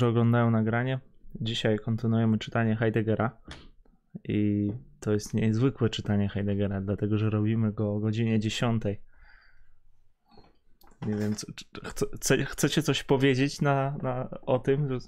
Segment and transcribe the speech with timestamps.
[0.00, 1.00] że oglądają nagranie.
[1.34, 3.40] Dzisiaj kontynuujemy czytanie Heideggera
[4.24, 4.68] i
[5.00, 8.82] to jest niezwykłe czytanie Heideggera, dlatego że robimy go o godzinie 10.
[11.06, 11.46] Nie wiem, co,
[12.14, 14.98] chce, chcecie coś powiedzieć na, na, o tym?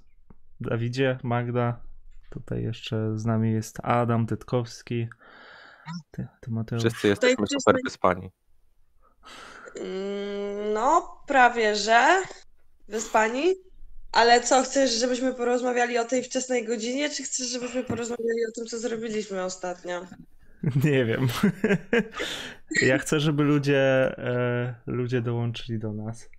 [0.60, 1.82] Dawidzie, Magda,
[2.30, 5.08] tutaj jeszcze z nami jest Adam Tytkowski,
[6.10, 6.82] ty, Mateusz.
[6.82, 8.30] Wszyscy jesteśmy super wyspani.
[9.76, 12.22] Mm, no, prawie że
[12.88, 13.67] wyspani.
[14.12, 18.66] Ale co, chcesz, żebyśmy porozmawiali o tej wczesnej godzinie, czy chcesz, żebyśmy porozmawiali o tym,
[18.66, 20.06] co zrobiliśmy ostatnio?
[20.84, 21.28] Nie wiem.
[22.82, 23.78] Ja chcę, żeby ludzie,
[24.18, 26.30] e, ludzie dołączyli do nas.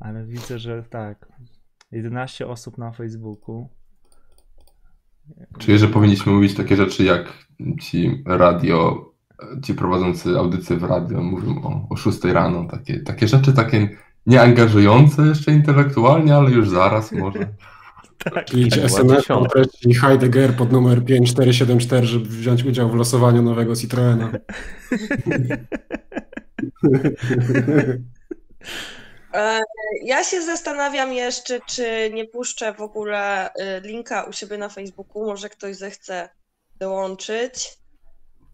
[0.00, 1.28] Ale widzę, że tak.
[1.92, 3.68] 11 osób na Facebooku.
[5.58, 7.32] Czuję, że powinniśmy mówić takie rzeczy jak
[7.80, 9.04] ci radio,
[9.64, 12.68] ci prowadzący audycje w radio mówią o, o 6 rano.
[12.70, 13.88] Takie, takie rzeczy, takie
[14.26, 17.38] nieangażujące jeszcze intelektualnie, ale już zaraz może.
[18.24, 18.44] Tak.
[18.44, 24.32] Kliknijcie SMS o treści Heidegger pod numer 5474, żeby wziąć udział w losowaniu nowego Citroena.
[29.34, 29.60] E,
[30.04, 35.26] ja się zastanawiam jeszcze, czy nie puszczę w ogóle y, linka u siebie na Facebooku.
[35.26, 36.28] Może ktoś zechce
[36.76, 37.78] dołączyć.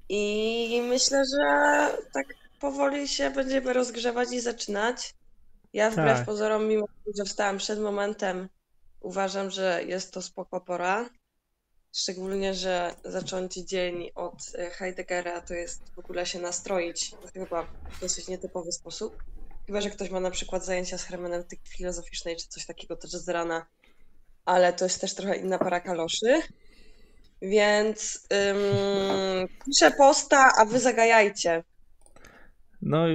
[0.08, 1.46] I myślę, że
[2.12, 2.26] tak
[2.60, 5.14] powoli się będziemy rozgrzewać i zaczynać.
[5.72, 6.26] Ja wbrew tak.
[6.26, 8.48] pozorom, mimo że wstałam przed momentem,
[9.00, 11.10] uważam, że jest to spoko pora.
[11.92, 18.00] Szczególnie, że zacząć dzień od e, Heideggera to jest w ogóle się nastroić chyba w
[18.00, 19.22] dosyć nietypowy sposób.
[19.66, 23.28] Chyba, że ktoś ma na przykład zajęcia z hermeneutyki filozoficznej czy coś takiego też z
[23.28, 23.66] rana,
[24.44, 26.42] ale to jest też trochę inna para kaloszy.
[27.42, 31.64] Więc ym, piszę posta, a wy zagajajcie.
[32.82, 33.06] No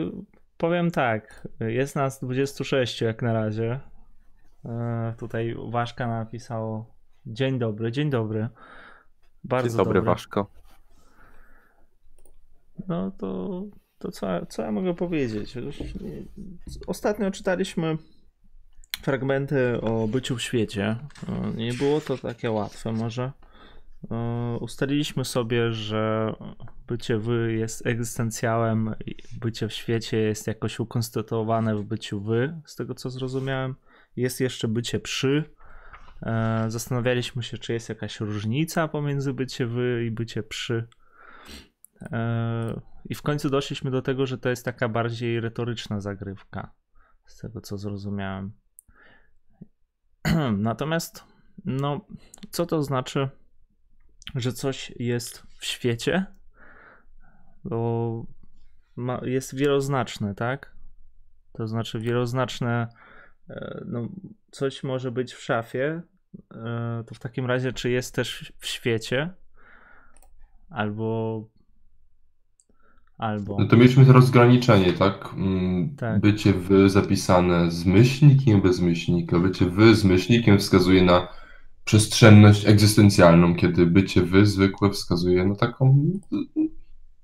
[0.63, 3.79] Powiem tak, jest nas 26 jak na razie.
[4.65, 8.49] E, tutaj Waszka napisało Dzień dobry, dzień dobry.
[9.43, 10.11] Bardzo dzień dobry, dobry.
[10.11, 10.51] Waszko.
[12.87, 13.63] No to,
[13.99, 15.53] to co, co ja mogę powiedzieć?
[16.87, 17.97] Ostatnio czytaliśmy
[19.01, 20.97] fragmenty o byciu w świecie.
[21.29, 23.31] E, nie było to takie łatwe może.
[24.11, 26.33] E, ustaliliśmy sobie, że
[26.87, 28.95] bycie wy jest egzystencjałem,
[29.41, 33.75] bycie w świecie jest jakoś ukonstytuowane w byciu wy, z tego co zrozumiałem.
[34.15, 35.43] Jest jeszcze bycie przy.
[36.21, 40.87] E, zastanawialiśmy się, czy jest jakaś różnica pomiędzy bycie wy i bycie przy.
[42.01, 46.71] E, I w końcu doszliśmy do tego, że to jest taka bardziej retoryczna zagrywka,
[47.25, 48.51] z tego co zrozumiałem.
[50.57, 51.23] Natomiast,
[51.65, 52.01] no,
[52.51, 53.29] co to znaczy?
[54.35, 56.25] Że coś jest w świecie,
[57.63, 58.25] bo
[58.95, 60.75] ma, jest wieloznaczne, tak?
[61.53, 62.87] To znaczy wieloznaczne,
[63.49, 64.07] e, no,
[64.51, 66.01] coś może być w szafie,
[66.51, 69.29] e, to w takim razie, czy jest też w świecie,
[70.69, 71.43] albo
[73.17, 73.57] albo.
[73.59, 75.33] No to mieliśmy to rozgraniczenie, tak?
[75.37, 76.21] Mm, tak?
[76.21, 79.39] Bycie wy zapisane z myślnikiem, bez myślnika.
[79.39, 81.27] Bycie wy z myślnikiem wskazuje na
[81.85, 86.09] przestrzenność egzystencjalną, kiedy bycie wy zwykłe wskazuje na taką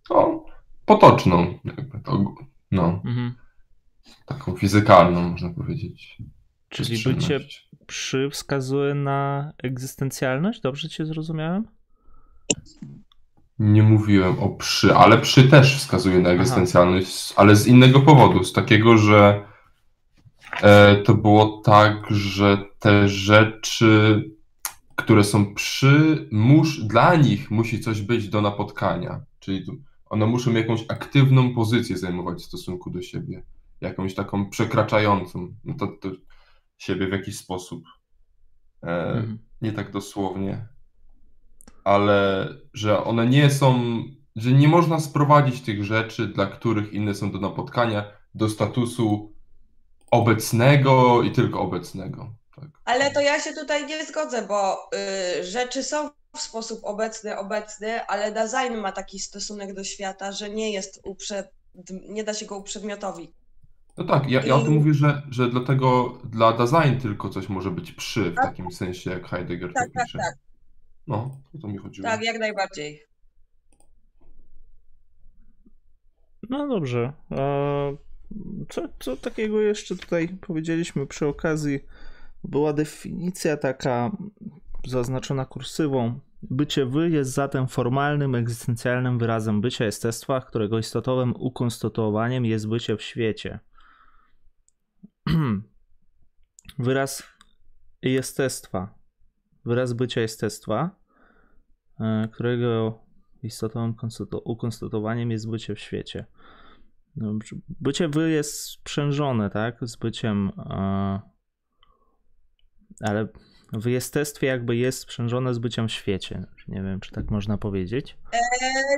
[0.10, 0.46] no,
[0.86, 2.36] potoczną, jakby to,
[2.72, 3.34] no, mhm.
[4.26, 6.18] taką fizykalną, można powiedzieć.
[6.70, 7.40] Czyli bycie
[7.88, 10.62] przy wskazuje na egzystencjalność?
[10.62, 11.68] Dobrze cię zrozumiałem?
[13.60, 17.42] Nie mówiłem o przy, ale przy też wskazuje na egzystencjalność, Aha.
[17.42, 19.44] ale z innego powodu, z takiego, że
[20.62, 24.24] e, to było tak, że te rzeczy
[25.00, 29.66] które są przy, mus, dla nich musi coś być do napotkania, czyli
[30.06, 33.44] one muszą jakąś aktywną pozycję zajmować w stosunku do siebie,
[33.82, 36.10] jakąś taką przekraczającą no to, to
[36.78, 37.84] siebie w jakiś sposób.
[38.84, 39.40] E, mhm.
[39.62, 40.68] Nie tak dosłownie,
[41.84, 43.82] ale że one nie są,
[44.36, 48.04] że nie można sprowadzić tych rzeczy, dla których inne są do napotkania,
[48.36, 49.34] do statusu
[50.12, 52.39] obecnego i tylko obecnego.
[52.62, 52.70] Tak.
[52.86, 54.90] Ale to ja się tutaj nie zgodzę, bo
[55.40, 60.50] y, rzeczy są w sposób obecny, obecny, ale design ma taki stosunek do świata, że
[60.50, 61.48] nie jest uprzed...
[62.10, 63.34] nie da się go uprzedmiotowi.
[63.98, 67.72] No tak, ja, ja o tym mówię, że, że dlatego dla design tylko coś może
[67.72, 68.46] być przy, w tak.
[68.46, 70.18] takim sensie, jak Heidegger tak, to tak, pisze.
[70.18, 70.38] Tak, tak.
[71.08, 72.08] No, o to mi chodziło.
[72.08, 73.04] Tak, jak najbardziej.
[76.50, 77.14] No dobrze.
[78.70, 81.80] Co, co takiego jeszcze tutaj powiedzieliśmy przy okazji
[82.44, 84.12] była definicja taka
[84.88, 86.20] zaznaczona kursywą.
[86.42, 93.02] Bycie wy jest zatem formalnym, egzystencjalnym wyrazem bycia jestestwa, którego istotowym ukonstytuowaniem jest bycie w
[93.02, 93.60] świecie.
[96.80, 97.24] Wyraz
[98.02, 99.00] jestestwa.
[99.66, 100.96] Wyraz bycia jestestwa,
[102.00, 103.00] e, którego
[103.44, 103.96] istotowym
[104.44, 106.26] ukonstatowaniem jest bycie w świecie.
[107.16, 107.34] No,
[107.68, 109.78] bycie wy jest sprzężone, tak?
[109.82, 110.52] Z byciem.
[110.58, 111.29] E,
[113.02, 113.28] ale
[113.74, 116.46] w jestestwie jakby jest sprzężone z byciem w świecie.
[116.68, 118.18] Nie wiem, czy tak można powiedzieć.
[118.34, 118.40] E,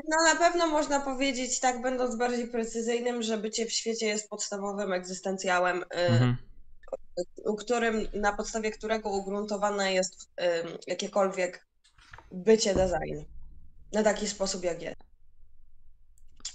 [0.10, 4.94] no na pewno można powiedzieć, tak będąc bardziej precyzyjnym, że bycie w świecie jest podstawowym
[4.94, 6.38] egzystencjałem, e, mhm.
[7.58, 10.30] którym, na podstawie którego ugruntowane jest
[10.88, 11.66] jakiekolwiek
[12.32, 13.26] bycie design.
[13.94, 15.12] Na taki sposób, jak jest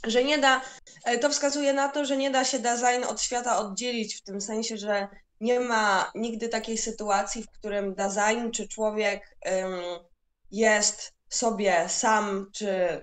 [0.06, 0.62] że nie da,
[1.04, 4.40] e, to wskazuje na to, że nie da się design od świata oddzielić w tym
[4.40, 5.08] sensie, że
[5.41, 9.38] nie ma nigdy takiej sytuacji, w którym design czy człowiek
[10.50, 13.03] jest sobie sam, czy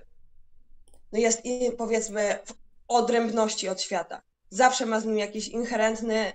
[1.12, 1.42] no jest
[1.78, 2.54] powiedzmy w
[2.88, 4.22] odrębności od świata.
[4.50, 6.32] Zawsze ma z nim jakiś inherentny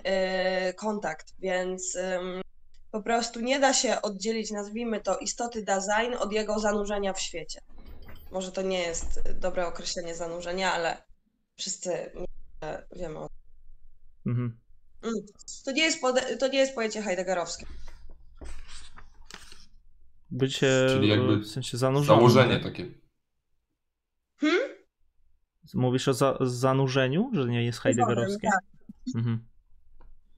[0.69, 1.98] y, kontakt, więc
[2.92, 7.62] po prostu nie da się oddzielić, nazwijmy to, istoty design od jego zanurzenia w świecie.
[8.31, 11.04] Może to nie jest dobre określenie zanurzenia, ale
[11.57, 12.12] wszyscy
[12.96, 13.40] wiemy o tym.
[14.31, 14.69] Mhm.
[15.01, 15.16] Mm.
[15.66, 16.01] To, nie jest
[16.40, 17.66] to nie jest pojęcie heideggerowskie.
[20.31, 22.19] Bycie Czyli jakby w sensie zanurzone.
[22.19, 22.92] Założenie takie.
[24.40, 24.60] Hmm?
[25.74, 28.48] Mówisz o za zanurzeniu, że nie jest heideggerowskie?
[28.48, 28.63] Tak.
[29.16, 29.48] Mhm.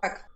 [0.01, 0.31] tak.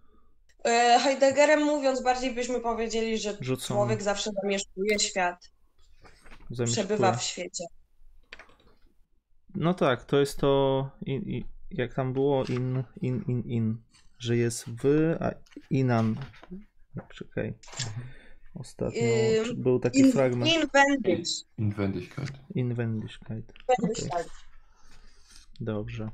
[0.65, 3.77] E, Heideggerem mówiąc, bardziej byśmy powiedzieli, że Rzucony.
[3.77, 5.51] człowiek zawsze zamieszkuje świat.
[6.49, 6.85] Zamieszkuje.
[6.85, 7.63] Przebywa w świecie.
[9.55, 13.77] No tak, to jest to, in, in, jak tam było, in, in, in, in
[14.19, 15.31] że jest w, a
[15.69, 16.15] Inan.
[17.09, 17.53] Czekaj.
[18.53, 19.01] Ostatnio
[19.55, 20.51] był taki in, fragment.
[20.53, 21.25] Inwendig.
[21.57, 22.31] Inwendigkeit.
[22.55, 23.53] Inwendigkeit.
[23.77, 24.25] Okay.
[25.59, 26.09] Dobrze.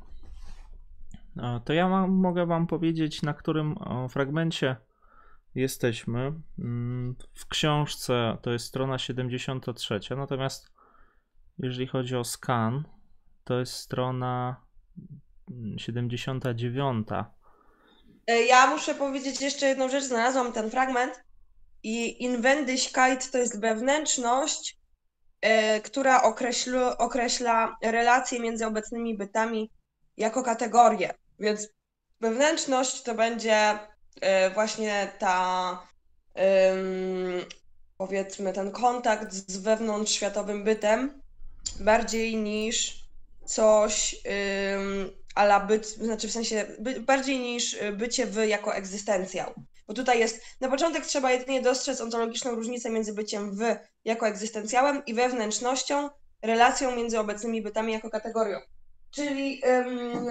[1.65, 3.75] To ja mam, mogę Wam powiedzieć, na którym
[4.09, 4.75] fragmencie
[5.55, 6.33] jesteśmy.
[6.59, 10.71] Mm, w książce to jest strona 73, natomiast
[11.57, 12.83] jeżeli chodzi o skan,
[13.43, 14.61] to jest strona
[15.77, 17.07] 79.
[18.27, 21.23] E, ja muszę powiedzieć jeszcze jedną rzecz, znalazłam ten fragment
[21.83, 24.77] i Inwendigkeit to jest wewnętrzność,
[25.41, 29.71] e, która określa, określa relacje między obecnymi bytami
[30.17, 31.13] jako kategorię.
[31.39, 31.67] Więc
[32.19, 33.79] wewnętrzność to będzie
[34.21, 35.91] e, właśnie ta
[37.97, 41.21] powiedzmy ten kontakt z wewnątrzświatowym bytem
[41.79, 43.01] bardziej niż
[43.45, 44.15] coś
[45.35, 49.53] ala być, znaczy w sensie by, bardziej niż y, bycie wy jako egzystencjał.
[49.87, 55.05] Bo tutaj jest, na początek trzeba jedynie dostrzec ontologiczną różnicę między byciem wy jako egzystencjałem
[55.05, 56.09] i wewnętrznością,
[56.41, 58.59] relacją między obecnymi bytami jako kategorią.
[59.11, 60.27] Czyli ym,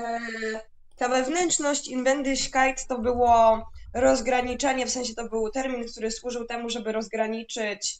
[0.96, 6.92] ta wewnętrzność Inwendigkeit to było rozgraniczenie, w sensie to był termin, który służył temu, żeby
[6.92, 7.98] rozgraniczyć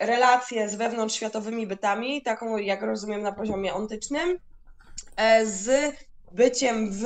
[0.00, 4.55] relacje z wewnątrzświatowymi bytami, taką jak rozumiem na poziomie ontycznym, E,
[5.44, 5.94] z
[6.32, 7.04] byciem w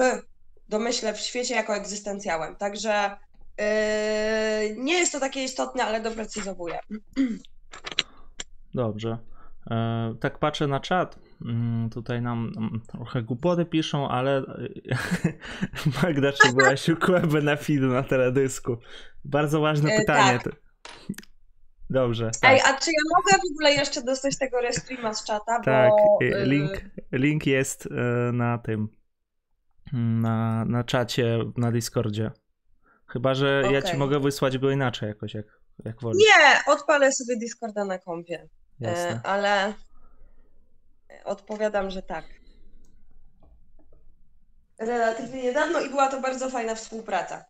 [0.68, 2.56] domyśle w świecie jako egzystencjałem.
[2.56, 3.10] Także
[3.58, 3.64] yy,
[4.76, 6.78] nie jest to takie istotne, ale doprecyzowuję.
[8.74, 9.18] Dobrze.
[9.70, 11.18] E, tak patrzę na czat.
[11.44, 14.42] Mm, tutaj nam mm, trochę głupoty piszą, ale
[16.02, 18.76] Magda, czy byłaś u Kłęby na feedu na teledysku?
[19.24, 20.38] Bardzo ważne pytanie.
[20.44, 20.52] Tak.
[21.90, 22.30] Dobrze.
[22.40, 22.50] Tak.
[22.50, 25.60] Ej, a czy ja mogę w ogóle jeszcze dostać tego restreama z czata?
[25.60, 26.18] Tak, bo...
[26.42, 26.72] link,
[27.12, 27.90] link jest y,
[28.32, 28.88] na tym,
[29.92, 32.30] na, na czacie, na Discordzie.
[33.06, 33.72] Chyba, że okay.
[33.72, 35.46] ja ci mogę wysłać go inaczej jakoś, jak,
[35.84, 36.22] jak wolisz.
[36.26, 38.48] Nie, odpalę sobie Discorda na kompie.
[38.84, 39.74] E, ale
[41.24, 42.24] odpowiadam, że tak.
[44.78, 47.44] Relatywnie niedawno i była to bardzo fajna współpraca.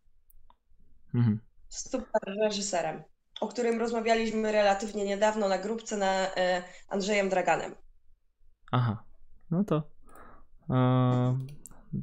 [1.15, 1.41] Mhm.
[1.69, 3.03] Super reżyserem
[3.41, 7.75] o którym rozmawialiśmy relatywnie niedawno na grupce na e, Andrzejem Draganem.
[8.73, 9.05] Aha,
[9.51, 9.91] no to,
[10.71, 11.39] e,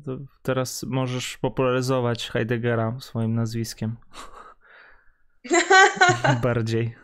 [0.05, 3.97] to teraz możesz popularyzować Heideggera swoim nazwiskiem.
[6.43, 6.95] Bardziej.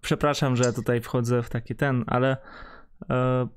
[0.00, 2.36] Przepraszam, że tutaj wchodzę w taki ten, ale
[3.10, 3.48] e,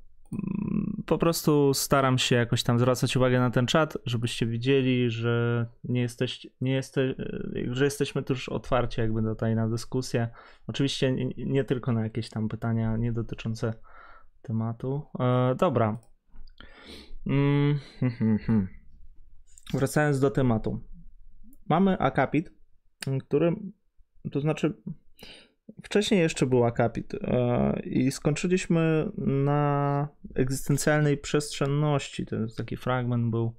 [1.12, 6.02] po prostu staram się jakoś tam zwracać uwagę na ten czat, żebyście widzieli, że nie
[6.02, 6.82] jesteś, nie
[7.72, 10.30] że jesteśmy tuż otwarci jakby tutaj na dyskusję.
[10.68, 13.74] Oczywiście nie, nie tylko na jakieś tam pytania nie dotyczące
[14.42, 15.02] tematu.
[15.20, 15.98] E, dobra.
[17.28, 18.68] Mm, hmm, hmm, hmm.
[19.74, 20.80] Wracając do tematu.
[21.70, 22.52] Mamy akapit,
[23.20, 23.56] który,
[24.32, 24.82] to znaczy
[25.84, 32.26] Wcześniej jeszcze był akapit e, i skończyliśmy na egzystencjalnej przestrzenności.
[32.26, 33.56] To jest taki fragment był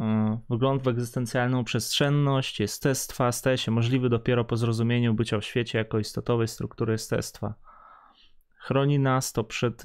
[0.00, 5.78] E, wgląd w egzystencjalną przestrzenność, jestestwa staje się możliwy dopiero po zrozumieniu bycia w świecie
[5.78, 7.54] jako istotowej struktury jestestwa.
[8.56, 9.82] Chroni nas to przed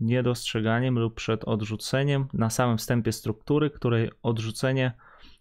[0.00, 4.92] niedostrzeganiem lub przed odrzuceniem na samym wstępie struktury, której odrzucenie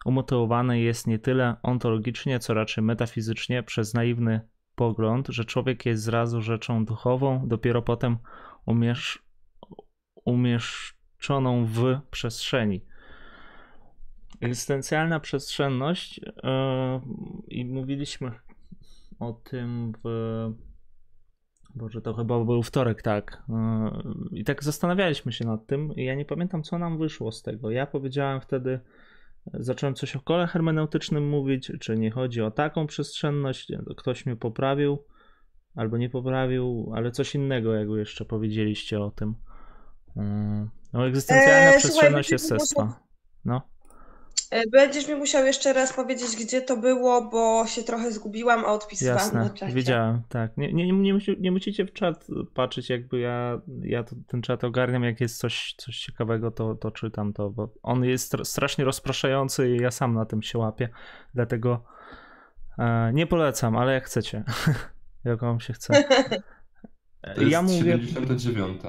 [0.05, 4.41] umotywowane jest nie tyle ontologicznie, co raczej metafizycznie przez naiwny
[4.81, 8.17] pogląd, że człowiek jest zrazu rzeczą duchową, dopiero potem
[8.65, 9.23] umiesz,
[10.25, 12.85] umieszczoną w przestrzeni.
[14.39, 16.23] Egzystencjalna przestrzenność yy,
[17.47, 18.31] i mówiliśmy
[19.19, 20.07] o tym w
[21.75, 23.43] Boże, to chyba był wtorek, tak.
[23.49, 27.41] Yy, I tak zastanawialiśmy się nad tym i ja nie pamiętam, co nam wyszło z
[27.41, 27.71] tego.
[27.71, 28.79] Ja powiedziałem wtedy,
[29.53, 35.03] zacząłem coś o kole hermeneutycznym mówić, czy nie chodzi o taką przestrzenność, ktoś mnie poprawił,
[35.75, 39.35] albo nie poprawił, ale coś innego, jakby jeszcze powiedzieliście o tym.
[40.15, 40.23] Yy,
[40.93, 42.99] no, egzystencjalna eee, przestrzenność słuchaj, jest sestwa.
[43.45, 43.61] No.
[44.51, 48.67] E, będziesz mi musiał jeszcze raz powiedzieć, gdzie to było, bo się trochę zgubiłam, a
[48.67, 49.73] odpisywałam Jasne, na czacie.
[49.73, 50.57] wiedziałem, tak.
[50.57, 54.63] Nie, nie, nie, musi, nie musicie w czat patrzeć, jakby ja, ja to, ten czat
[54.63, 59.75] ogarniam, jak jest coś, coś ciekawego, to, to czytam to, bo on jest strasznie rozpraszający
[59.75, 60.89] i ja sam na tym się łapię,
[61.33, 61.83] dlatego
[62.77, 64.43] e, nie polecam, ale jak chcecie,
[65.23, 65.93] jak wam się chce.
[67.35, 67.99] To jest ja mówię...
[68.07, 68.81] 79.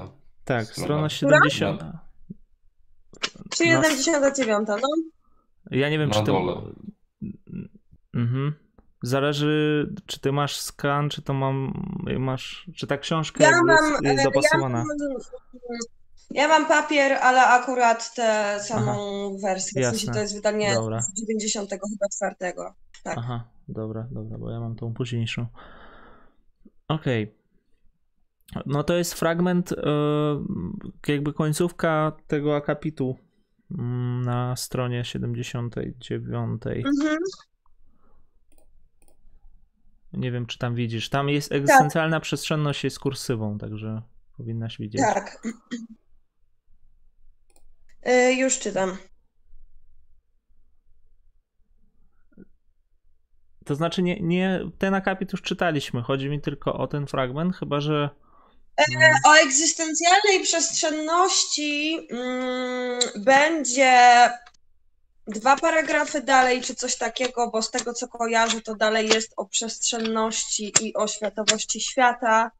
[0.45, 1.83] Tak, strona, strona 70.
[3.55, 4.77] 79, no.
[5.71, 6.33] Ja nie wiem, Na czy to.
[6.33, 6.61] Dole.
[8.13, 8.53] Mhm.
[9.03, 11.73] Zależy, czy ty masz skan, czy to mam,
[12.19, 14.77] masz, czy ta książka ja mam, jest, jest dopasowana.
[14.77, 15.17] Ja mam,
[16.31, 19.81] ja mam, papier, ale akurat tę samą Aha, wersję.
[19.81, 21.01] W sensie to jest wydanie dobra.
[21.01, 22.73] z 90 chyba czwartego.
[23.03, 23.17] Tak.
[23.17, 25.45] Aha, dobra, dobra, bo ja mam tą późniejszą.
[26.87, 27.23] Okej.
[27.23, 28.63] Okay.
[28.65, 33.15] No to jest fragment, yy, jakby końcówka tego akapitu
[33.69, 36.61] na stronie 79.
[36.67, 37.17] Mhm.
[40.13, 41.09] Nie wiem, czy tam widzisz.
[41.09, 41.57] Tam jest tak.
[41.57, 42.23] egzystencjalna tak.
[42.23, 44.01] przestrzenność jest kursywą, także
[44.37, 45.01] powinnaś widzieć.
[45.01, 45.43] Tak.
[48.05, 48.97] Yy, już czytam.
[53.65, 56.01] To znaczy, nie, nie, ten akapit już czytaliśmy.
[56.01, 58.09] Chodzi mi tylko o ten fragment, chyba że
[59.25, 64.29] o egzystencjalnej przestrzenności mm, będzie
[65.27, 69.45] dwa paragrafy dalej, czy coś takiego, bo z tego co kojarzę, to dalej jest o
[69.45, 72.51] przestrzenności i o światowości świata.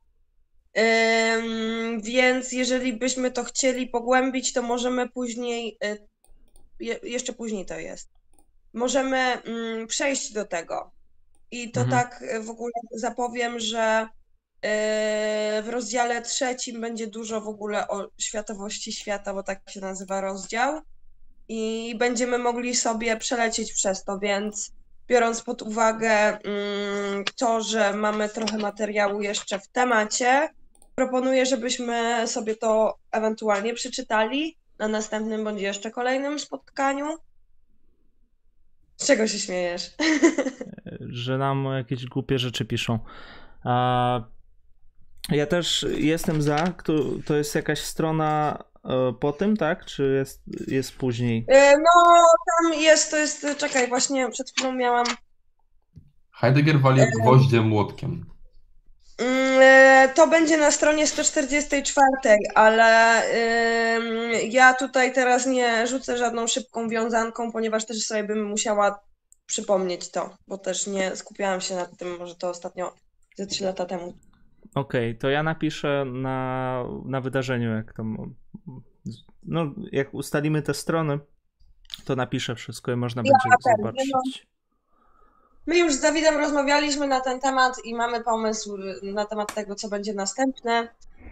[0.78, 6.08] Ym, więc jeżeli byśmy to chcieli pogłębić, to możemy później, y,
[6.80, 8.10] je, jeszcze później to jest,
[8.74, 10.92] możemy mm, przejść do tego.
[11.52, 12.02] I to mhm.
[12.02, 14.08] tak w ogóle zapowiem, że
[15.64, 20.82] w rozdziale trzecim będzie dużo w ogóle o światowości świata, bo tak się nazywa rozdział.
[21.48, 24.72] I będziemy mogli sobie przelecieć przez to, więc
[25.08, 30.50] biorąc pod uwagę mm, to, że mamy trochę materiału jeszcze w temacie,
[30.96, 37.18] proponuję, żebyśmy sobie to ewentualnie przeczytali na następnym bądź jeszcze kolejnym spotkaniu.
[38.98, 39.92] Z czego się śmiejesz?
[41.00, 43.00] Że nam jakieś głupie rzeczy piszą.
[43.64, 44.22] A
[45.30, 46.74] ja też jestem za.
[47.26, 49.86] To jest jakaś strona e, po tym, tak?
[49.86, 51.46] Czy jest, jest później?
[51.48, 52.24] E, no,
[52.62, 55.06] tam jest, to jest, czekaj, właśnie przed chwilą miałam.
[56.32, 58.26] Heidegger wali e, gwoździem młotkiem.
[59.18, 63.22] Mm, to będzie na stronie 144, ale
[64.50, 69.00] ja tutaj teraz nie rzucę żadną szybką wiązanką, ponieważ też sobie bym musiała
[69.46, 72.94] przypomnieć to, bo też nie skupiałam się nad tym, może to ostatnio
[73.38, 74.14] ze 3 lata temu.
[74.76, 78.36] Okej, okay, to ja napiszę na, na wydarzeniu, jak tam.
[79.44, 81.20] No, jak ustalimy te strony,
[82.06, 84.12] to napiszę wszystko i można ja będzie ten, zobaczyć.
[84.14, 84.20] No,
[85.68, 89.90] my już z Dawidem rozmawialiśmy na ten temat i mamy pomysł na temat tego, co
[89.90, 90.88] będzie następne.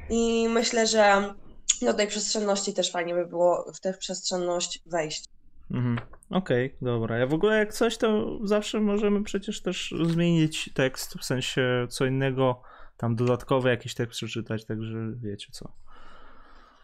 [0.10, 1.34] I myślę, że
[1.82, 5.26] do tej przestrzenności też fajnie by było w tę przestrzenność wejść.
[5.72, 6.00] Mhm.
[6.30, 7.18] Okej, okay, dobra.
[7.18, 12.06] Ja w ogóle jak coś, to zawsze możemy przecież też zmienić tekst, w sensie co
[12.06, 12.62] innego
[13.02, 15.72] tam dodatkowy jakiś tekst przeczytać, także wiecie co.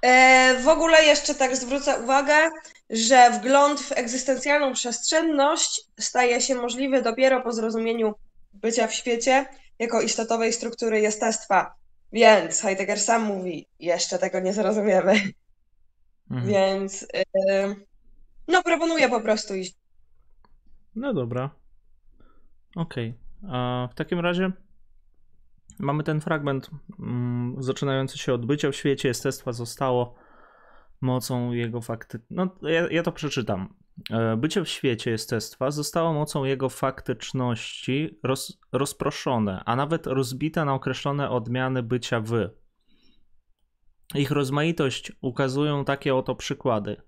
[0.01, 2.49] E, w ogóle jeszcze tak zwrócę uwagę,
[2.89, 8.13] że wgląd w egzystencjalną przestrzenność staje się możliwy dopiero po zrozumieniu
[8.53, 9.45] bycia w świecie
[9.79, 11.75] jako istotowej struktury jestestwa.
[12.11, 15.21] Więc Heidegger sam mówi, jeszcze tego nie zrozumiemy.
[16.31, 16.47] Mhm.
[16.47, 17.75] Więc yy,
[18.47, 19.75] no proponuję po prostu iść.
[20.95, 21.49] No dobra.
[22.75, 23.13] Okej.
[23.43, 23.51] Okay.
[23.51, 24.51] A w takim razie
[25.79, 26.69] Mamy ten fragment
[26.99, 30.15] mm, zaczynający się od bycia w świecie, jestestwa zostało
[31.01, 32.19] mocą jego fakty.
[32.29, 33.73] No, ja, ja to przeczytam.
[34.11, 40.73] E, bycie w świecie jestestwa zostało mocą jego faktyczności roz, rozproszone, a nawet rozbite na
[40.73, 42.49] określone odmiany bycia w.
[44.15, 47.06] Ich rozmaitość ukazują takie oto przykłady.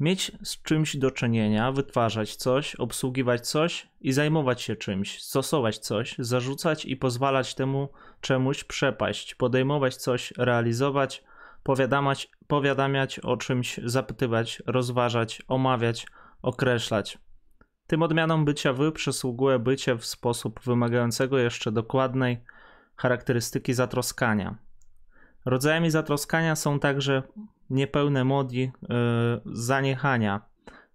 [0.00, 6.14] Mieć z czymś do czynienia, wytwarzać coś, obsługiwać coś i zajmować się czymś, stosować coś,
[6.18, 7.88] zarzucać i pozwalać temu
[8.20, 11.24] czemuś przepaść, podejmować coś, realizować,
[11.62, 16.06] powiadamiać, powiadamiać o czymś, zapytywać, rozważać, omawiać,
[16.42, 17.18] określać.
[17.86, 22.44] Tym odmianom bycia wy przysługuje bycie w sposób wymagającego jeszcze dokładnej
[22.96, 24.58] charakterystyki zatroskania.
[25.44, 27.22] Rodzajami zatroskania są także
[27.70, 28.88] niepełne modi yy,
[29.44, 30.40] zaniechania,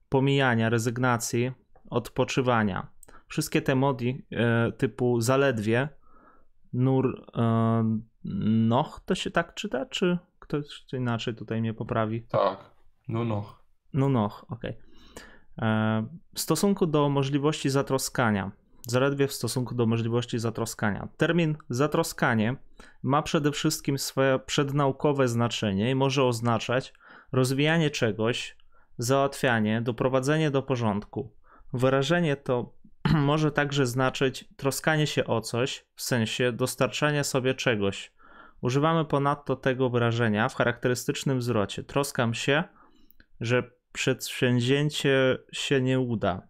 [0.09, 1.51] pomijania, rezygnacji,
[1.89, 2.87] odpoczywania.
[3.27, 5.89] Wszystkie te modi yy, typu zaledwie,
[6.73, 8.33] nur yy,
[8.67, 12.21] noch, to się tak czyta, czy ktoś inaczej tutaj mnie poprawi?
[12.21, 12.57] Tak,
[13.07, 13.63] no noch.
[13.93, 14.71] No noch, okej.
[14.71, 14.83] Okay.
[16.33, 18.51] W stosunku do możliwości zatroskania,
[18.87, 21.07] zaledwie w stosunku do możliwości zatroskania.
[21.17, 22.55] Termin zatroskanie
[23.03, 26.93] ma przede wszystkim swoje przednaukowe znaczenie i może oznaczać
[27.31, 28.57] rozwijanie czegoś,
[28.97, 31.31] załatwianie, doprowadzenie do porządku.
[31.73, 32.73] Wyrażenie to
[33.13, 38.11] może także znaczyć troskanie się o coś, w sensie dostarczania sobie czegoś.
[38.61, 41.83] Używamy ponadto tego wyrażenia w charakterystycznym zwrocie.
[41.83, 42.63] Troskam się,
[43.41, 46.47] że przedsięwzięcie się nie uda.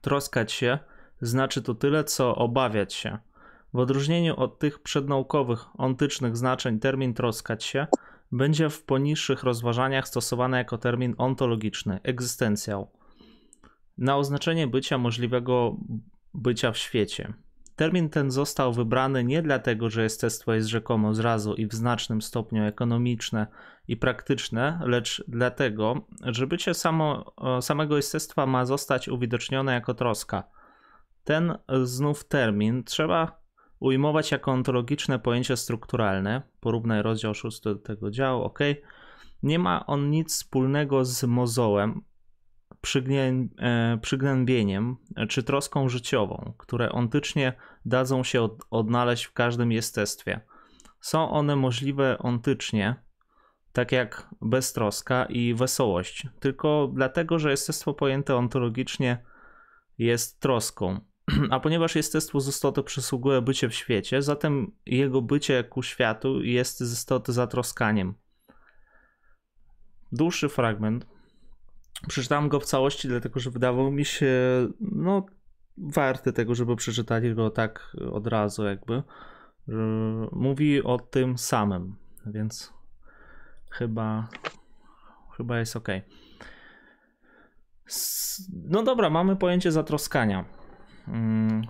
[0.00, 0.78] Troskać się
[1.20, 3.18] znaczy to tyle, co obawiać się.
[3.74, 7.86] W odróżnieniu od tych przednaukowych, ontycznych znaczeń termin troskać się
[8.32, 12.90] będzie w poniższych rozważaniach stosowany jako termin ontologiczny, egzystencjał,
[13.98, 15.76] na oznaczenie bycia możliwego
[16.34, 17.32] bycia w świecie.
[17.76, 22.62] Termin ten został wybrany nie dlatego, że jestestwo jest rzekomo zrazu i w znacznym stopniu
[22.62, 23.46] ekonomiczne
[23.88, 30.44] i praktyczne, lecz dlatego, że bycie samo, samego jestestwa ma zostać uwidocznione jako troska.
[31.24, 33.44] Ten znów termin trzeba
[33.80, 36.42] ujmować jako ontologiczne pojęcie strukturalne.
[36.60, 38.58] Porównaj rozdział 6 do tego działu, ok.
[39.42, 42.00] Nie ma on nic wspólnego z mozołem,
[43.58, 44.96] e, przygnębieniem
[45.28, 47.52] czy troską życiową, które ontycznie
[47.84, 50.40] dadzą się od, odnaleźć w każdym jestestwie.
[51.00, 52.94] Są one możliwe ontycznie,
[53.72, 59.24] tak jak beztroska i wesołość, tylko dlatego, że jestestwo pojęte ontologicznie
[59.98, 61.00] jest troską.
[61.50, 66.80] A ponieważ jestestwu z istoty przysługuje bycie w świecie, zatem jego bycie ku światu jest
[66.80, 68.14] z istoty zatroskaniem.
[70.12, 71.06] Dłuższy fragment.
[72.08, 74.32] Przeczytałem go w całości, dlatego że wydawał mi się
[74.80, 75.26] no,
[75.76, 79.02] warty tego, żeby przeczytać go tak od razu, jakby.
[80.32, 82.72] Mówi o tym samym, więc
[83.70, 84.28] chyba,
[85.36, 85.88] chyba jest ok.
[88.52, 90.44] No dobra, mamy pojęcie zatroskania.
[91.08, 91.62] Mm,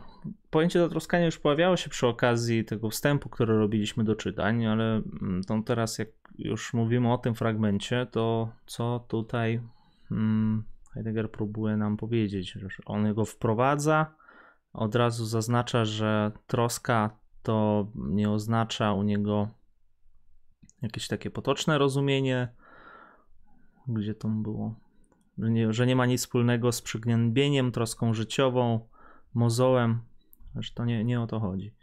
[0.51, 5.45] pojęcie zatroskania już pojawiało się przy okazji tego wstępu, który robiliśmy do czytań, ale mm,
[5.45, 9.61] to teraz jak już mówimy o tym fragmencie, to co tutaj
[10.09, 14.15] hmm, Heidegger próbuje nam powiedzieć, on go wprowadza,
[14.73, 17.11] od razu zaznacza, że troska
[17.43, 19.49] to nie oznacza u niego
[20.83, 22.49] jakieś takie potoczne rozumienie,
[23.89, 24.75] gdzie to było,
[25.39, 28.89] że nie, że nie ma nic wspólnego z przygnębieniem, troską życiową,
[29.35, 30.01] mozołem,
[30.57, 31.75] że to nie, nie o to chodzi.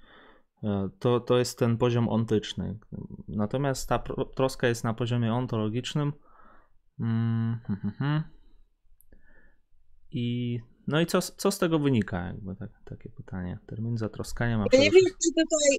[0.64, 2.80] E, to, to jest ten poziom ontyczny.
[3.28, 4.04] Natomiast ta
[4.36, 6.14] troska jest na poziomie ontologicznym.
[7.00, 8.24] Mm, hmm, hmm, hmm.
[10.12, 12.28] I no i co, co z tego wynika?
[12.28, 13.60] Jakby tak, takie pytanie.
[13.68, 14.66] Termin zatroskania ma.
[14.74, 15.78] Ja nie wiem, czy tutaj.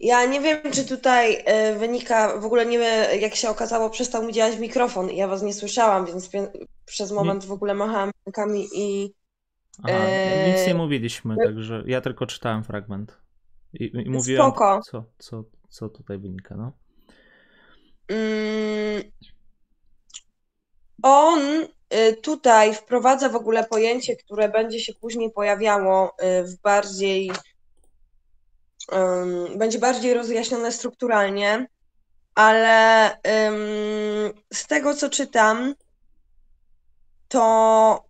[0.00, 4.26] Ja nie wiem, czy tutaj e, wynika, w ogóle nie wiem, jak się okazało, przestał
[4.26, 6.30] mi działać mikrofon i ja was nie słyszałam, więc
[6.84, 7.48] przez moment nie.
[7.48, 9.14] w ogóle machałam rękami i
[9.82, 9.98] Aha,
[10.46, 13.20] nic nie mówiliśmy, także ja tylko czytałem fragment.
[13.72, 14.80] I, i mówiłem, Spoko.
[14.90, 16.72] Co, co, co tutaj wynika, no.
[18.08, 19.02] Mm,
[21.02, 21.40] on
[21.94, 27.32] y, tutaj wprowadza w ogóle pojęcie, które będzie się później pojawiało y, w bardziej
[29.56, 31.66] będzie bardziej rozjaśnione strukturalnie,
[32.34, 33.10] ale
[34.52, 35.74] z tego co czytam,
[37.28, 38.04] to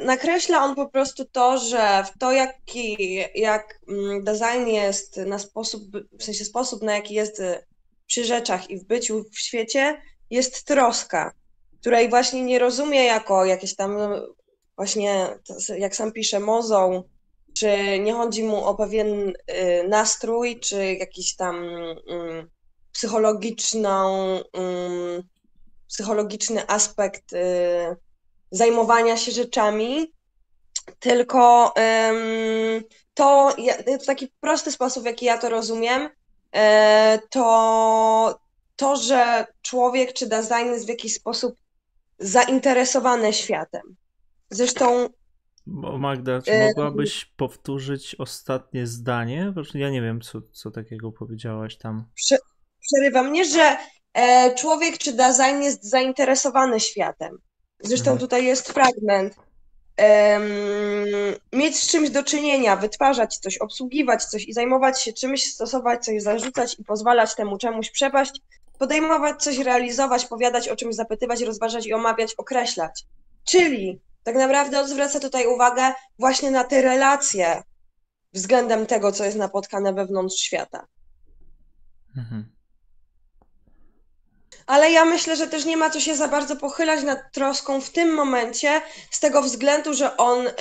[0.00, 5.82] nakreśla on po prostu to, że w to, jaki, jak mm, design jest na sposób,
[6.18, 7.66] w sensie sposób, na jaki jest y,
[8.06, 11.32] przy rzeczach i w byciu w świecie, jest troska,
[11.80, 13.98] której właśnie nie rozumie jako jakieś tam
[14.76, 15.28] właśnie,
[15.78, 17.02] jak sam pisze, mozą,
[17.54, 19.34] czy nie chodzi mu o pewien y,
[19.88, 21.64] nastrój, czy jakiś tam
[22.08, 22.50] mm,
[22.92, 25.22] psychologiczną, mm,
[25.88, 27.24] psychologiczny aspekt
[28.56, 30.12] zajmowania się rzeczami,
[30.98, 31.72] tylko
[33.14, 33.56] to
[34.02, 36.08] w taki prosty sposób, w jaki ja to rozumiem,
[36.52, 38.40] e, to
[38.76, 41.56] to, że człowiek czy design jest w jakiś sposób
[42.18, 43.82] zainteresowany światem.
[44.50, 45.08] Zresztą.
[45.98, 49.52] Magda, czy mogłabyś powtórzyć ostatnie zdanie?
[49.74, 52.04] Ja nie wiem, co, co takiego powiedziałaś tam.
[52.14, 52.36] Prze
[52.80, 53.76] przerywa mnie, że
[54.14, 57.38] e, człowiek czy design jest zainteresowany światem.
[57.84, 58.18] Zresztą mhm.
[58.18, 59.34] tutaj jest fragment.
[59.98, 60.44] Um,
[61.52, 66.22] mieć z czymś do czynienia, wytwarzać coś, obsługiwać coś i zajmować się czymś, stosować coś,
[66.22, 68.40] zarzucać i pozwalać temu czemuś przepaść,
[68.78, 73.04] podejmować coś, realizować, powiadać o czymś, zapytywać, rozważać i omawiać, określać.
[73.44, 77.62] Czyli tak naprawdę zwraca tutaj uwagę właśnie na te relacje
[78.32, 80.86] względem tego, co jest napotkane wewnątrz świata.
[82.16, 82.53] Mhm.
[84.66, 87.90] Ale ja myślę, że też nie ma co się za bardzo pochylać nad troską w
[87.90, 90.52] tym momencie, z tego względu, że on y,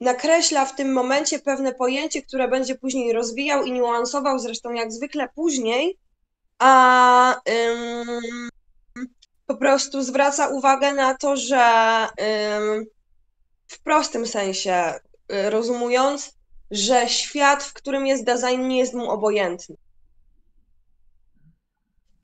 [0.00, 5.28] nakreśla w tym momencie pewne pojęcie, które będzie później rozwijał i niuansował, zresztą jak zwykle
[5.34, 5.98] później,
[6.58, 8.48] a ym,
[9.46, 12.06] po prostu zwraca uwagę na to, że
[12.56, 12.86] ym,
[13.66, 14.94] w prostym sensie
[15.32, 16.32] y, rozumując,
[16.70, 19.76] że świat, w którym jest design, nie jest mu obojętny.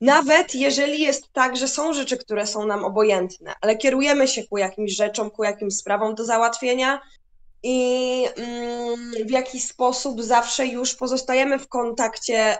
[0.01, 4.57] Nawet jeżeli jest tak, że są rzeczy, które są nam obojętne, ale kierujemy się ku
[4.57, 7.01] jakimś rzeczom, ku jakimś sprawom do załatwienia
[7.63, 12.59] i mm, w jakiś sposób zawsze już pozostajemy w kontakcie y,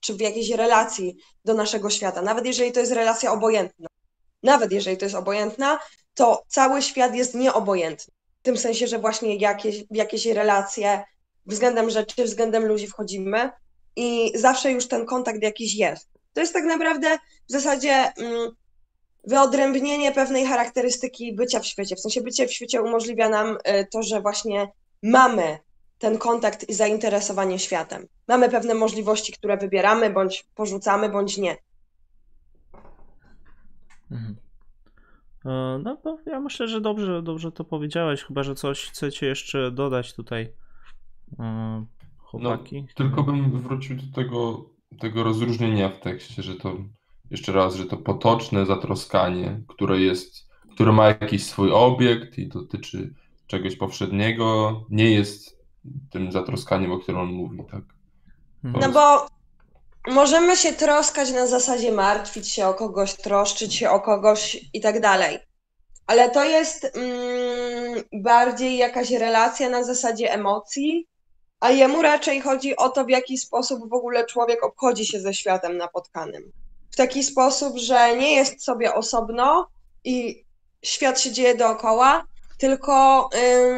[0.00, 3.88] czy w jakiejś relacji do naszego świata, nawet jeżeli to jest relacja obojętna.
[4.42, 5.78] Nawet jeżeli to jest obojętna,
[6.14, 8.14] to cały świat jest nieobojętny.
[8.40, 11.04] W tym sensie, że właśnie jakieś, jakieś relacje
[11.46, 13.50] względem rzeczy, względem ludzi wchodzimy
[13.96, 16.13] i zawsze już ten kontakt jakiś jest.
[16.34, 17.18] To jest tak naprawdę
[17.48, 18.50] w zasadzie mm,
[19.26, 21.96] wyodrębnienie pewnej charakterystyki bycia w świecie.
[21.96, 24.68] W sensie bycie w świecie umożliwia nam y, to, że właśnie
[25.02, 25.58] mamy
[25.98, 28.06] ten kontakt i zainteresowanie światem.
[28.28, 31.56] Mamy pewne możliwości, które wybieramy, bądź porzucamy, bądź nie.
[34.10, 34.36] Mhm.
[35.44, 39.70] E, no, bo ja myślę, że dobrze, dobrze to powiedziałeś, chyba że coś chcecie jeszcze
[39.70, 40.52] dodać tutaj,
[41.38, 41.84] e,
[42.18, 42.82] chłopaki.
[42.82, 44.64] No, tylko bym wrócił do tego,
[45.00, 46.76] tego rozróżnienia w tekście, że to
[47.30, 53.14] jeszcze raz, że to potoczne zatroskanie, które jest, które ma jakiś swój obiekt i dotyczy
[53.46, 55.58] czegoś powszedniego, nie jest
[56.10, 57.84] tym zatroskaniem, o którym on mówi, tak?
[58.62, 58.92] To no jest...
[58.92, 59.26] bo
[60.08, 65.00] możemy się troskać na zasadzie martwić się o kogoś, troszczyć się o kogoś i tak
[65.00, 65.38] dalej.
[66.06, 71.06] Ale to jest mm, bardziej jakaś relacja na zasadzie emocji,
[71.64, 75.34] a jemu raczej chodzi o to, w jaki sposób w ogóle człowiek obchodzi się ze
[75.34, 76.52] światem napotkanym.
[76.90, 79.68] W taki sposób, że nie jest sobie osobno
[80.04, 80.44] i
[80.82, 82.24] świat się dzieje dookoła,
[82.58, 83.28] tylko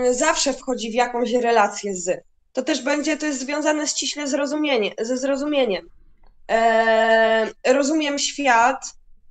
[0.07, 2.25] y, zawsze wchodzi w jakąś relację z.
[2.53, 5.88] To też będzie, to jest związane ściśle zrozumienie, ze zrozumieniem.
[6.51, 8.85] E, rozumiem świat,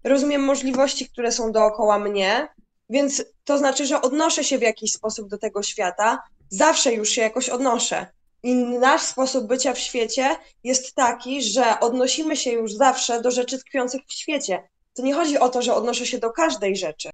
[0.04, 2.48] rozumiem możliwości, które są dookoła mnie,
[2.90, 7.22] więc to znaczy, że odnoszę się w jakiś sposób do tego świata, zawsze już się
[7.22, 8.16] jakoś odnoszę.
[8.46, 13.60] I nasz sposób bycia w świecie jest taki, że odnosimy się już zawsze do rzeczy
[13.60, 14.64] tkwiących w świecie.
[14.94, 17.10] To nie chodzi o to, że odnoszę się do każdej rzeczy,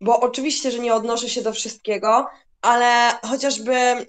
[0.00, 2.26] bo oczywiście, że nie odnoszę się do wszystkiego,
[2.62, 4.06] ale chociażby mm,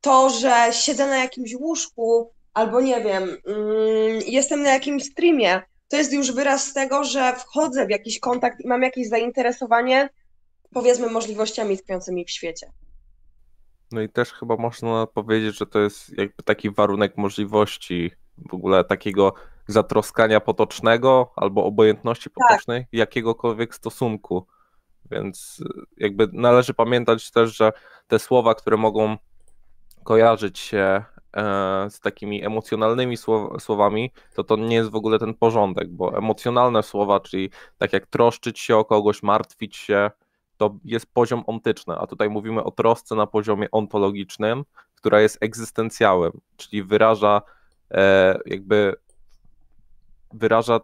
[0.00, 5.96] to, że siedzę na jakimś łóżku albo nie wiem, mm, jestem na jakimś streamie, to
[5.96, 10.08] jest już wyraz tego, że wchodzę w jakiś kontakt i mam jakieś zainteresowanie,
[10.72, 12.72] powiedzmy, możliwościami tkwiącymi w świecie.
[13.92, 18.10] No i też chyba można powiedzieć, że to jest jakby taki warunek możliwości
[18.50, 19.34] w ogóle takiego
[19.66, 22.34] zatroskania potocznego albo obojętności tak.
[22.34, 22.88] potocznej tak.
[22.92, 24.46] jakiegokolwiek stosunku.
[25.10, 25.64] Więc
[25.96, 27.72] jakby należy pamiętać też, że
[28.06, 29.16] te słowa, które mogą
[30.04, 31.02] kojarzyć się
[31.36, 33.16] e, z takimi emocjonalnymi
[33.58, 38.06] słowami, to to nie jest w ogóle ten porządek, bo emocjonalne słowa, czyli tak jak
[38.06, 40.10] troszczyć się o kogoś, martwić się,
[40.58, 46.32] to jest poziom ontyczny, a tutaj mówimy o trosce na poziomie ontologicznym, która jest egzystencjałem,
[46.56, 47.42] czyli wyraża
[47.90, 48.94] e, jakby
[50.32, 50.80] wyraża e,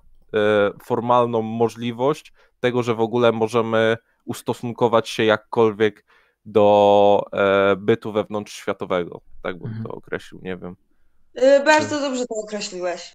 [0.85, 6.05] formalną możliwość tego, że w ogóle możemy ustosunkować się jakkolwiek
[6.45, 9.21] do e, bytu wewnątrzświatowego.
[9.43, 9.85] Tak bym mhm.
[9.85, 10.77] to określił, nie wiem.
[11.39, 13.15] Y, bardzo dobrze to określiłeś.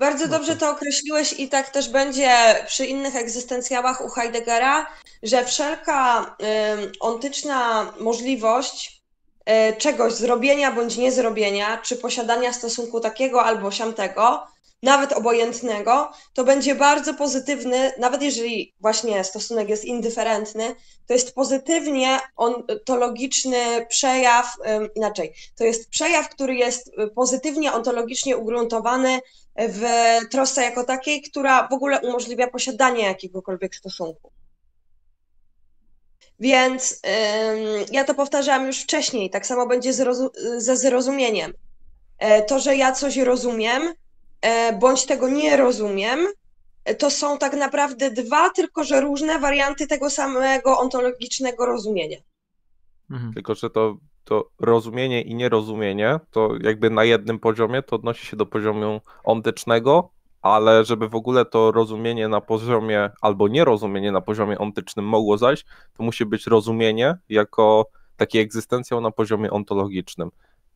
[0.00, 2.30] Bardzo no dobrze to określiłeś i tak też będzie
[2.66, 4.86] przy innych egzystencjałach u Heideggera,
[5.22, 9.02] że wszelka y, ontyczna możliwość
[9.70, 14.46] y, czegoś zrobienia bądź niezrobienia, czy posiadania stosunku takiego albo siamtego,
[14.82, 20.74] nawet obojętnego, to będzie bardzo pozytywny, nawet jeżeli właśnie stosunek jest indyferentny,
[21.06, 24.56] to jest pozytywnie ontologiczny przejaw,
[24.94, 29.20] inaczej, to jest przejaw, który jest pozytywnie ontologicznie ugruntowany
[29.56, 29.84] w
[30.30, 34.32] trosce jako takiej, która w ogóle umożliwia posiadanie jakiegokolwiek stosunku.
[36.40, 37.00] Więc
[37.92, 39.92] ja to powtarzałam już wcześniej, tak samo będzie
[40.56, 41.52] ze zrozumieniem.
[42.20, 43.82] E, to, że ja coś rozumiem,
[44.40, 46.26] e, bądź tego nie rozumiem,
[46.84, 52.18] e, to są tak naprawdę dwa, tylko że różne warianty tego samego ontologicznego rozumienia.
[53.10, 53.34] Mhm.
[53.34, 58.36] Tylko, że to, to rozumienie i nierozumienie, to jakby na jednym poziomie to odnosi się
[58.36, 60.10] do poziomu ontycznego,
[60.42, 65.66] ale żeby w ogóle to rozumienie na poziomie, albo nierozumienie na poziomie ontycznym mogło zajść,
[65.96, 70.30] to musi być rozumienie jako taki egzystencjał na poziomie ontologicznym.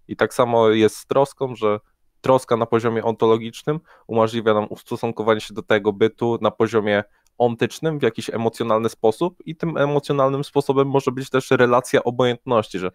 [0.08, 1.80] I tak samo jest z troską, że
[2.20, 7.04] troska na poziomie ontologicznym umożliwia nam ustosunkowanie się do tego bytu na poziomie
[7.38, 12.90] ontycznym w jakiś emocjonalny sposób i tym emocjonalnym sposobem może być też relacja obojętności, że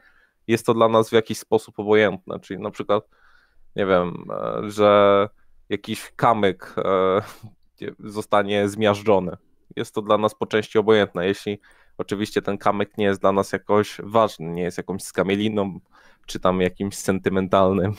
[0.49, 3.03] jest to dla nas w jakiś sposób obojętne, czyli na przykład,
[3.75, 5.27] nie wiem, e, że
[5.69, 7.21] jakiś kamyk e,
[7.99, 9.37] zostanie zmiażdżony.
[9.75, 11.59] Jest to dla nas po części obojętne, jeśli
[11.97, 15.79] oczywiście ten kamyk nie jest dla nas jakoś ważny, nie jest jakąś skamieliną,
[16.25, 17.93] czy tam jakimś sentymentalnym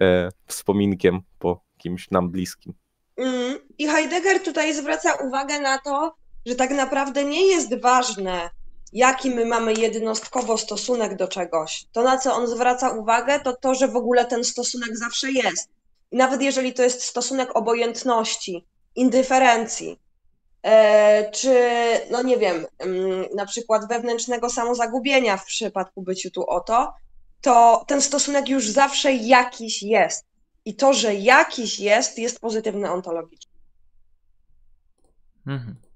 [0.00, 2.74] e, wspominkiem po kimś nam bliskim.
[3.16, 6.14] Mm, I Heidegger tutaj zwraca uwagę na to,
[6.46, 8.50] że tak naprawdę nie jest ważne,
[8.92, 11.86] jaki my mamy jednostkowo stosunek do czegoś.
[11.92, 15.68] To, na co on zwraca uwagę, to to, że w ogóle ten stosunek zawsze jest.
[16.10, 20.00] I nawet jeżeli to jest stosunek obojętności, indyferencji,
[20.62, 21.70] e, czy,
[22.10, 26.92] no nie wiem, mm, na przykład wewnętrznego samozagubienia w przypadku byciu tu oto,
[27.40, 30.26] to ten stosunek już zawsze jakiś jest.
[30.64, 33.52] I to, że jakiś jest, jest pozytywny ontologicznie.
[35.46, 35.91] Mhm.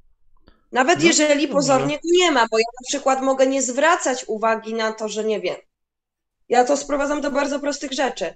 [0.77, 4.75] Nawet no, jeżeli pozornie go nie ma, bo ja na przykład mogę nie zwracać uwagi
[4.75, 5.57] na to, że nie wiem.
[6.49, 8.35] Ja to sprowadzam do bardzo prostych rzeczy,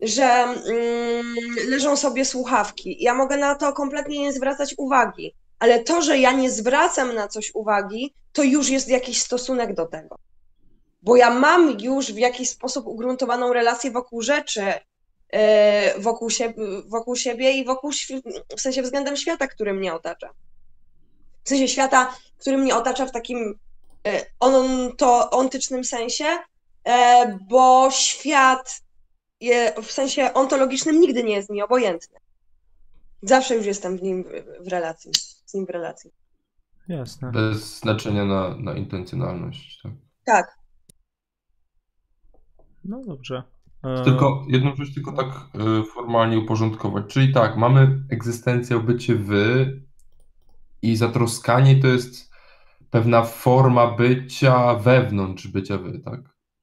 [0.00, 1.36] że mm,
[1.68, 2.96] leżą sobie słuchawki.
[3.00, 7.28] Ja mogę na to kompletnie nie zwracać uwagi, ale to, że ja nie zwracam na
[7.28, 10.18] coś uwagi, to już jest jakiś stosunek do tego
[11.02, 14.72] bo ja mam już w jakiś sposób ugruntowaną relację wokół rzeczy,
[15.32, 16.54] e, wokół siebie,
[16.86, 17.90] wokół siebie i wokół,
[18.56, 20.30] w sensie względem świata, który mnie otacza.
[21.44, 23.58] W sensie świata, który mnie otacza w takim
[24.06, 24.54] e, on,
[24.96, 26.38] to ontycznym sensie,
[26.84, 28.82] e, bo świat
[29.82, 32.18] w sensie ontologicznym nigdy nie jest mi obojętny.
[33.22, 34.24] Zawsze już jestem w nim
[34.60, 35.10] w relacji,
[35.46, 36.10] z nim w relacji.
[36.88, 37.30] Jasne.
[37.30, 39.82] Bez znaczenia na, na intencjonalność.
[39.82, 39.92] Tak.
[40.24, 40.58] tak.
[42.84, 43.42] No dobrze.
[44.04, 47.04] Tylko jedną rzecz tylko tak e, formalnie uporządkować.
[47.08, 49.81] Czyli tak, mamy egzystencję, bycie wy
[50.82, 52.30] i zatroskanie to jest
[52.90, 56.20] pewna forma bycia wewnątrz bycia wy, tak?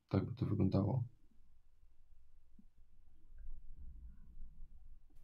[0.10, 1.04] Tak by to wyglądało.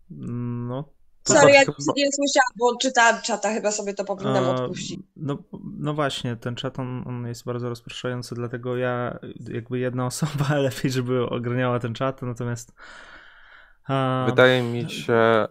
[0.10, 0.96] No
[1.28, 1.94] Sorry, jak chyba...
[1.98, 5.00] nie słyszałam, bo czytałam czata, chyba sobie to powinnam odpuścić.
[5.16, 5.38] No,
[5.78, 9.20] no właśnie, ten czat on, on, jest bardzo rozpraszający, dlatego ja
[9.54, 12.74] jakby jedna osoba lepiej, żeby ogarniała ten czat, natomiast
[14.26, 15.48] Wydaje mi się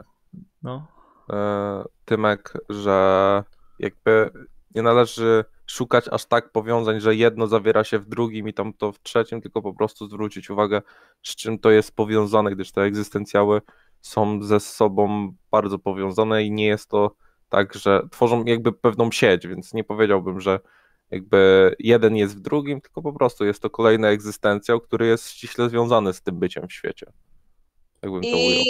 [0.63, 0.94] no.
[1.31, 3.45] E, Tymek, że
[3.79, 4.31] jakby
[4.75, 8.93] nie należy szukać aż tak powiązań, że jedno zawiera się w drugim i tam to
[8.93, 10.83] w trzecim, tylko po prostu zwrócić uwagę,
[11.23, 13.61] z czym to jest powiązane, gdyż te egzystencjały
[14.01, 17.15] są ze sobą bardzo powiązane i nie jest to
[17.49, 20.61] tak, że tworzą jakby pewną sieć, więc nie powiedziałbym, że
[21.11, 25.69] jakby jeden jest w drugim, tylko po prostu jest to kolejna egzystencja, który jest ściśle
[25.69, 27.13] związany z tym byciem w świecie.
[28.05, 28.63] Jakbym to I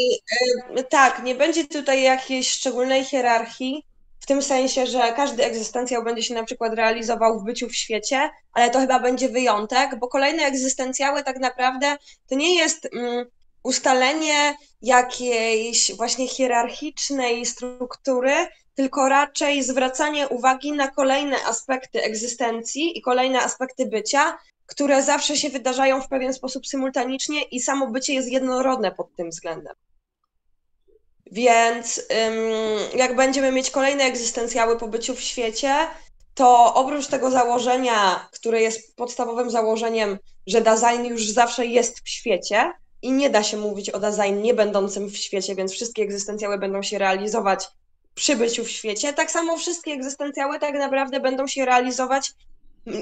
[0.79, 3.85] y, tak, nie będzie tutaj jakiejś szczególnej hierarchii,
[4.20, 8.31] w tym sensie, że każdy egzystencjał będzie się na przykład realizował w byciu w świecie,
[8.53, 11.97] ale to chyba będzie wyjątek, bo kolejne egzystencjały tak naprawdę
[12.29, 13.27] to nie jest mm,
[13.62, 18.35] ustalenie jakiejś właśnie hierarchicznej struktury,
[18.75, 25.48] tylko raczej zwracanie uwagi na kolejne aspekty egzystencji i kolejne aspekty bycia, które zawsze się
[25.50, 29.74] wydarzają w pewien sposób symultanicznie i samo bycie jest jednorodne pod tym względem.
[31.33, 32.03] Więc
[32.94, 35.74] jak będziemy mieć kolejne egzystencjały po byciu w świecie,
[36.35, 42.72] to oprócz tego założenia, które jest podstawowym założeniem, że design już zawsze jest w świecie,
[43.03, 46.83] i nie da się mówić o design nie będącym w świecie, więc wszystkie egzystencjały będą
[46.83, 47.68] się realizować
[48.14, 49.12] przy byciu w świecie.
[49.12, 52.33] Tak samo wszystkie egzystencjały tak naprawdę będą się realizować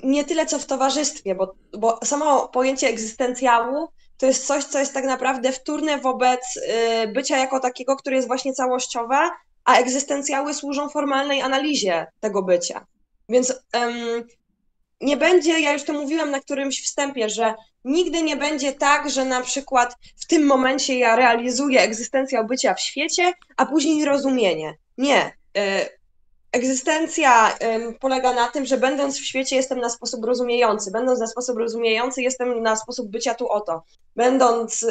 [0.05, 4.95] nie tyle co w towarzystwie, bo, bo samo pojęcie egzystencjału to jest coś, co jest
[4.95, 6.41] tak naprawdę wtórne wobec
[7.05, 9.31] y, bycia jako takiego, które jest właśnie całościowe,
[9.65, 12.87] a egzystencjały służą formalnej analizie tego bycia.
[13.29, 13.55] Więc
[15.01, 19.25] nie będzie, ja już to mówiłam na którymś wstępie, że nigdy nie będzie tak, że
[19.25, 24.75] na przykład w tym momencie ja realizuję egzystencjał bycia w świecie, a później rozumienie.
[24.99, 25.33] Nie.
[26.53, 27.59] Egzystencja
[28.01, 30.91] polega na tym, że będąc w świecie jestem na sposób rozumiejący.
[30.91, 33.83] Będąc na sposób rozumiejący jestem na sposób bycia tu oto.
[34.17, 34.87] Będąc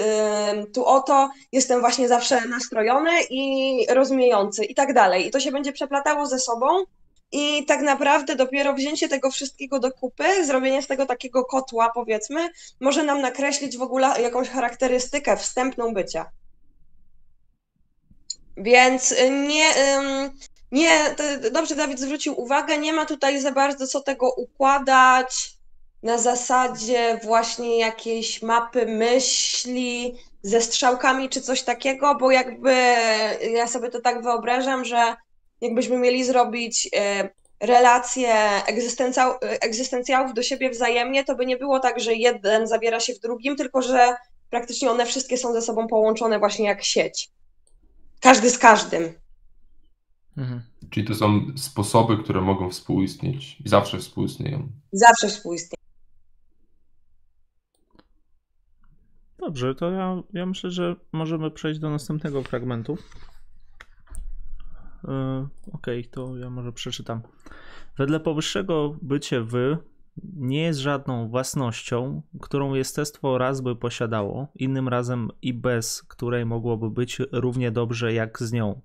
[0.74, 5.28] tu oto jestem właśnie zawsze nastrojony i rozumiejący i tak dalej.
[5.28, 6.68] I to się będzie przeplatało ze sobą
[7.32, 12.50] i tak naprawdę dopiero wzięcie tego wszystkiego do kupy, zrobienie z tego takiego kotła, powiedzmy,
[12.80, 16.32] może nam nakreślić w ogóle jakąś charakterystykę wstępną bycia.
[18.58, 19.16] Więc
[19.48, 19.74] nie,
[20.72, 21.16] nie,
[21.52, 25.54] dobrze Dawid zwrócił uwagę, nie ma tutaj za bardzo co tego układać
[26.04, 32.76] na zasadzie właśnie jakiejś mapy myśli ze strzałkami czy coś takiego, bo jakby
[33.54, 35.16] ja sobie to tak wyobrażam, że
[35.62, 37.30] jakbyśmy mieli zrobić e,
[37.60, 38.34] relacje
[38.66, 43.20] egzystencjał, egzystencjałów do siebie wzajemnie, to by nie było tak, że jeden zabiera się w
[43.20, 44.16] drugim, tylko że
[44.50, 47.30] praktycznie one wszystkie są ze sobą połączone właśnie jak sieć.
[48.20, 49.21] Każdy z każdym.
[50.38, 50.62] Mhm.
[50.90, 54.72] Czyli to są sposoby, które mogą współistnieć i zawsze współistnieją.
[54.92, 55.82] Zawsze współistnieją.
[59.38, 62.98] Dobrze, to ja, ja myślę, że możemy przejść do następnego fragmentu.
[65.04, 67.22] Yy, Okej, okay, to ja może przeczytam.
[67.98, 69.78] Wedle powyższego bycie wy
[70.34, 76.90] nie jest żadną własnością, którą jestestwo raz by posiadało, innym razem i bez której mogłoby
[76.90, 78.82] być równie dobrze jak z nią.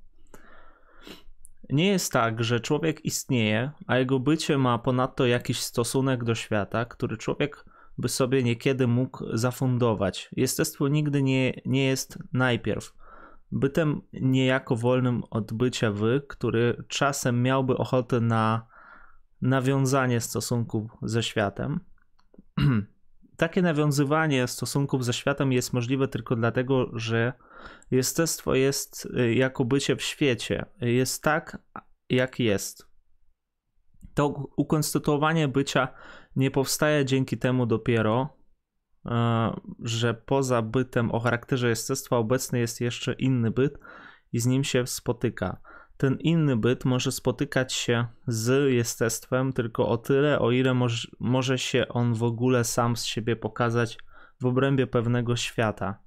[1.70, 6.85] Nie jest tak, że człowiek istnieje, a jego bycie ma ponadto jakiś stosunek do świata,
[6.85, 7.64] który człowiek
[7.98, 10.29] by sobie niekiedy mógł zafundować.
[10.33, 12.94] Jestestwo nigdy nie, nie jest najpierw.
[13.52, 18.66] Bytem niejako wolnym od bycia wy, który czasem miałby ochotę na
[19.42, 21.81] nawiązanie stosunków ze światem.
[23.37, 27.33] Takie nawiązywanie stosunków ze światem jest możliwe tylko dlatego, że
[27.90, 30.66] Jestestwo jest y, jako bycie w świecie.
[30.81, 31.59] Jest tak,
[32.11, 32.87] jak jest.
[34.14, 35.88] To ukonstytuowanie bycia
[36.37, 38.38] nie powstaje dzięki temu dopiero,
[39.07, 39.11] y,
[39.83, 43.79] że poza bytem o charakterze jestestwa obecny jest jeszcze inny byt
[44.33, 45.61] i z nim się spotyka.
[45.97, 51.59] Ten inny byt może spotykać się z jestestwem tylko o tyle, o ile może, może
[51.59, 53.99] się on w ogóle sam z siebie pokazać
[54.40, 56.06] w obrębie pewnego świata.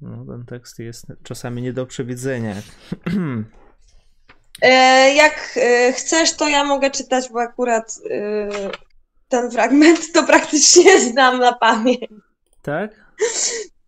[0.00, 2.54] No, ten tekst jest czasami nie do przewidzenia.
[4.62, 8.48] E, jak e, chcesz, to ja mogę czytać, bo akurat e,
[9.28, 12.10] ten fragment to praktycznie znam na pamięć.
[12.62, 12.90] Tak?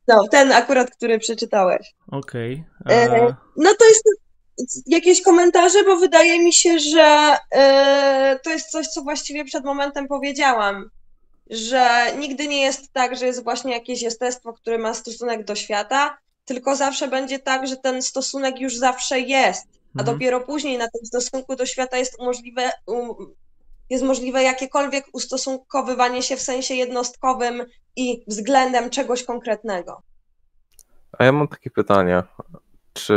[0.09, 1.95] No, ten akurat, który przeczytałeś.
[2.11, 2.65] Okej.
[2.85, 3.21] Okay.
[3.21, 3.37] A...
[3.57, 4.05] No to jest
[4.87, 7.37] jakieś komentarze, bo wydaje mi się, że
[8.43, 10.91] to jest coś, co właściwie przed momentem powiedziałam
[11.51, 16.19] że nigdy nie jest tak, że jest właśnie jakieś jestestwo, które ma stosunek do świata,
[16.45, 20.07] tylko zawsze będzie tak, że ten stosunek już zawsze jest, a mhm.
[20.17, 22.71] dopiero później na tym stosunku do świata jest możliwe,
[23.91, 27.65] jest możliwe jakiekolwiek ustosunkowywanie się w sensie jednostkowym
[27.97, 30.03] i względem czegoś konkretnego.
[31.19, 32.23] A ja mam takie pytanie.
[32.93, 33.15] Czy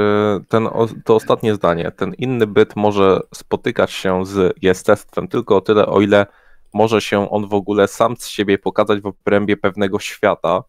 [0.49, 0.69] ten,
[1.05, 6.01] to ostatnie zdanie, ten inny byt może spotykać się z jestestwem tylko o tyle, o
[6.01, 6.25] ile
[6.73, 10.63] może się on w ogóle sam z siebie pokazać w obrębie pewnego świata,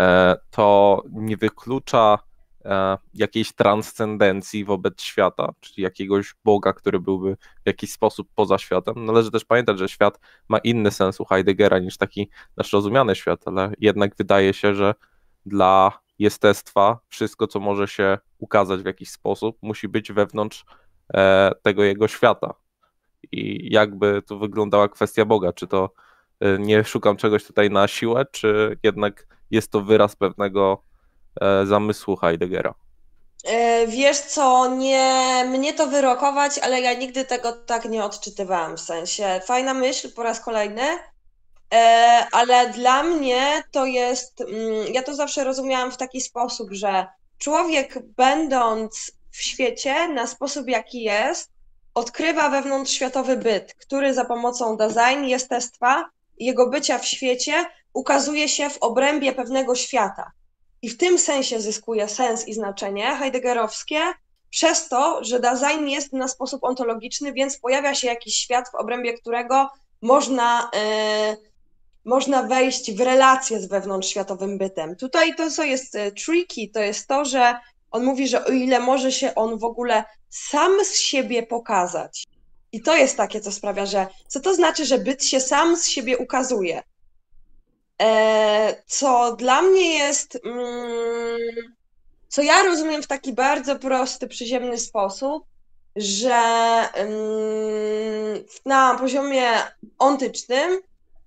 [0.00, 2.18] e, to nie wyklucza
[2.64, 9.04] e, jakiejś transcendencji wobec świata, czyli jakiegoś Boga, który byłby w jakiś sposób poza światem.
[9.04, 13.48] Należy też pamiętać, że świat ma inny sens u Heideggera niż taki nasz rozumiany świat,
[13.48, 14.94] ale jednak wydaje się, że
[15.46, 20.64] dla jestestwa wszystko, co może się ukazać w jakiś sposób, musi być wewnątrz
[21.14, 22.54] e, tego jego świata
[23.32, 25.52] i jakby tu wyglądała kwestia Boga.
[25.52, 25.90] Czy to
[26.44, 30.82] y, nie szukam czegoś tutaj na siłę, czy jednak jest to wyraz pewnego
[31.40, 32.74] e, zamysłu Heideggera?
[33.44, 38.76] E, wiesz co, nie mnie to wyrokować, ale ja nigdy tego tak nie odczytywałam.
[38.76, 40.82] W sensie fajna myśl po raz kolejny,
[41.74, 44.40] e, ale dla mnie to jest.
[44.40, 47.06] Mm, ja to zawsze rozumiałam w taki sposób, że
[47.38, 51.50] człowiek, będąc w świecie na sposób, jaki jest,
[51.98, 58.78] odkrywa wewnątrzświatowy byt, który za pomocą design, jestestwa jego bycia w świecie ukazuje się w
[58.78, 60.32] obrębie pewnego świata.
[60.82, 64.00] I w tym sensie zyskuje sens i znaczenie heideggerowskie,
[64.50, 69.14] przez to, że design jest na sposób ontologiczny, więc pojawia się jakiś świat, w obrębie
[69.14, 69.68] którego
[70.02, 71.36] można, yy,
[72.04, 74.96] można wejść w relacje z wewnątrzświatowym bytem.
[74.96, 77.54] Tutaj to, co jest e, tricky, to jest to, że
[77.90, 82.24] on mówi, że o ile może się on w ogóle sam z siebie pokazać.
[82.72, 85.88] I to jest takie, co sprawia, że co to znaczy, że byt się sam z
[85.88, 86.82] siebie ukazuje.
[88.02, 91.38] E, co dla mnie jest, mm,
[92.28, 95.44] co ja rozumiem w taki bardzo prosty, przyziemny sposób,
[95.96, 96.34] że
[96.94, 99.50] mm, na poziomie
[99.98, 100.80] ontycznym,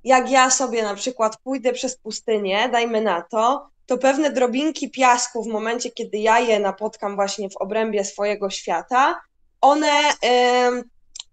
[0.04, 5.44] jak ja sobie na przykład pójdę przez pustynię, dajmy na to, to pewne drobinki piasku
[5.44, 9.22] w momencie, kiedy ja je napotkam właśnie w obrębie swojego świata,
[9.62, 9.92] one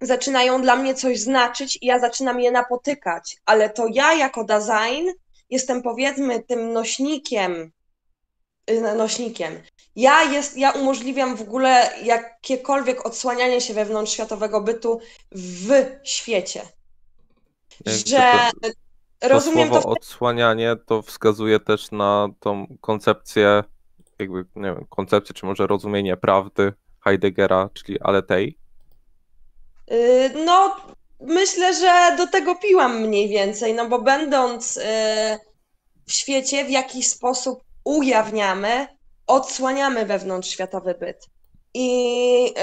[0.00, 5.09] zaczynają dla mnie coś znaczyć i ja zaczynam je napotykać, ale to ja jako design
[5.50, 7.72] jestem powiedzmy tym nośnikiem,
[8.70, 9.62] y, nośnikiem.
[9.96, 15.00] Ja, jest, ja umożliwiam w ogóle jakiekolwiek odsłanianie się wewnątrzświatowego bytu
[15.32, 16.62] w świecie.
[17.86, 18.32] Że
[19.19, 19.89] to, rozumiem słowo to.
[19.89, 23.64] odsłanianie to wskazuje też na tą koncepcję,
[24.19, 26.73] jakby, nie wiem, koncepcję, czy może rozumienie prawdy
[27.05, 28.59] Heideggera, czyli Aletei.
[29.93, 30.77] Y, no,
[31.21, 34.81] myślę, że do tego piłam mniej więcej, no bo będąc y,
[36.07, 38.87] w świecie w jakiś sposób ujawniamy,
[39.27, 41.27] odsłaniamy wewnątrzświatowy byt.
[41.75, 42.55] I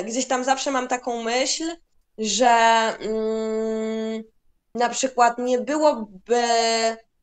[0.00, 1.64] y, gdzieś tam zawsze mam taką myśl,
[2.18, 2.48] że
[3.00, 4.22] mm,
[4.74, 6.42] na przykład nie byłoby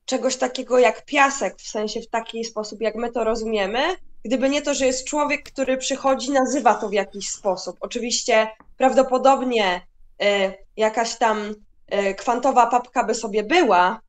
[0.06, 3.80] czegoś takiego jak piasek, w sensie w taki sposób, jak my to rozumiemy,
[4.26, 7.78] gdyby nie to, że jest człowiek, który przychodzi, nazywa to w jakiś sposób.
[7.80, 8.48] Oczywiście
[8.78, 9.82] prawdopodobnie
[10.24, 11.56] y, jakaś tam
[11.94, 14.00] y, kwantowa papka by sobie była,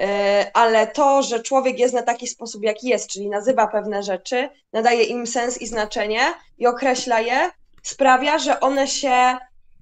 [0.00, 0.04] y,
[0.52, 5.02] ale to, że człowiek jest na taki sposób, jaki jest, czyli nazywa pewne rzeczy, nadaje
[5.02, 6.20] im sens i znaczenie
[6.58, 7.50] i określa je,
[7.82, 9.36] sprawia, że one się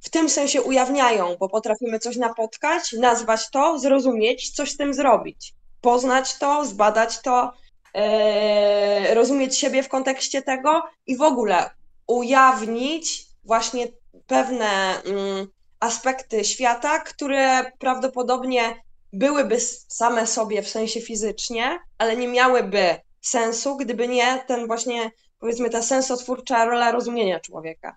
[0.04, 5.54] w tym sensie ujawniają, bo potrafimy coś napotkać, nazwać to, zrozumieć, coś z tym zrobić,
[5.80, 7.52] poznać to, zbadać to,
[7.94, 11.70] yy, rozumieć siebie w kontekście tego i w ogóle
[12.06, 13.88] ujawnić właśnie
[14.26, 15.46] pewne yy,
[15.80, 18.76] aspekty świata, które prawdopodobnie
[19.12, 25.70] byłyby same sobie w sensie fizycznie, ale nie miałyby sensu, gdyby nie ten właśnie, powiedzmy,
[25.70, 27.96] ta sensotwórcza rola rozumienia człowieka.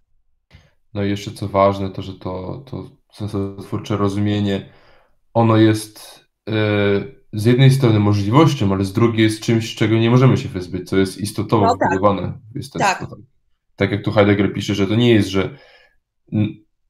[0.98, 4.70] No i jeszcze co ważne, to że to, to sensotwórcze rozumienie,
[5.34, 6.54] ono jest yy,
[7.34, 10.98] z jednej strony możliwością, ale z drugiej jest czymś, czego nie możemy się wyzbyć, co
[10.98, 11.90] jest istotowo no tak.
[11.90, 13.08] wbudowane jestestwo.
[13.08, 13.20] Tak.
[13.76, 15.58] tak jak tu Heidegger pisze, że to nie jest, że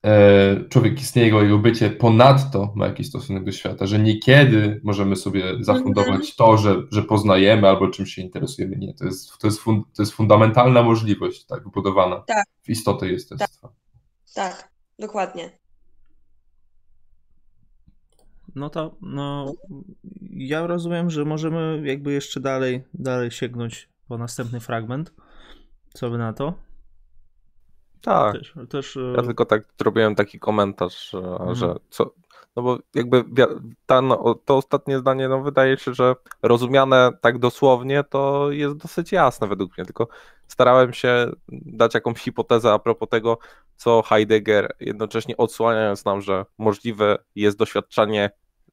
[0.05, 5.15] e, człowiek istnieje, jego, jego bycie ponadto ma jakiś stosunek do świata, że niekiedy możemy
[5.15, 6.35] sobie zafundować mm -hmm.
[6.37, 8.75] to, że, że poznajemy albo czymś się interesujemy.
[8.75, 12.45] Nie, to jest, to jest, fun, to jest fundamentalna możliwość, tak, wbudowana tak.
[12.63, 13.67] w istotę jestestwa.
[13.67, 13.76] Tak.
[14.37, 14.69] Tak,
[14.99, 15.49] dokładnie.
[18.55, 19.53] No to no,
[20.31, 25.13] ja rozumiem, że możemy jakby jeszcze dalej, dalej sięgnąć po następny fragment.
[25.93, 26.53] Co by na to?
[28.01, 28.33] Tak.
[28.33, 28.97] Też, też...
[29.15, 31.55] Ja tylko tak zrobiłem taki komentarz, że, mhm.
[31.55, 32.13] że co,
[32.57, 33.23] no bo jakby
[33.85, 39.11] ta, no, to ostatnie zdanie, no wydaje się, że rozumiane tak dosłownie to jest dosyć
[39.11, 40.07] jasne według mnie, tylko
[40.47, 43.37] starałem się dać jakąś hipotezę a propos tego,
[43.77, 48.29] co Heidegger, jednocześnie odsłaniając nam, że możliwe jest doświadczanie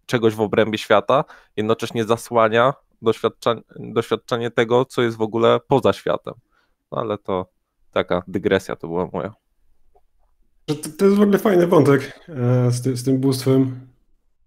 [0.06, 1.24] czegoś w obrębie świata,
[1.56, 6.34] jednocześnie zasłania doświadczanie, doświadczenie tego, co jest w ogóle poza światem.
[6.92, 7.46] No ale to
[7.92, 9.34] taka dygresja to była moja.
[10.66, 13.80] To, jest w ogóle fajny wątek e, z, ty, z tym bóstwem.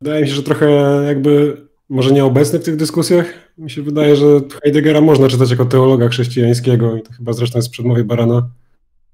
[0.01, 0.67] Wydaje mi się, że trochę
[1.05, 3.33] jakby może nieobecny w tych dyskusjach.
[3.57, 4.25] Mi się wydaje, że
[4.63, 8.49] Heideggera można czytać jako teologa chrześcijańskiego i to chyba zresztą jest w przedmowie Barana.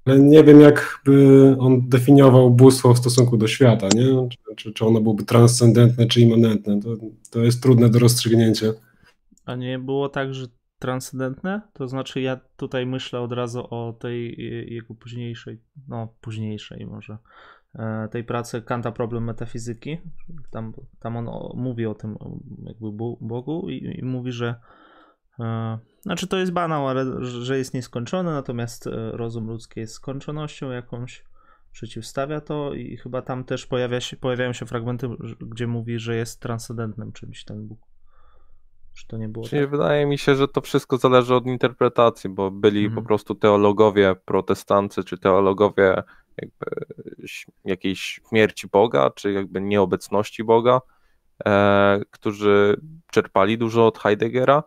[0.04, 4.28] Ale nie wiem, jak by on definiował bóstwo w stosunku do świata, nie?
[4.28, 6.80] Czy, czy, czy ono byłoby transcendentne, czy immanentne.
[6.80, 6.88] To,
[7.30, 8.66] to jest trudne do rozstrzygnięcia.
[9.44, 10.46] A nie było tak, że
[10.78, 11.60] transcendentne?
[11.72, 14.36] To znaczy ja tutaj myślę od razu o tej
[14.74, 17.18] jego późniejszej, no późniejszej może,
[17.74, 19.98] e, tej pracy Kanta Problem Metafizyki.
[20.50, 22.16] Tam, tam on mówi o tym
[22.62, 22.86] jakby
[23.20, 24.54] Bogu i, i mówi, że
[25.40, 30.70] e, znaczy to jest banał, ale że jest nieskończony, natomiast e, rozum ludzki jest skończonością
[30.70, 31.24] jakąś,
[31.72, 35.08] przeciwstawia to i chyba tam też pojawia się, pojawiają się fragmenty,
[35.40, 37.78] gdzie mówi, że jest transcendentnym czymś ten Bóg.
[38.94, 39.70] Czy to nie było Czyli tak?
[39.70, 42.94] Wydaje mi się, że to wszystko zależy od interpretacji, bo byli mhm.
[42.94, 46.02] po prostu teologowie protestancy, czy teologowie
[46.36, 46.66] jakby
[47.64, 50.80] jakiejś śmierci Boga, czy jakby nieobecności Boga,
[51.46, 52.80] e, którzy
[53.10, 54.62] czerpali dużo od Heideggera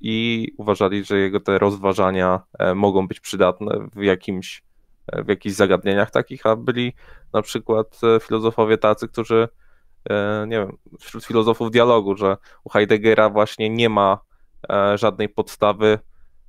[0.00, 4.62] i uważali, że jego te rozważania e, mogą być przydatne w jakimś
[5.06, 6.92] e, w jakichś zagadnieniach takich, a byli
[7.32, 9.48] na przykład e, filozofowie tacy, którzy
[10.10, 14.18] e, nie wiem, wśród filozofów dialogu, że u Heideggera właśnie nie ma
[14.70, 15.98] e, żadnej podstawy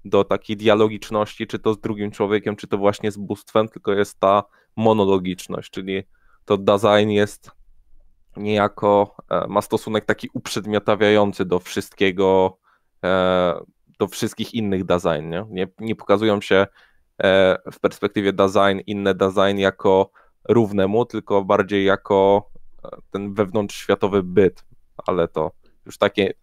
[0.05, 4.20] do takiej dialogiczności, czy to z drugim człowiekiem, czy to właśnie z bóstwem, tylko jest
[4.20, 4.43] ta
[4.76, 6.03] monologiczność, czyli
[6.45, 7.51] to Dasein jest
[8.38, 12.57] niejako, e, ma stosunek taki uprzedmiotawiający do wszystkiego,
[14.00, 15.45] do wszystkich innych Dasein, nie?
[15.50, 16.68] Nie, nie pokazują się
[17.72, 20.12] w perspektywie Dasein, inne Dasein jako
[20.50, 22.50] równemu, tylko bardziej jako
[22.84, 24.66] e, ten wewnątrzświatowy byt,
[24.98, 25.52] ale to
[25.86, 26.34] już takie,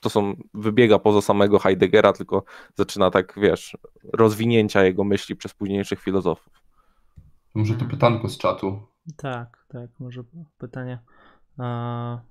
[0.00, 2.44] to są, wybiega poza samego Heideggera, tylko
[2.74, 3.76] zaczyna tak, wiesz,
[4.12, 6.62] rozwinięcia jego myśli przez późniejszych filozofów.
[7.54, 8.82] Może to pytanko z czatu.
[9.16, 10.22] Tak, tak, może
[10.58, 10.98] pytanie.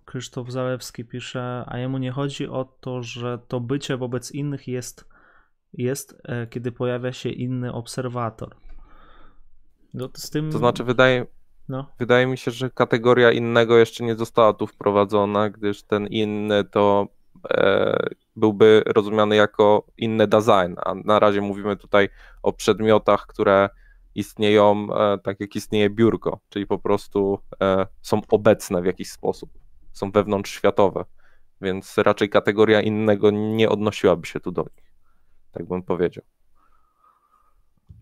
[0.06, 5.06] Krzysztof Zalewski pisze, a jemu nie chodzi o to, że to bycie wobec innych jest,
[5.74, 8.56] jest e, kiedy pojawia się inny obserwator.
[9.94, 10.52] No to, z tym...
[10.52, 11.26] to znaczy, wydaje,
[11.70, 11.86] no.
[12.00, 17.08] wydaje mi się, że kategoria innego jeszcze nie została tu wprowadzona, gdyż ten inny to
[17.50, 22.10] e, byłby rozumiany jako inny design, a na razie mówimy tutaj
[22.44, 23.70] o przedmiotach, które
[24.16, 29.50] istnieją e, tak jak istnieje biurko, czyli po prostu e, są obecne w jakiś sposób,
[29.92, 31.06] są wewnątrzświatowe,
[31.62, 34.94] więc raczej kategoria innego nie odnosiłaby się tu do nich,
[35.52, 36.24] tak bym powiedział.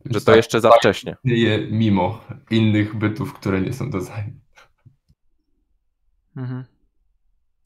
[0.05, 1.15] Że to tak, jeszcze za tak wcześnie.
[1.23, 4.39] Je mimo innych bytów, które nie są design.
[6.35, 6.63] Mhm.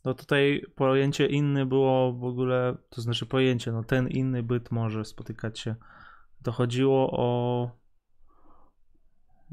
[0.05, 5.05] No tutaj pojęcie inny było w ogóle, to znaczy pojęcie, no ten inny byt może
[5.05, 5.75] spotykać się.
[6.43, 7.82] To chodziło o.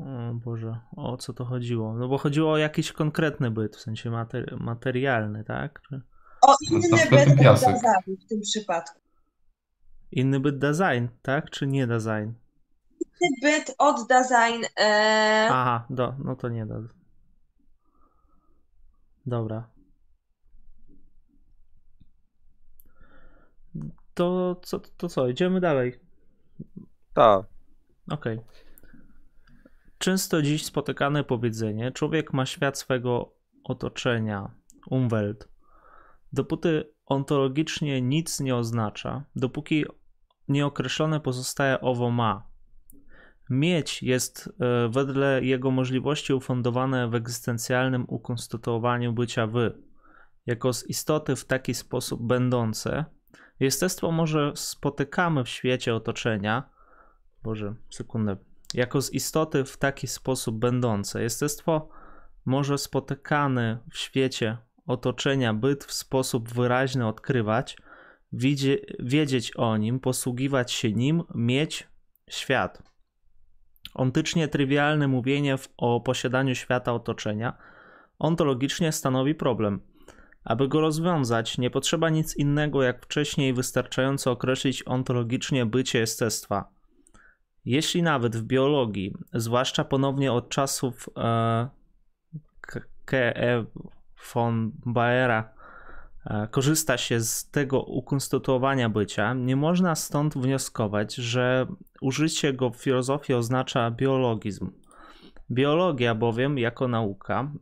[0.00, 1.94] O Boże, o co to chodziło?
[1.94, 5.80] No bo chodziło o jakiś konkretny byt, w sensie materi materialny, tak?
[5.88, 6.02] Czy...
[6.42, 7.28] O inny byt
[8.24, 9.00] w tym przypadku.
[10.12, 11.50] Inny byt design, tak?
[11.50, 12.32] Czy nie design?
[13.42, 14.64] byt od design.
[14.80, 15.48] E...
[15.50, 16.74] Aha, do, no to nie da.
[19.26, 19.70] Dobra.
[24.14, 26.00] To co, to co, idziemy dalej.
[27.14, 27.46] Tak.
[28.10, 28.38] Okej.
[28.38, 28.59] Okay.
[30.00, 33.34] Często dziś spotykane powiedzenie: Człowiek ma świat swego
[33.64, 34.50] otoczenia,
[34.86, 35.48] Umwelt.
[36.32, 39.84] Dopóty ontologicznie nic nie oznacza, dopóki
[40.48, 42.50] nieokreślone pozostaje owo ma,
[43.50, 49.82] Mieć jest e, wedle jego możliwości ufundowane w egzystencjalnym ukonstytuowaniu bycia wy,
[50.46, 53.04] jako z istoty w taki sposób będące.
[53.60, 56.70] Jestestwo może spotykamy w świecie otoczenia.
[57.42, 58.49] Boże, sekundę.
[58.74, 61.22] Jako z istoty w taki sposób będące.
[61.22, 61.88] Jestestwo
[62.44, 64.56] może spotykany w świecie
[64.86, 67.76] otoczenia byt w sposób wyraźny odkrywać,
[69.00, 71.88] wiedzieć o nim, posługiwać się nim, mieć
[72.30, 72.82] świat.
[73.94, 77.58] Ontycznie trywialne mówienie o posiadaniu świata otoczenia
[78.18, 79.80] ontologicznie stanowi problem.
[80.44, 86.79] Aby go rozwiązać, nie potrzeba nic innego jak wcześniej wystarczająco określić ontologicznie bycie jestestwa.
[87.64, 91.68] Jeśli nawet w biologii, zwłaszcza ponownie od czasów e,
[93.04, 93.64] K.E.
[94.34, 95.60] von Bayera,
[96.24, 101.66] E, korzysta się z tego ukonstytuowania bycia, nie można stąd wnioskować, że
[102.00, 104.70] użycie go w filozofii oznacza biologizm.
[105.50, 107.52] Biologia bowiem jako nauka,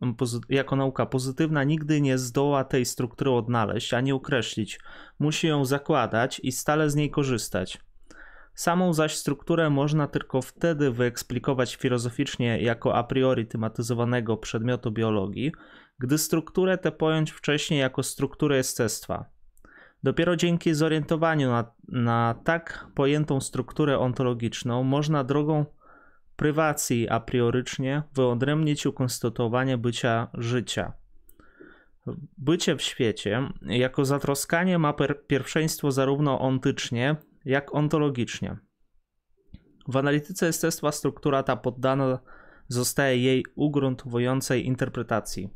[0.48, 4.80] jako nauka pozytywna nigdy nie zdoła tej struktury odnaleźć ani określić.
[5.18, 7.78] Musi ją zakładać i stale z niej korzystać.
[8.58, 15.52] Samą zaś strukturę można tylko wtedy wyeksplikować filozoficznie jako a priori tematyzowanego przedmiotu biologii,
[15.98, 19.24] gdy strukturę tę pojąć wcześniej jako strukturę jestestwa.
[20.02, 25.66] Dopiero dzięki zorientowaniu na, na tak pojętą strukturę ontologiczną można drogą
[26.36, 30.92] prywacji a priorycznie wyodrębnić ukonstytuowanie bycia życia.
[32.38, 34.94] Bycie w świecie jako zatroskanie ma
[35.26, 37.16] pierwszeństwo zarówno ontycznie,
[37.48, 38.56] jak ontologicznie.
[39.88, 42.18] W analityce jestestwa struktura ta poddana
[42.68, 45.50] zostaje jej ugruntowującej interpretacji.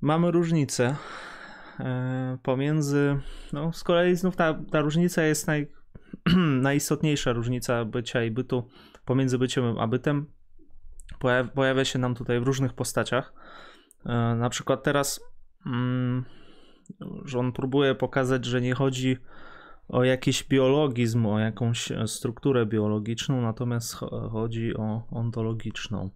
[0.00, 0.96] mamy różnicę
[1.80, 3.20] e, pomiędzy.
[3.52, 5.72] No, z kolei znów ta, ta różnica jest naj,
[6.68, 8.68] najistotniejsza różnica bycia i bytu
[9.04, 10.26] pomiędzy byciem a bytem.
[11.18, 13.34] Pojawia, pojawia się nam tutaj w różnych postaciach.
[14.06, 15.20] E, na przykład teraz,
[15.66, 16.24] mm,
[17.24, 19.16] że on próbuje pokazać, że nie chodzi
[19.88, 23.94] o jakiś biologizm, o jakąś strukturę biologiczną, natomiast
[24.30, 26.10] chodzi o ontologiczną.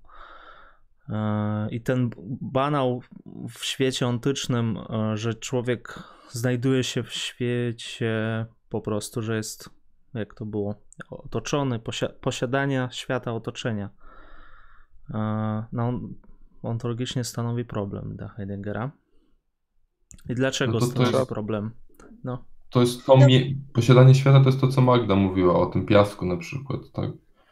[1.70, 2.10] I ten
[2.40, 3.02] banał
[3.48, 9.70] w świecie antycznym, e, że człowiek znajduje się w świecie po prostu, że jest,
[10.14, 10.74] jak to było,
[11.10, 13.90] otoczony, posi posiadania świata, otoczenia.
[15.14, 16.00] E, no,
[16.62, 18.90] ontologicznie stanowi problem dla Heideggera.
[20.28, 21.70] I dlaczego No to to jest- problem?
[22.24, 22.44] No.
[22.70, 26.26] To jest to mie- posiadanie świata, to jest to, co Magda mówiła o tym piasku
[26.26, 27.10] na przykład, tak?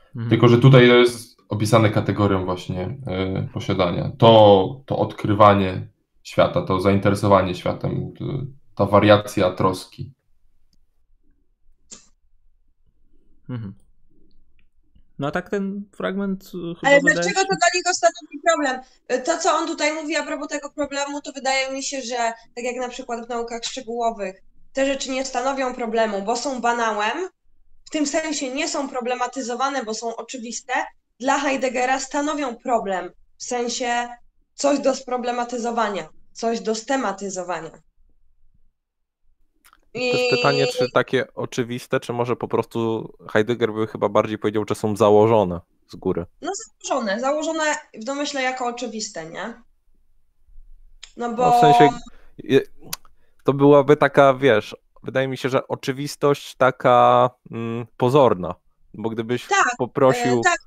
[0.09, 0.31] Mhm.
[0.31, 4.13] Tylko, że tutaj to jest opisane kategorią właśnie e, posiadania.
[4.19, 5.89] To, to odkrywanie
[6.23, 8.25] świata, to zainteresowanie światem, to,
[8.75, 10.13] ta wariacja troski.
[13.49, 13.75] Mhm.
[15.19, 17.47] No a tak ten fragment y, chyba Ale dlaczego się...
[17.47, 18.81] to dla niego stanowi problem?
[19.25, 22.17] To, co on tutaj mówi a propos tego problemu, to wydaje mi się, że
[22.57, 24.43] tak jak na przykład w naukach szczegółowych,
[24.73, 27.29] te rzeczy nie stanowią problemu, bo są banałem,
[27.85, 30.73] w tym sensie nie są problematyzowane, bo są oczywiste.
[31.21, 34.09] Dla Heideggera stanowią problem, w sensie
[34.55, 37.71] coś do sproblematyzowania, coś do stematyzowania.
[39.99, 44.65] To jest pytanie, czy takie oczywiste, czy może po prostu Heidegger by chyba bardziej powiedział,
[44.69, 46.27] że są założone z góry.
[46.41, 49.63] Założone, założone w domyśle jako oczywiste, nie?
[51.17, 51.43] No bo...
[51.43, 51.89] No w sensie
[53.45, 58.55] to byłaby taka, wiesz, wydaje mi się, że oczywistość taka mm, pozorna,
[58.95, 60.59] bo gdybyś Tak, poprosił, e, tak,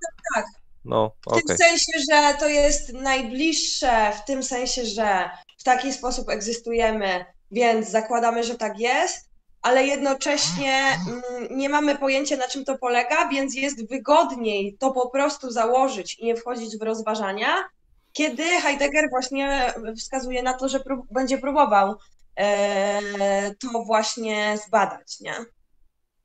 [0.85, 5.93] no W okej, tym sensie, że to jest najbliższe, w tym sensie, że w taki
[5.93, 9.29] sposób egzystujemy, więc zakładamy, że tak jest,
[9.61, 15.09] ale jednocześnie mm, nie mamy pojęcia, na czym to polega, więc jest wygodniej to po
[15.09, 17.55] prostu założyć i nie wchodzić w rozważania,
[18.13, 21.95] kiedy Heidegger właśnie wskazuje na to, że prób- będzie próbował
[22.35, 25.33] e, to właśnie zbadać, nie?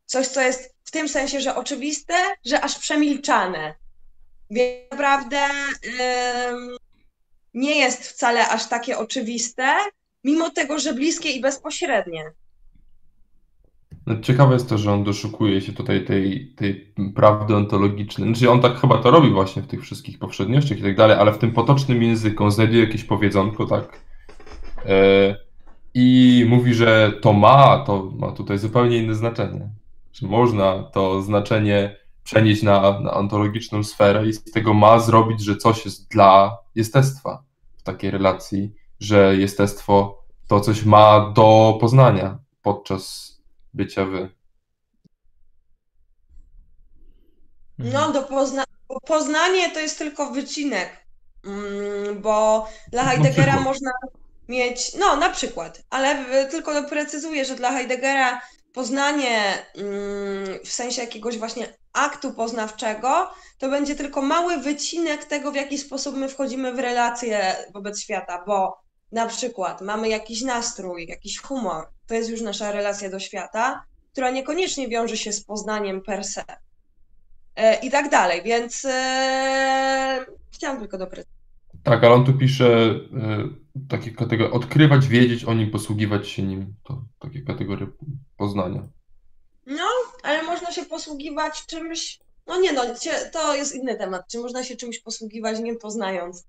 [0.07, 2.15] Coś, co jest w tym sensie, że oczywiste,
[2.45, 3.75] że aż przemilczane.
[4.51, 5.47] Więc naprawdę
[6.51, 6.77] ym,
[7.55, 9.77] nie jest wcale aż takie oczywiste,
[10.27, 12.33] mimo tego, że bliskie i bezpośrednie.
[14.07, 18.29] No, ciekawe jest to, że on doszukuje się tutaj tej, tej prawdy ontologicznej.
[18.29, 21.33] Znaczy on tak chyba to robi właśnie w tych wszystkich powszedniościach i tak dalej, ale
[21.33, 24.01] w tym potocznym języku znajduje jakieś powiedzonko, tak?
[24.87, 25.37] E,
[25.95, 29.71] I mówi, że to ma, to ma tutaj zupełnie inne znaczenie.
[30.13, 35.57] Że można to znaczenie przenieść na, na ontologiczną sferę i z tego ma zrobić, że
[35.57, 37.43] coś jest dla jestestwa
[37.77, 43.37] w takiej relacji, że jestestwo to coś ma do poznania podczas
[43.75, 44.29] bycia wy.
[47.79, 47.95] Mhm.
[47.95, 51.07] No, do pozna bo poznanie to jest tylko wycinek,
[51.45, 53.91] mm, bo dla Heideggera można
[54.49, 58.41] mieć, no na przykład, ale tylko doprecyzuję, że dla Heideggera
[58.73, 65.57] poznanie mm, w sensie jakiegoś właśnie aktu poznawczego to będzie tylko mały wycinek tego, w
[65.57, 71.39] jaki sposób my wchodzimy w relacje wobec świata, bo na przykład mamy jakiś nastrój, jakiś
[71.39, 76.25] humor, to jest już nasza relacja do świata, która niekoniecznie wiąże się z poznaniem per
[76.25, 76.45] se.
[77.57, 81.37] E, I tak dalej, więc e, chciałam tylko doprecyzować.
[81.83, 86.75] Tak, ale on tu pisze y, takie kategorie, odkrywać, wiedzieć o nim, posługiwać się nim.
[86.85, 87.87] To takie kategorie
[88.37, 88.89] poznania.
[90.23, 92.83] Ale można się posługiwać czymś, no nie no,
[93.33, 96.47] to jest inny temat, czy można się czymś posługiwać nie poznając.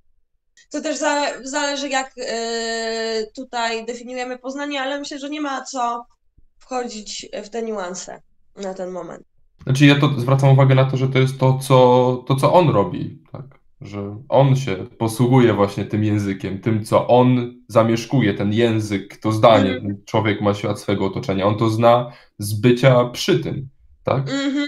[0.71, 6.05] To też za, zależy jak e, tutaj definiujemy poznanie, ale myślę, że nie ma co
[6.59, 8.21] wchodzić w te niuanse
[8.55, 9.23] na ten moment.
[9.63, 12.69] Znaczy ja to zwracam uwagę na to, że to jest to, co, to, co on
[12.69, 13.45] robi, tak?
[13.81, 19.71] Że on się posługuje właśnie tym językiem, tym, co on zamieszkuje, ten język, to zdanie.
[19.75, 20.03] Mhm.
[20.05, 23.69] Człowiek ma świat swego otoczenia, on to zna z bycia przy tym,
[24.03, 24.29] tak?
[24.29, 24.65] Mhm.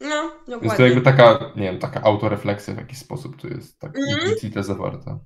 [0.00, 0.84] No, Więc to dokładnie.
[0.86, 5.18] jakby taka, nie wiem, taka autorefleksja w jakiś sposób tu jest, tak implicite zawarta.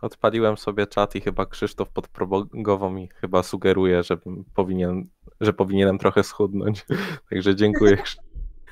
[0.00, 4.18] odpaliłem sobie czat i chyba Krzysztof podprogowo mi chyba sugeruje, że
[4.54, 5.08] powinien,
[5.40, 6.86] że powinienem trochę schudnąć.
[7.30, 7.96] Także dziękuję.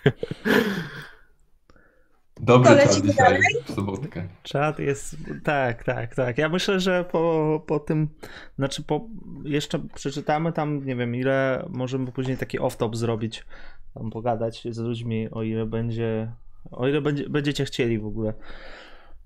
[2.42, 4.28] Dobry lecimy dzisiaj w sobotkę.
[4.42, 5.16] Czat jest.
[5.44, 6.38] Tak, tak, tak.
[6.38, 8.08] Ja myślę, że po, po tym.
[8.58, 9.08] Znaczy, po,
[9.44, 13.44] jeszcze przeczytamy tam, nie wiem, ile możemy później taki off-top zrobić.
[13.94, 16.32] Tam pogadać z ludźmi, o ile będzie.
[16.70, 18.34] O ile będzie, będziecie chcieli w ogóle.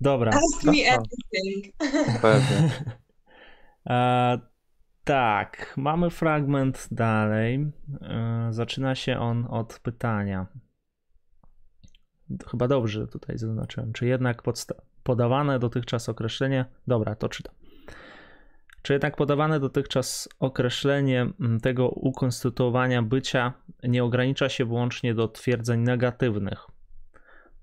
[0.01, 0.31] Dobra.
[0.31, 1.75] Ask me anything.
[2.21, 2.71] Pewnie.
[3.89, 4.39] E,
[5.03, 7.71] tak, mamy fragment dalej.
[8.01, 10.47] E, zaczyna się on od pytania.
[12.51, 13.93] Chyba dobrze tutaj zaznaczyłem.
[13.93, 14.43] Czy jednak
[15.03, 16.65] podawane dotychczas określenie.
[16.87, 17.55] Dobra, to czytam.
[18.81, 23.53] Czy jednak podawane dotychczas określenie mm, tego ukonstytuowania bycia
[23.83, 26.65] nie ogranicza się wyłącznie do twierdzeń negatywnych?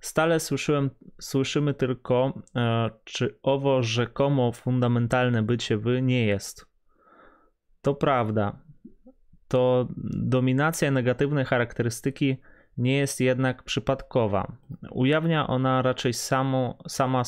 [0.00, 0.90] Stale słyszyłem,
[1.20, 6.66] słyszymy tylko, e, czy owo rzekomo fundamentalne bycie wy nie jest.
[7.82, 8.58] To prawda.
[9.48, 12.36] To dominacja negatywnej charakterystyki
[12.76, 14.56] nie jest jednak przypadkowa.
[14.90, 17.22] Ujawnia ona raczej samo, sama,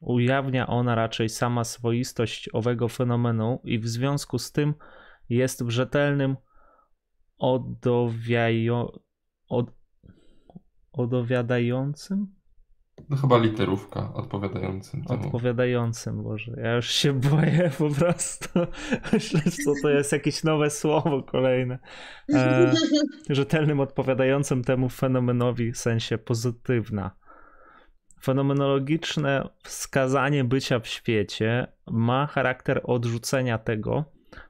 [0.00, 4.74] Ujawnia ona raczej sama swoistość owego fenomenu i w związku z tym
[5.28, 6.36] jest w rzetelnym
[7.38, 9.00] odowiajo,
[9.48, 9.72] od,
[10.92, 12.37] odowiadającym?
[13.10, 15.26] No chyba literówka odpowiadającym temu.
[15.26, 16.52] Odpowiadającym, Boże.
[16.62, 18.48] Ja już się boję po prostu.
[19.12, 21.78] Myślę, że to jest jakieś nowe słowo kolejne.
[22.34, 22.72] E,
[23.30, 27.10] rzetelnym odpowiadającym temu fenomenowi w sensie pozytywna.
[28.22, 34.04] Fenomenologiczne wskazanie bycia w świecie ma charakter odrzucenia tego,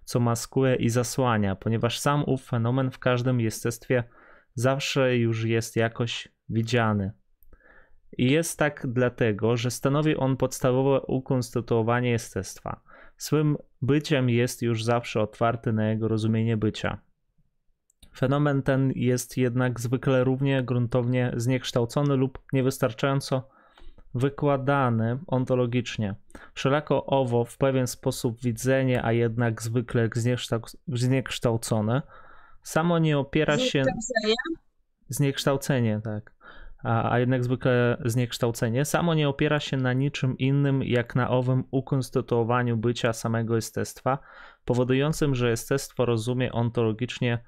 [0.04, 4.04] co maskuje i zasłania, ponieważ sam ów fenomen w każdym jestestwie
[4.54, 7.12] zawsze już jest jakoś widziany.
[8.18, 12.80] I jest tak dlatego, że stanowi on podstawowe ukonstytuowanie jestestwa.
[13.16, 16.98] Swym byciem jest już zawsze otwarty na jego rozumienie bycia.
[18.16, 23.48] Fenomen ten jest jednak zwykle równie gruntownie zniekształcony lub niewystarczająco
[24.14, 26.14] wykładany ontologicznie.
[26.54, 30.08] Wszelako owo w pewien sposób widzenie, a jednak zwykle
[30.88, 32.02] zniekształcone,
[32.62, 33.84] samo nie opiera się.
[35.08, 36.34] Zniekształcenie, tak.
[36.82, 41.64] A, a jednak zwykle zniekształcenie samo nie opiera się na niczym innym, jak na owym
[41.70, 44.18] ukonstytuowaniu bycia samego jestestwa,
[44.64, 47.38] powodującym, że jestestwo rozumie ontologicznie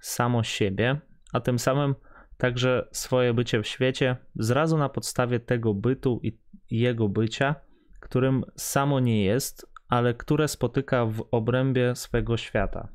[0.00, 1.00] samo siebie,
[1.32, 1.94] a tym samym
[2.36, 6.38] także swoje bycie w świecie zrazu na podstawie tego bytu i
[6.70, 7.54] jego bycia,
[8.00, 12.88] którym samo nie jest, ale które spotyka w obrębie swego świata.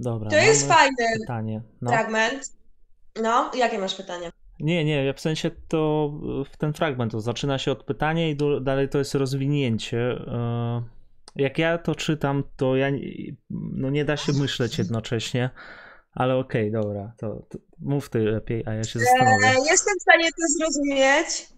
[0.00, 0.30] Dobra.
[0.30, 1.62] To jest fajny pytanie.
[1.82, 1.90] No.
[1.90, 2.42] fragment.
[3.22, 4.30] No, jakie masz pytanie?
[4.60, 6.12] Nie, nie, w sensie to
[6.52, 9.98] w ten fragment to zaczyna się od pytania i do, dalej to jest rozwinięcie.
[9.98, 10.82] E,
[11.36, 12.86] jak ja to czytam, to ja
[13.50, 15.50] no nie da się myśleć jednocześnie,
[16.12, 19.46] ale okej, okay, dobra, to, to, mów ty lepiej, a ja się zastanowię.
[19.46, 21.48] E, jestem w stanie to zrozumieć.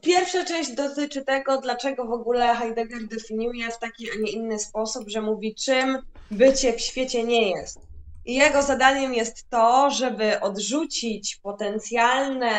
[0.00, 5.08] Pierwsza część dotyczy tego, dlaczego w ogóle Heidegger definiuje w taki, a nie inny sposób,
[5.08, 5.98] że mówi, czym
[6.30, 7.78] bycie w świecie nie jest.
[8.24, 12.52] I jego zadaniem jest to, żeby odrzucić potencjalne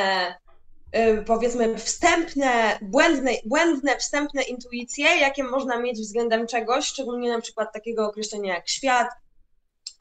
[0.96, 7.74] Y, powiedzmy wstępne, błędne, błędne wstępne intuicje, jakie można mieć względem czegoś, szczególnie na przykład
[7.74, 9.08] takiego określenia jak świat,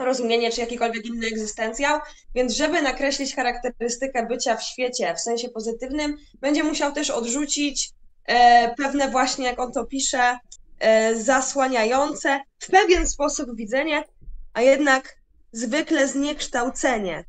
[0.05, 2.01] rozumienie czy jakikolwiek inny egzystencjał,
[2.35, 7.91] więc żeby nakreślić charakterystykę bycia w świecie w sensie pozytywnym, będzie musiał też odrzucić
[8.25, 10.39] e, pewne właśnie, jak on to pisze,
[10.79, 14.05] e, zasłaniające w pewien sposób widzenie,
[14.53, 15.17] a jednak
[15.53, 17.25] zwykle zniekształcenie.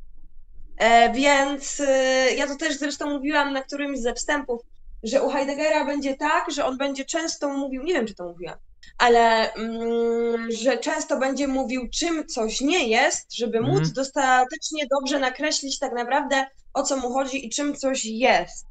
[0.78, 4.62] E, więc e, ja to też zresztą mówiłam na którymś ze wstępów,
[5.04, 8.58] że u Heideggera będzie tak, że on będzie często mówił, nie wiem czy to mówiłam,
[8.98, 13.94] ale mm, że często będzie mówił, czym coś nie jest, żeby móc mhm.
[13.94, 18.66] dostatecznie dobrze nakreślić tak naprawdę o co mu chodzi i czym coś jest.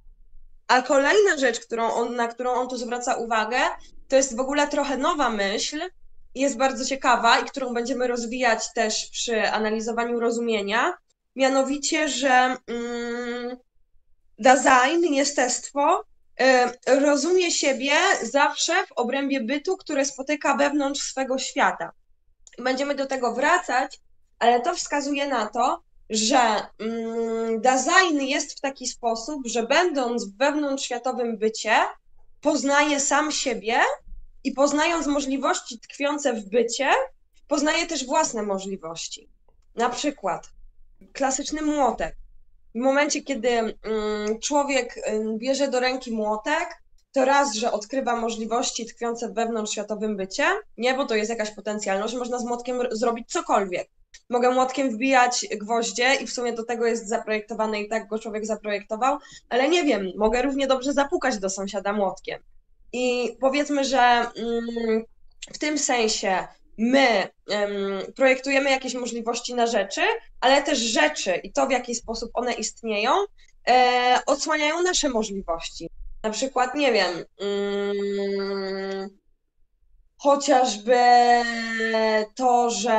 [0.69, 3.59] A kolejna rzecz, którą on, na którą on tu zwraca uwagę,
[4.09, 5.81] to jest w ogóle trochę nowa myśl,
[6.35, 10.93] jest bardzo ciekawa i którą będziemy rozwijać też przy analizowaniu rozumienia,
[11.37, 13.57] mianowicie, że mm,
[14.39, 16.05] design, jestestwo
[16.87, 21.93] rozumie siebie zawsze w obrębie bytu, które spotyka wewnątrz swego świata.
[22.59, 24.01] Będziemy do tego wracać,
[24.39, 26.39] ale to wskazuje na to, że
[26.79, 31.75] mm, design jest w taki sposób, że będąc w wewnątrzświatowym bycie,
[32.41, 33.81] poznaje sam siebie
[34.45, 36.91] i poznając możliwości tkwiące w bycie,
[37.49, 39.29] poznaje też własne możliwości.
[39.75, 40.51] Na przykład
[41.13, 42.17] klasyczny młotek.
[42.75, 43.75] W momencie, kiedy mm,
[44.41, 44.95] człowiek
[45.39, 50.45] bierze do ręki młotek, to raz, że odkrywa możliwości tkwiące w wewnątrzświatowym bycie,
[50.79, 53.89] nie, bo to jest jakaś potencjalność, można z młotkiem zrobić cokolwiek.
[54.31, 58.47] Mogę młotkiem wbijać gwoździe i w sumie do tego jest zaprojektowany i tak go człowiek
[58.47, 59.19] zaprojektował,
[59.49, 62.41] ale nie wiem, mogę równie dobrze zapukać do sąsiada młotkiem.
[62.93, 65.05] I powiedzmy, że mm,
[65.53, 66.47] w tym sensie
[66.79, 70.01] my um, projektujemy jakieś możliwości na rzeczy,
[70.41, 73.11] ale też rzeczy i to, w jaki sposób one istnieją,
[73.69, 75.89] e, odsłaniają nasze możliwości.
[76.23, 79.19] Na przykład, nie wiem, um,
[80.19, 80.99] chociażby
[82.35, 82.97] to, że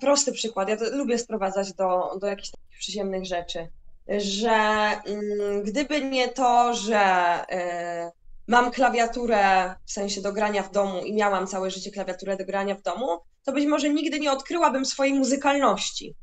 [0.00, 3.68] prosty przykład, ja lubię sprowadzać do, do jakichś takich przyziemnych rzeczy,
[4.08, 8.19] że um, gdyby nie to, że y,
[8.50, 12.74] mam klawiaturę w sensie do grania w domu i miałam całe życie klawiaturę do grania
[12.74, 16.14] w domu, to być może nigdy nie odkryłabym swojej muzykalności.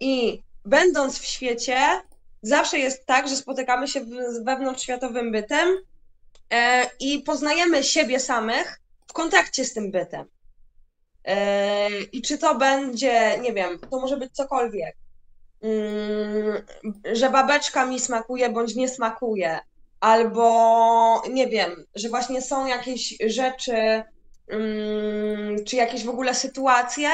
[0.00, 1.76] I będąc w świecie,
[2.42, 5.68] zawsze jest tak, że spotykamy się z wewnątrzświatowym bytem
[6.50, 10.26] e, i poznajemy siebie samych w kontakcie z tym bytem.
[11.24, 14.96] E, I czy to będzie, nie wiem, to może być cokolwiek.
[15.62, 16.62] mm,
[17.12, 19.60] że babeczka mi smakuje bądź nie smakuje,
[20.00, 24.02] albo nie wiem, że właśnie są jakieś rzeczy,
[24.48, 27.10] mm, czy jakieś w ogóle sytuacje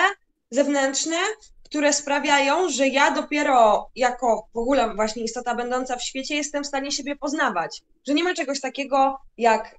[0.50, 1.16] zewnętrzne,
[1.64, 6.66] które sprawiają, że ja dopiero jako w ogóle właśnie istota będąca w świecie jestem w
[6.66, 7.82] stanie siebie poznawać.
[8.06, 9.76] Że nie ma czegoś takiego jak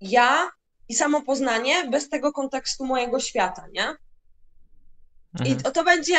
[0.00, 0.50] ja
[0.88, 3.94] i samo poznanie bez tego kontekstu mojego świata, nie?
[5.40, 5.62] I Mhm.
[5.62, 6.16] to, to będzie,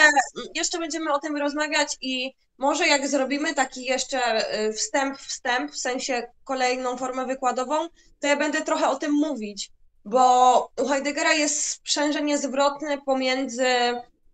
[0.55, 4.19] jeszcze będziemy o tym rozmawiać i może jak zrobimy taki jeszcze
[4.59, 7.75] y, wstęp, wstęp, w sensie kolejną formę wykładową,
[8.19, 9.71] to ja będę trochę o tym mówić,
[10.05, 13.65] bo u Heideggera jest sprzężenie zwrotne pomiędzy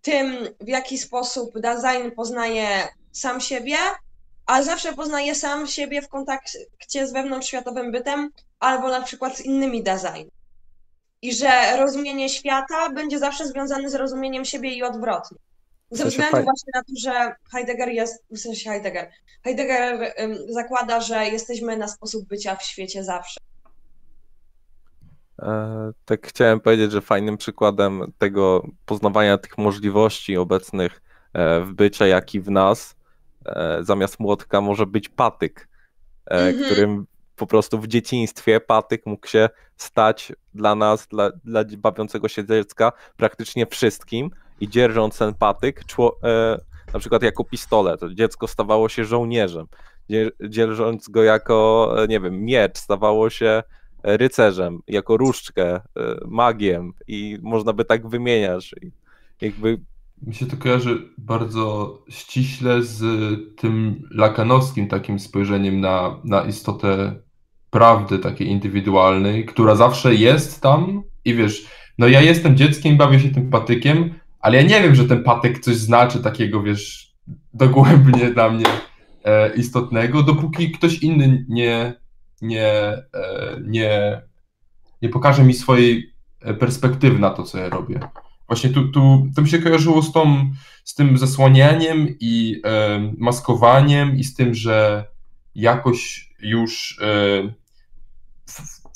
[0.02, 3.78] tym, w jaki sposób Dasein poznaje sam siebie,
[4.46, 8.30] a zawsze poznaje sam siebie w kontakcie z wewnątrzświatowym bytem,
[8.60, 10.30] albo na przykład z innymi Dasein.
[11.22, 15.38] I że rozumienie świata będzie zawsze związane z rozumieniem siebie i odwrotnie.
[15.92, 19.12] Ze względu właśnie na to, że Heidegger jest, w sensie Heidegger,
[19.44, 20.14] Heidegger
[20.50, 23.40] zakłada, że jesteśmy na sposób bycia w świecie zawsze.
[25.42, 31.02] E, Tak chciałem powiedzieć, że fajnym przykładem tego poznawania tych możliwości obecnych
[31.34, 32.96] e, w bycie, jak i w nas,
[33.46, 35.68] e, zamiast młotka może być patyk,
[36.26, 36.66] e, Mhm.
[36.66, 37.08] którym
[37.42, 42.92] po prostu w dzieciństwie patyk mógł się stać dla nas, dla, dla bawiącego się dziecka
[43.18, 44.30] praktycznie wszystkim
[44.60, 46.58] i dzierżąc ten patyk, czło, e,
[46.94, 49.66] na przykład jako pistolet, to dziecko stawało się żołnierzem,
[50.10, 53.64] Dzie- dzierżąc go jako, e, nie wiem, miecz, stawało się
[54.04, 55.82] rycerzem, jako różdżkę, e,
[56.28, 58.76] magiem i można by tak wymieniać.
[58.82, 58.92] I
[59.42, 59.80] jakby
[60.28, 63.04] Mi się to kojarzy bardzo ściśle z
[63.56, 67.22] tym lakanowskim takim spojrzeniem na, na istotę
[67.72, 71.66] prawdy takiej indywidualnej, która zawsze jest tam i wiesz,
[71.98, 75.60] no ja jestem dzieckiem, bawię się tym patykiem, ale ja nie wiem, że ten patyk
[75.60, 77.14] coś znaczy takiego, wiesz,
[77.54, 78.66] dogłębnie dla mnie
[79.26, 81.94] e, istotnego, dopóki ktoś inny nie,
[82.42, 83.04] nie, e,
[83.68, 84.22] nie,
[85.02, 88.00] nie pokaże mi swojej e, perspektywy na to, co ja robię.
[88.48, 90.52] Właśnie tu, tu to mi się kojarzyło z, tą,
[90.84, 95.06] z tym zasłanianiem i e, maskowaniem i z tym, że
[95.56, 97.61] jakoś już e,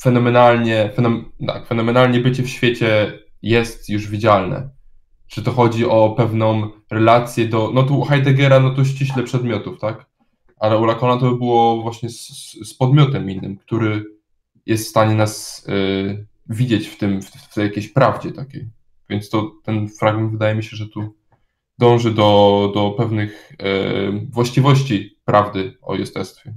[0.06, 4.70] fenomenalnie, fenom, tak, fenomenalnie bycie w świecie jest już widzialne.
[5.28, 10.06] Czy to chodzi o pewną relację do, no tu Heideggera, no to ściśle przedmiotów, tak?
[10.60, 12.28] Ale u Lacana to by było właśnie z,
[12.70, 14.06] z- podmiotem innym, który
[14.66, 15.74] jest w stanie nas e,
[16.50, 18.70] widzieć w tym, w, w jakiejś prawdzie takiej.
[19.10, 21.16] Więc to ten fragment wydaje mi się, że tu
[21.80, 23.66] dąży do, do pewnych e,
[24.32, 26.54] właściwości prawdy o jestestwie.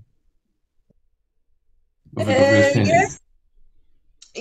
[2.13, 3.01] Do E, wyjaśnienia.
[3.01, 3.23] Jest,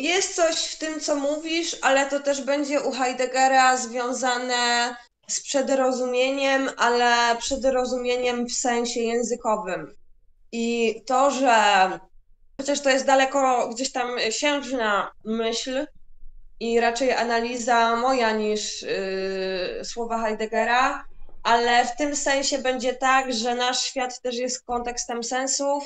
[0.01, 4.95] jest coś w tym, co mówisz, ale to też będzie u Heideggera związane
[5.27, 9.95] z przedrozumieniem, ale przedrozumieniem w sensie językowym.
[10.51, 11.55] I to, że
[12.61, 15.87] chociaż to jest daleko gdzieś tam siężna myśl
[16.59, 21.05] i raczej analiza moja niż yy, słowa Heideggera,
[21.43, 25.83] ale w tym sensie będzie tak, że nasz świat też jest kontekstem sensów,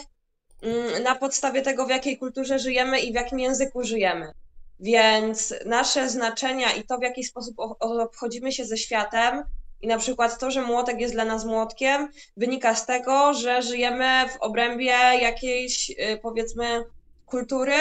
[1.04, 4.32] na podstawie tego, w jakiej kulturze żyjemy i w jakim języku żyjemy.
[4.80, 9.44] Więc nasze znaczenia i to, w jaki sposób obchodzimy się ze światem,
[9.82, 14.30] i na przykład to, że młotek jest dla nas młotkiem, wynika z tego, że żyjemy
[14.30, 16.86] w obrębie jakiejś, y, powiedzmy,
[17.26, 17.78] kultury,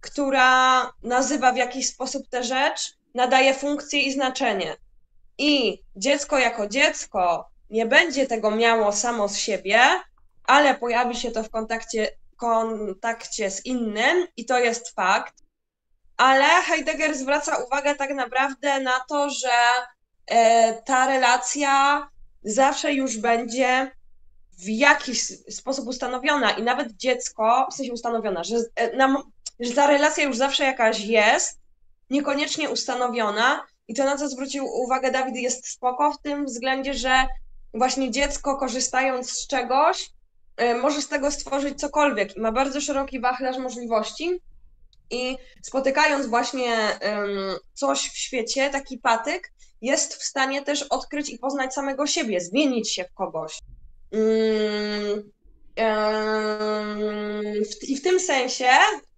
[0.00, 4.76] która nazywa w jakiś sposób tę rzecz, nadaje funkcję i znaczenie.
[5.38, 9.80] I dziecko jako dziecko nie będzie tego miało samo z siebie,
[10.44, 15.34] ale pojawi się to w kontakcie, kontakcie z innym i to jest fakt.
[16.16, 19.48] Ale Heidegger zwraca uwagę tak naprawdę na to, że
[20.26, 22.08] e, ta relacja
[22.44, 23.90] zawsze już będzie
[24.58, 29.16] w jakiś sposób ustanowiona i nawet dziecko, w sensie ustanowiona, że, e, nam,
[29.60, 31.60] że ta relacja już zawsze jakaś jest,
[32.10, 37.26] niekoniecznie ustanowiona i to na co zwrócił uwagę Dawid jest spoko w tym względzie, że
[37.74, 40.10] właśnie dziecko korzystając z czegoś
[40.56, 42.36] e, może z tego stworzyć cokolwiek.
[42.36, 44.40] I ma bardzo szeroki wachlarz możliwości.
[45.10, 46.76] I spotykając właśnie
[47.74, 49.52] coś w świecie, taki patyk,
[49.82, 53.58] jest w stanie też odkryć i poznać samego siebie, zmienić się w kogoś.
[54.12, 55.30] Mm,
[57.88, 58.70] I w tym sensie,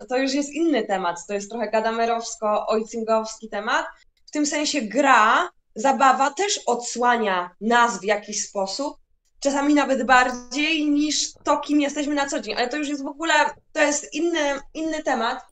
[0.08, 3.86] to już jest inny temat, to jest trochę gadamerowsko-ojcingowski temat,
[4.26, 8.96] w tym sensie gra, zabawa też odsłania nas w jakiś sposób,
[9.40, 13.06] czasami nawet bardziej niż to, kim jesteśmy na co dzień, ale to już jest w
[13.06, 13.34] ogóle,
[13.72, 15.44] to jest inny, inny temat,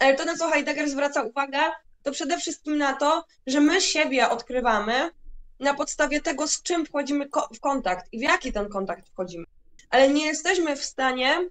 [0.00, 1.58] ale to, na co Heidegger zwraca uwagę,
[2.02, 5.10] to przede wszystkim na to, że my siebie odkrywamy
[5.60, 9.44] na podstawie tego, z czym wchodzimy w kontakt i w jaki ten kontakt wchodzimy.
[9.90, 11.48] Ale nie jesteśmy w stanie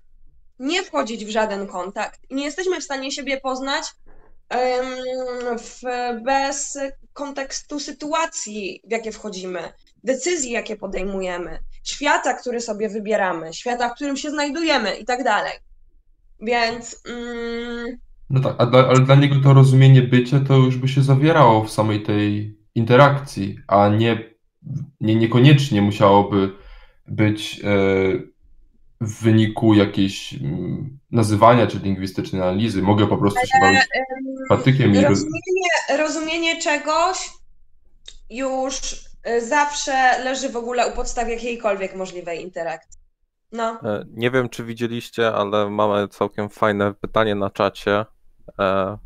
[0.59, 2.19] nie wchodzić w żaden kontakt.
[2.29, 3.85] Nie jesteśmy w stanie siebie poznać
[4.49, 4.85] em,
[5.57, 5.81] w,
[6.23, 6.77] bez
[7.13, 9.73] kontekstu sytuacji, w jakie wchodzimy,
[10.05, 15.53] decyzji, jakie podejmujemy, świata, który sobie wybieramy, świata, w którym się znajdujemy i tak dalej.
[16.41, 17.97] Więc mm,
[18.29, 21.71] No tak, dla, ale dla niego to rozumienie bycia to już by się zawierało w
[21.71, 24.33] samej tej interakcji, a nie,
[25.01, 26.51] nie niekoniecznie musiałoby
[27.07, 27.65] być e,
[29.01, 32.81] w wyniku jakiejś mm, nazywania czy lingwistycznej analizy.
[32.81, 33.81] Mogę po prostu się bawić
[34.49, 37.29] patykiem rozumienie, rozumienie czegoś
[38.29, 39.05] już
[39.41, 43.01] zawsze leży w ogóle u podstaw jakiejkolwiek możliwej interakcji.
[43.51, 43.79] No.
[43.83, 48.05] E, Nie wiem, czy widzieliście, ale mamy całkiem fajne pytanie na czacie.
[48.59, 48.97] E,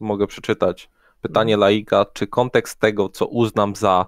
[0.00, 0.90] mogę przeczytać.
[1.20, 4.06] Pytanie laika, czy kontekst tego, co uznam za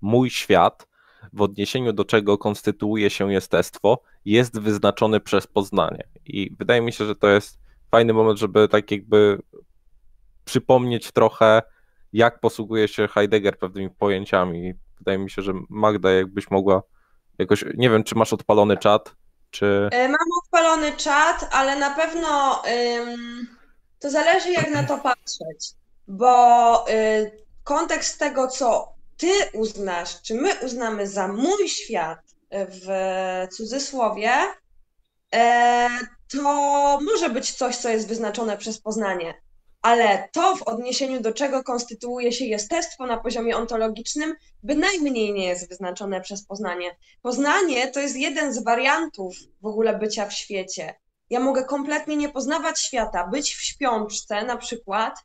[0.00, 0.86] mój świat,
[1.32, 6.04] w odniesieniu do czego konstytuuje się jestestwo, jest wyznaczony przez poznanie.
[6.24, 7.58] I wydaje mi się, że to jest
[7.90, 9.42] fajny moment, żeby tak jakby
[10.44, 11.62] przypomnieć trochę,
[12.12, 14.74] jak posługuje się Heidegger pewnymi pojęciami.
[14.98, 16.82] Wydaje mi się, że Magda, jakbyś mogła
[17.38, 19.14] jakoś, nie wiem, czy masz odpalony czat,
[19.50, 19.90] czy...
[19.94, 23.46] Y, Mam odpalony czat, ale na pewno ym,
[23.98, 25.72] to zależy, jak na to patrzeć,
[26.08, 32.88] bo y, kontekst tego, co ty uznasz, czy my uznamy za mój świat y, w
[33.54, 34.32] cudzysłowie,
[35.34, 35.88] e,
[36.32, 36.42] to
[37.00, 39.34] może być coś, co jest wyznaczone przez poznanie.
[39.86, 45.68] Ale to, w odniesieniu do czego konstytuuje się jestestwo na poziomie ontologicznym, bynajmniej nie jest
[45.68, 46.96] wyznaczone przez poznanie.
[47.22, 50.94] Poznanie to jest jeden z wariantów w ogóle bycia w świecie.
[51.30, 55.18] Ja mogę kompletnie nie poznawać świata, być w śpiączce na przykład,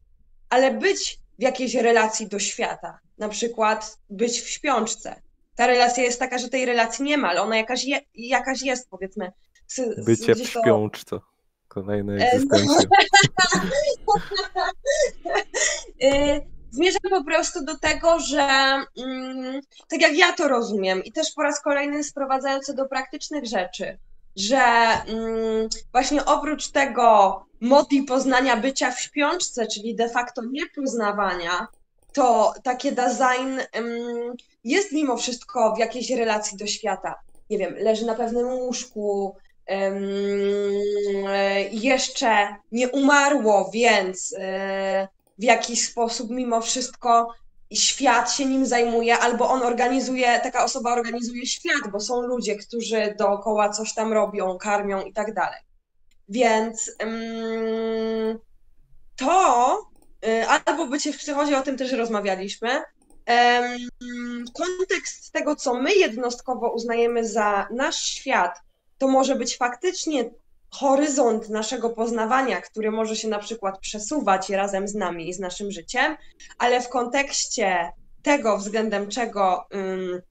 [0.49, 2.99] ale być w jakiejś relacji do świata.
[3.18, 5.22] Na przykład być w śpiączce.
[5.55, 8.89] Ta relacja jest taka, że tej relacji nie ma, ale ona jakaś, je, jakaś jest,
[8.89, 9.32] powiedzmy.
[9.68, 10.62] Z- Bycie w gdzieś to-
[11.74, 12.26] Kolejna E, no.
[12.26, 12.89] egzystencja.
[16.03, 16.41] Y,
[16.72, 18.43] Zmierzam po prostu do tego, że
[18.97, 23.45] mm, tak jak ja to rozumiem, i też po raz kolejny sprowadzając to do praktycznych
[23.45, 23.97] rzeczy,
[24.36, 24.57] że
[25.07, 31.67] mm, właśnie oprócz tego moti poznania bycia w śpiączce, czyli de facto niepoznawania,
[32.13, 37.15] to takie design mm, jest mimo wszystko w jakiejś relacji do świata.
[37.49, 39.51] Nie wiem, leży na pewnym łóżku, e,
[41.72, 45.07] jeszcze nie umarło, więc e,
[45.38, 47.34] w jakiś sposób mimo wszystko
[47.74, 53.16] świat się nim zajmuje, albo on organizuje, taka osoba organizuje świat, bo są ludzie, którzy
[53.20, 55.59] dookoła coś tam robią, karmią i tak dalej.
[56.30, 56.95] Więc
[59.16, 59.78] to,
[60.26, 62.84] y, albo bycie w psychozie, o tym też rozmawialiśmy,
[64.53, 68.59] kontekst tego, co my jednostkowo uznajemy za nasz świat,
[69.02, 70.30] to może być faktycznie
[70.70, 75.72] horyzont naszego poznawania, który może się na przykład przesuwać razem z nami i z naszym
[75.72, 76.18] życiem,
[76.58, 77.91] ale w kontekście
[78.24, 80.22] tego, względem czego ym,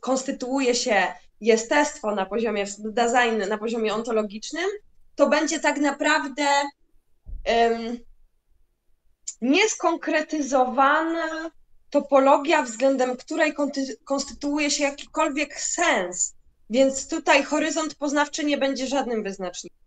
[0.00, 1.06] konstytuuje się
[1.40, 4.70] jestestwo na poziomie design, na poziomie ontologicznym,
[5.14, 6.46] to będzie tak naprawdę
[7.48, 7.98] ym,
[9.40, 11.50] nieskonkretyzowana
[11.90, 13.54] topologia, względem której
[14.04, 16.39] konstytuuje się jakikolwiek sens.
[16.70, 19.78] Więc tutaj horyzont poznawczy nie będzie żadnym wyznacznikiem.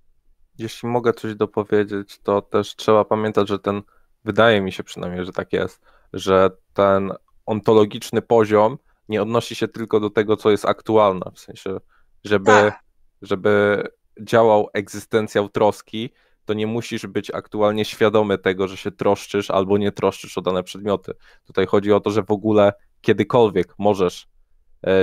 [0.58, 3.82] Jeśli mogę coś dopowiedzieć, to też trzeba pamiętać, że ten,
[4.26, 5.82] wydaje mi się przynajmniej, że tak jest,
[6.14, 7.14] że ten
[7.46, 8.78] ontologiczny poziom
[9.10, 11.32] nie odnosi się tylko do tego, co jest aktualne.
[11.36, 11.78] W sensie,
[12.24, 12.80] żeby, Tak.
[13.22, 13.84] żeby
[14.22, 16.10] działał egzystencjał troski,
[16.46, 20.64] to nie musisz być aktualnie świadomy tego, że się troszczysz albo nie troszczysz o dane
[20.64, 21.14] przedmioty.
[21.46, 24.28] Tutaj chodzi o to, że w ogóle kiedykolwiek możesz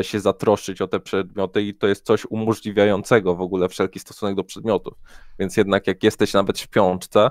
[0.03, 4.45] się zatroszczyć o te przedmioty i to jest coś umożliwiającego w ogóle wszelki stosunek do
[4.45, 4.95] przedmiotów.
[5.39, 7.31] Więc jednak jak jesteś nawet w śpiączce,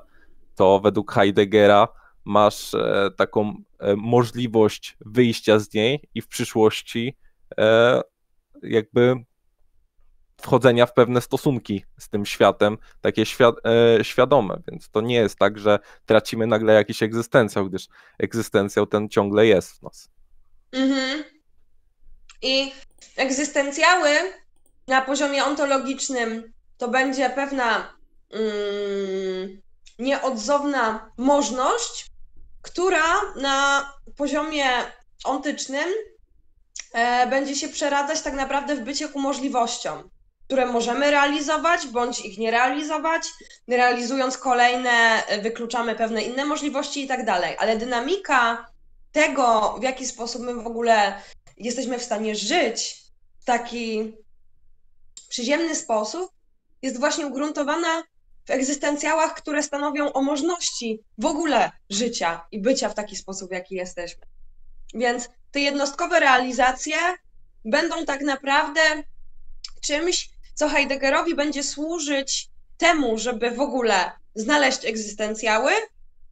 [0.56, 1.88] to według Heideggera
[2.26, 7.18] masz e, taką e, możliwość wyjścia z niej i w przyszłości
[7.58, 8.02] e,
[8.64, 9.16] jakby
[10.42, 15.40] wchodzenia w pewne stosunki z tym światem, takie świad e, świadome, więc to nie jest
[15.40, 17.88] tak, że tracimy nagle jakiś egzystencjał, gdyż
[18.20, 20.10] egzystencjał ten ciągle jest w nas.
[20.72, 21.39] Mhm.
[22.42, 22.72] I
[23.18, 24.10] egzystencjały
[24.88, 27.94] na poziomie ontologicznym to będzie pewna
[28.32, 29.62] mm,
[30.00, 32.06] nieodzowna możność,
[32.62, 33.86] która na
[34.18, 34.66] poziomie
[35.24, 35.90] ontycznym
[36.94, 40.10] e, będzie się przeradzać tak naprawdę w bycie ku możliwościom,
[40.46, 43.28] które możemy realizować bądź ich nie realizować.
[43.68, 47.56] Realizując kolejne, e, wykluczamy pewne inne możliwości i tak dalej.
[47.60, 48.66] Ale dynamika
[49.12, 51.22] tego, w jaki sposób my w ogóle
[51.60, 53.04] jesteśmy w stanie żyć
[53.40, 54.14] w taki
[55.30, 56.32] przyziemny sposób,
[56.82, 58.04] jest właśnie ugruntowana
[58.46, 63.76] w egzystencjałach, które stanowią o możliwości w ogóle życia i bycia w taki sposób, jaki
[63.76, 64.22] jesteśmy.
[64.94, 66.98] Więc te jednostkowe realizacje
[67.66, 68.82] będą tak naprawdę
[69.82, 75.72] czymś, co Heideggerowi będzie służyć temu, żeby w ogóle znaleźć egzystencjały,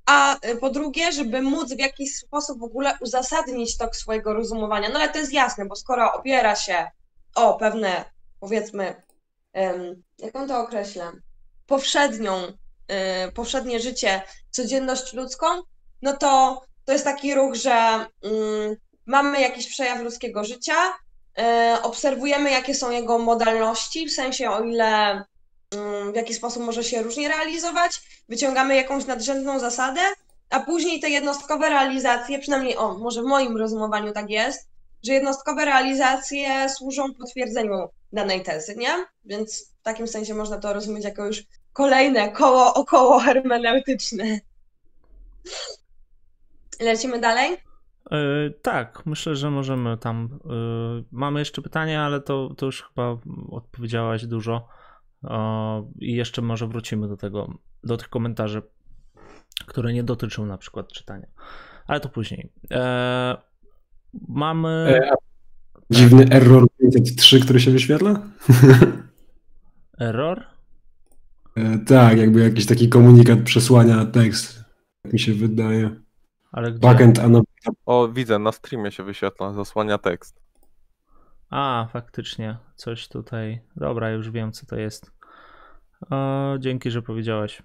[0.08, 4.90] a y, po drugie, żeby móc w jakiś sposób w ogóle uzasadnić tok swojego rozumowania.
[4.90, 6.88] No ale to jest jasne, bo skoro opiera się
[7.36, 8.06] o pewne,
[8.40, 9.04] powiedzmy,
[10.20, 11.12] jak on to określa,
[11.66, 12.44] powszednią,
[13.28, 15.46] y, powszednie życie, codzienność ludzką,
[16.02, 17.72] no to to jest taki ruch, że
[18.24, 20.76] mm, mamy jakiś przejaw ludzkiego życia,
[21.40, 25.24] y, obserwujemy, jakie są jego modalności, w sensie o ile
[26.12, 30.02] w jaki sposób może się różnie realizować, wyciągamy jakąś nadrzędną zasadę,
[30.50, 34.70] a później te jednostkowe realizacje, przynajmniej o, może w moim rozumowaniu tak jest,
[35.04, 39.06] że jednostkowe realizacje służą potwierdzeniu danej tezy, nie?
[39.26, 41.44] Więc w takim sensie można to rozumieć jako już
[41.74, 44.40] kolejne koło około hermeneutyczne.
[46.80, 47.58] Lecimy dalej?
[48.12, 50.40] Yy, tak, myślę, że możemy tam.
[50.46, 53.18] Yy, mamy jeszcze pytanie, ale to, to już chyba
[53.52, 54.68] odpowiedziałaś dużo.
[56.00, 57.54] I jeszcze może wrócimy do tego,
[57.84, 58.62] do tych komentarzy,
[59.66, 61.28] które nie dotyczą na przykład czytania.
[61.88, 62.52] Ale to później.
[64.28, 64.70] mamy.
[64.70, 65.16] E,
[65.90, 68.22] dziwny error 503, który się wyświetla?
[70.00, 70.44] Error?
[71.56, 74.64] E, tak, jakby jakiś taki komunikat przesłania tekst,
[75.04, 76.02] jak mi się wydaje.
[76.52, 76.80] Ale gdzie?
[76.80, 77.20] Backend
[77.86, 80.47] O, widzę, na streamie się wyświetla, zasłania tekst.
[81.50, 83.62] A, faktycznie, coś tutaj.
[83.76, 85.12] Dobra, już wiem, co to jest.
[86.10, 87.64] O, dzięki, że powiedziałeś.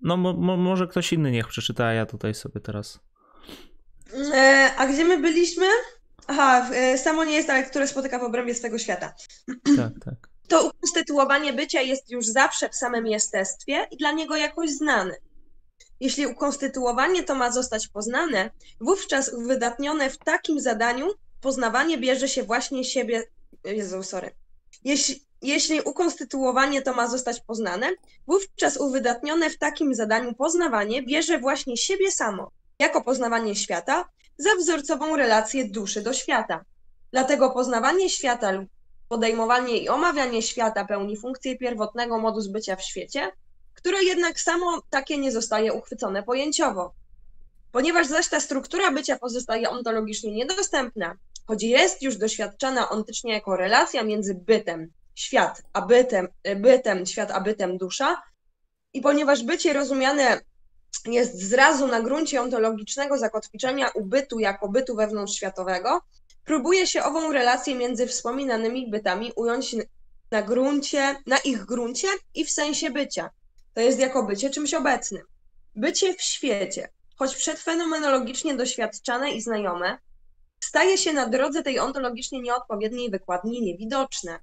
[0.00, 3.00] No, mo, mo, może ktoś inny niech przeczyta, a ja tutaj sobie teraz.
[4.34, 5.66] E, a gdzie my byliśmy?
[6.26, 9.14] Aha, e, samo nie jest, ale które spotyka w obrębie swego świata.
[9.76, 10.14] Tak, tak
[10.48, 15.14] to ukonstytuowanie bycia jest już zawsze w samym jestestwie i dla niego jakoś znany.
[16.00, 21.08] Jeśli ukonstytuowanie to ma zostać poznane, wówczas uwydatnione w takim zadaniu
[21.42, 23.22] poznawanie bierze się właśnie siebie.
[23.64, 24.30] Jezu, sorry.
[24.84, 27.90] Jeśli, jeśli ukonstytuowanie to ma zostać poznane,
[28.26, 35.16] wówczas uwydatnione w takim zadaniu poznawanie bierze właśnie siebie samo, jako poznawanie świata, za wzorcową
[35.16, 36.64] relację duszy do świata.
[37.10, 38.68] Dlatego poznawanie świata lub
[39.08, 43.32] podejmowanie i omawianie świata pełni funkcję pierwotnego modus bycia w świecie,
[43.74, 46.94] które jednak samo takie nie zostaje uchwycone pojęciowo.
[47.72, 51.16] Ponieważ zaś ta struktura bycia pozostaje ontologicznie niedostępna,
[51.46, 57.40] choć jest już doświadczana ontycznie jako relacja między bytem, świat, a bytem, bytem, świat, a
[57.40, 58.22] bytem dusza,
[58.92, 60.40] i ponieważ bycie rozumiane
[61.06, 66.00] jest zrazu na gruncie ontologicznego zakotwiczenia ubytu jako bytu wewnątrzświatowego,
[66.44, 69.76] Próbuje się ową relację między wspominanymi bytami ująć
[70.30, 73.30] na gruncie, na ich gruncie i w sensie bycia.
[73.74, 75.22] To jest jako bycie czymś obecnym.
[75.76, 79.98] Bycie w świecie, choć przedfenomenologicznie doświadczane i znajome,
[80.72, 84.38] staje się na drodze tej ontologicznie nieodpowiedniej wykładni niewidoczne.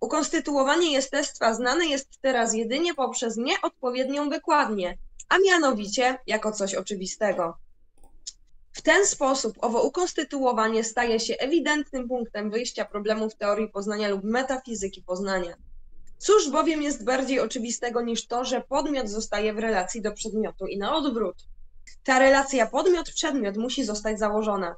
[0.00, 4.98] Ukonstytuowanie jestestwa znane jest teraz jedynie poprzez nieodpowiednią wykładnię,
[5.28, 7.56] a mianowicie jako coś oczywistego.
[8.72, 15.02] W ten sposób owo ukonstytuowanie staje się ewidentnym punktem wyjścia problemów teorii poznania lub metafizyki
[15.02, 15.56] poznania.
[16.18, 20.78] Cóż bowiem jest bardziej oczywistego niż to, że podmiot zostaje w relacji do przedmiotu i
[20.78, 21.36] na odwrót.
[22.04, 24.76] Ta relacja podmiot-przedmiot musi zostać założona.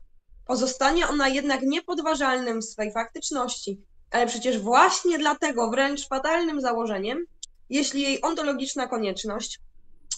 [0.49, 3.81] Pozostanie ona jednak niepodważalnym w swej faktyczności,
[4.11, 7.25] ale przecież właśnie dlatego wręcz fatalnym założeniem,
[7.71, 9.61] jeśli jej ontologiczna konieczność,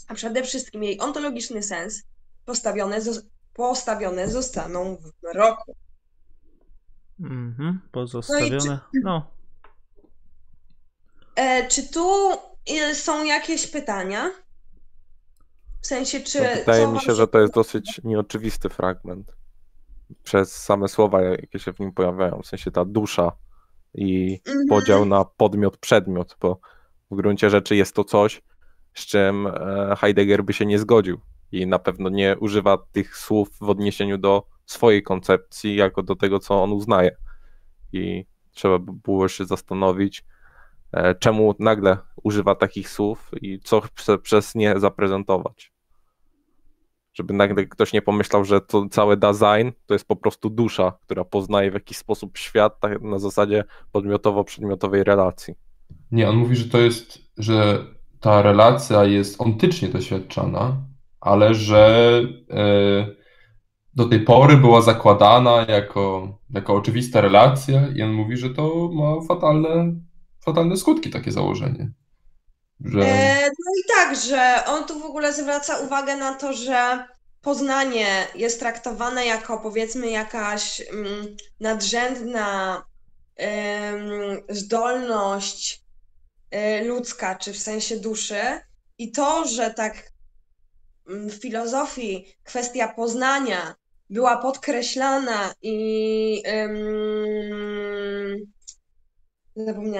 [0.08, 2.02] a przede wszystkim jej ontologiczny sens,
[2.44, 3.00] postawione
[3.54, 5.74] postawione zostaną w roku.
[7.20, 8.58] Mhm, pozostawione.
[8.64, 8.80] No.
[8.92, 9.30] Czy, no.
[11.34, 12.30] E, czy tu
[12.66, 14.30] e, są jakieś pytania?
[15.80, 16.40] W sensie, czy.
[16.40, 19.39] No, wydaje mi się, że to jest dosyć nieoczywisty fragment.
[20.22, 22.40] Przez same słowa, jakie się w nim pojawiają.
[22.42, 23.32] W sensie ta dusza
[23.94, 24.66] i mhm.
[24.68, 26.60] podział na podmiot, przedmiot, bo
[27.10, 28.42] w gruncie rzeczy jest to coś,
[28.94, 31.20] z czym e, Heidegger by się nie zgodził
[31.52, 36.38] i na pewno nie używa tych słów w odniesieniu do swojej koncepcji, jako do tego,
[36.38, 37.16] co on uznaje.
[37.92, 40.24] I trzeba by było się zastanowić,
[40.92, 45.69] e, czemu nagle używa takich słów i co chce przez nie zaprezentować.
[47.14, 51.24] Żeby nagle ktoś nie pomyślał, że to całe design to jest po prostu dusza, która
[51.24, 55.54] poznaje w jakiś sposób świat tak na zasadzie podmiotowo-przedmiotowej relacji.
[56.12, 57.84] Nie, on mówi, że to jest, że
[58.20, 60.76] ta relacja jest ontycznie doświadczana,
[61.20, 63.06] ale że e,
[63.94, 69.26] do tej pory była zakładana jako, jako oczywista relacja i on mówi, że to ma
[69.28, 69.94] fatalne,
[70.40, 71.92] fatalne skutki takie założenie.
[72.84, 73.00] Że...
[73.00, 77.04] E, no i tak, że on tu w ogóle zwraca uwagę na to, że
[77.42, 82.82] Poznanie jest traktowane jako powiedzmy jakaś mm, nadrzędna
[84.48, 85.84] zdolność
[86.54, 88.40] y, ludzka, czy w sensie duszy.
[88.98, 90.12] I to, że tak
[91.08, 93.74] mm, w filozofii kwestia poznania
[94.10, 96.42] była podkreślana i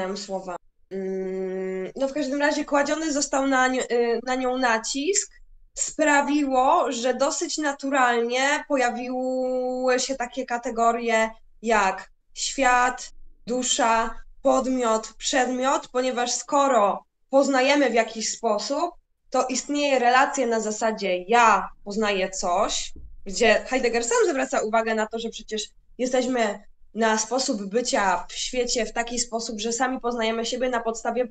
[0.07, 0.60] ym, słowa.
[0.93, 5.33] Ym, no w każdym razie kładziony został na, y, na nią nacisk,
[5.75, 11.31] sprawiło, że dosyć naturalnie pojawiły się takie kategorie
[11.63, 13.11] jak świat,
[13.47, 18.91] dusza, podmiot, przedmiot, ponieważ skoro poznajemy w jakiś sposób,
[19.31, 22.93] to istnieje relacja na zasadzie ja poznaję coś,
[23.27, 25.63] gdzie Heidegger sam zwraca uwagę na to, że przecież
[25.99, 31.29] jesteśmy na sposób bycia w świecie w taki sposób, że sami poznajemy siebie na podstawie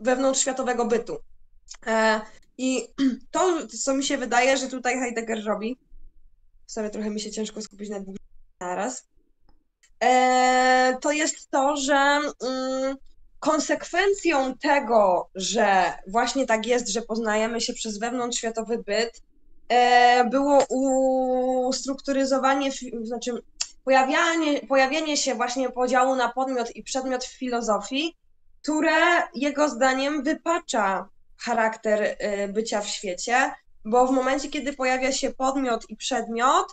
[0.00, 1.16] wewnątrzświatowego bytu.
[1.86, 2.20] E,
[2.58, 2.88] I
[3.30, 5.78] to, co mi się wydaje, że tutaj Heidegger robi,
[6.66, 8.16] sorry, trochę mi się ciężko skupić na dwóch
[8.60, 9.06] naraz,
[10.00, 12.96] e, to jest to, że mm,
[13.40, 19.22] konsekwencją tego, że właśnie tak jest, że poznajemy się przez wewnątrzświatowy byt,
[19.68, 20.66] e, było
[21.68, 22.70] ustrukturyzowanie,
[23.02, 23.32] znaczy
[23.86, 28.16] pojawianie, pojawienie się właśnie podziału na podmiot i przedmiot w filozofii,
[28.62, 28.92] które
[29.34, 31.08] jego zdaniem wypacza
[31.38, 33.52] charakter y, bycia w świecie,
[33.84, 36.66] bo w momencie, kiedy pojawia się podmiot i przedmiot,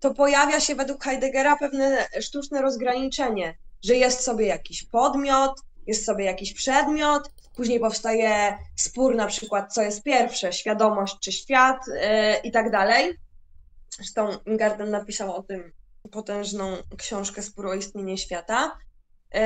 [0.00, 6.24] to pojawia się według Heideggera pewne sztuczne rozgraniczenie, że jest sobie jakiś podmiot, jest sobie
[6.24, 11.94] jakiś przedmiot, później powstaje spór na przykład, co jest pierwsze, świadomość czy świat yy,
[12.44, 13.14] i tak dalej.
[13.90, 15.72] Zresztą Ingarden napisał o tym
[16.08, 18.78] potężną książkę Spór o istnienie świata.
[19.34, 19.40] Yy,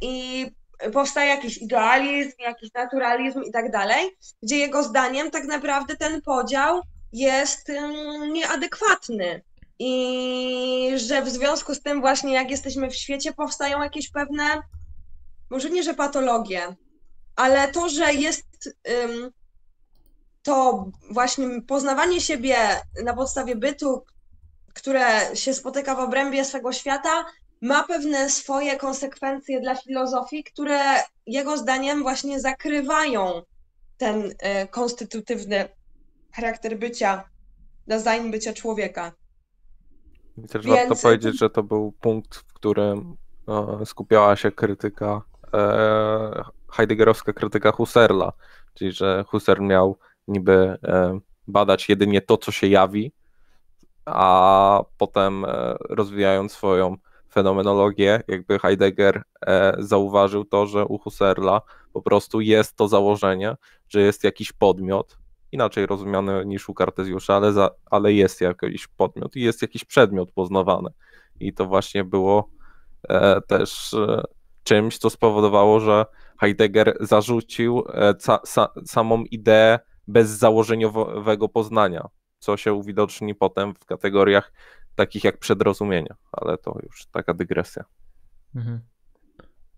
[0.00, 0.46] I
[0.92, 6.80] powstaje jakiś idealizm, jakiś naturalizm i tak dalej, gdzie jego zdaniem tak naprawdę ten podział
[7.12, 7.72] jest
[8.32, 9.42] nieadekwatny.
[9.78, 14.62] I że w związku z tym właśnie jak jesteśmy w świecie powstają jakieś pewne,
[15.50, 16.76] może nie, że patologie,
[17.36, 18.74] ale to, że jest
[20.42, 22.56] to właśnie poznawanie siebie
[23.04, 24.04] na podstawie bytu,
[24.76, 27.24] które się spotyka w obrębie swego świata,
[27.62, 30.80] ma pewne swoje konsekwencje dla filozofii, które
[31.26, 33.42] jego zdaniem właśnie zakrywają
[33.96, 35.68] ten e, konstytutywny
[36.32, 37.24] charakter bycia,
[37.86, 39.12] design bycia człowieka.
[40.48, 43.16] Też Więc- warto powiedzieć, że to był punkt, w którym
[43.48, 45.22] e, skupiała się krytyka,
[45.54, 48.32] e, heideggerowska krytyka Husserla,
[48.74, 49.98] czyli że Husserl miał
[50.28, 50.78] niby
[51.48, 53.12] badać jedynie to, co się jawi,
[54.06, 56.96] a potem e, rozwijając swoją
[57.32, 61.60] fenomenologię, jakby Heidegger e, zauważył to, że u Husserla
[61.92, 63.56] po prostu jest to założenie,
[63.88, 65.18] że jest jakiś podmiot,
[65.52, 70.32] inaczej rozumiany niż u Kartezjusza, ale, za, ale jest jakiś podmiot i jest jakiś przedmiot
[70.32, 70.90] poznawany.
[71.40, 72.48] I to właśnie było
[73.08, 73.96] e, też
[74.64, 76.06] czymś, co spowodowało, że
[76.40, 77.84] Heidegger zarzucił
[78.18, 79.78] ca, sa, samą ideę
[80.08, 82.08] bezzałożeniowego poznania,
[82.38, 84.52] co się uwidoczni potem w kategoriach
[84.94, 87.84] takich jak przedrozumienia, ale to już taka dygresja.
[88.54, 88.80] Mhm.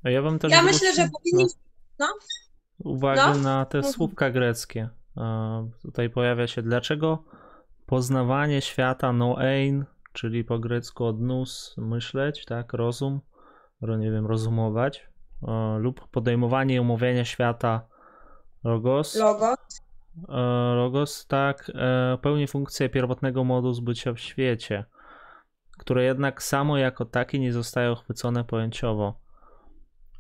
[0.05, 1.61] A ja bym też Ja myślę, że powinniśmy.
[1.99, 2.07] no,
[2.79, 3.35] uwagę no.
[3.35, 3.95] na te Mhm.
[3.95, 4.89] słówka greckie.
[5.83, 7.25] Tutaj pojawia się dlaczego
[7.87, 13.21] poznawanie świata noein, czyli po grecku od nous myśleć, tak, rozum,
[13.81, 15.09] ro, nie wiem, rozumować,
[15.79, 17.87] lub podejmowanie i omawianie świata
[18.65, 19.55] logos, Logo.
[20.29, 20.37] E,
[20.75, 24.85] Logos tak e, pełni funkcję pierwotnego modus bycia w świecie,
[25.79, 29.21] które jednak samo jako takie nie zostaje uchwycone pojęciowo.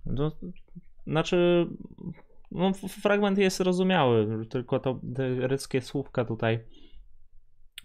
[0.06, 0.32] No,
[1.06, 1.66] znaczy,
[2.50, 2.72] no,
[3.02, 5.00] fragment jest zrozumiały, tylko to
[5.40, 6.64] greckie słówka tutaj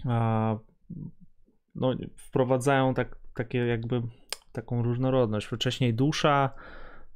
[0.05, 0.57] a,
[1.75, 4.01] no, wprowadzają tak, takie jakby
[4.51, 5.47] taką różnorodność.
[5.47, 6.49] Wcześniej dusza.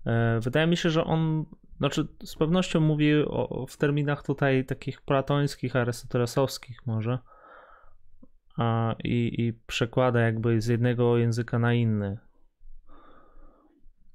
[0.06, 1.46] e, Wydaje mi się, że on
[1.78, 7.20] znaczy, z pewnością mówi o, w terminach tutaj takich platońskich, arystotelesowskich może.
[8.58, 12.18] A, i, I przekłada jakby z jednego języka na inny.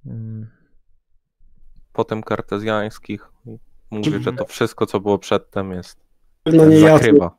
[0.07, 0.47] Mm,
[1.93, 3.31] Potem kartezjańskich
[3.91, 6.01] mówi, że to wszystko, co było przedtem jest
[6.43, 7.39] Pewna niejasność, zakrywa.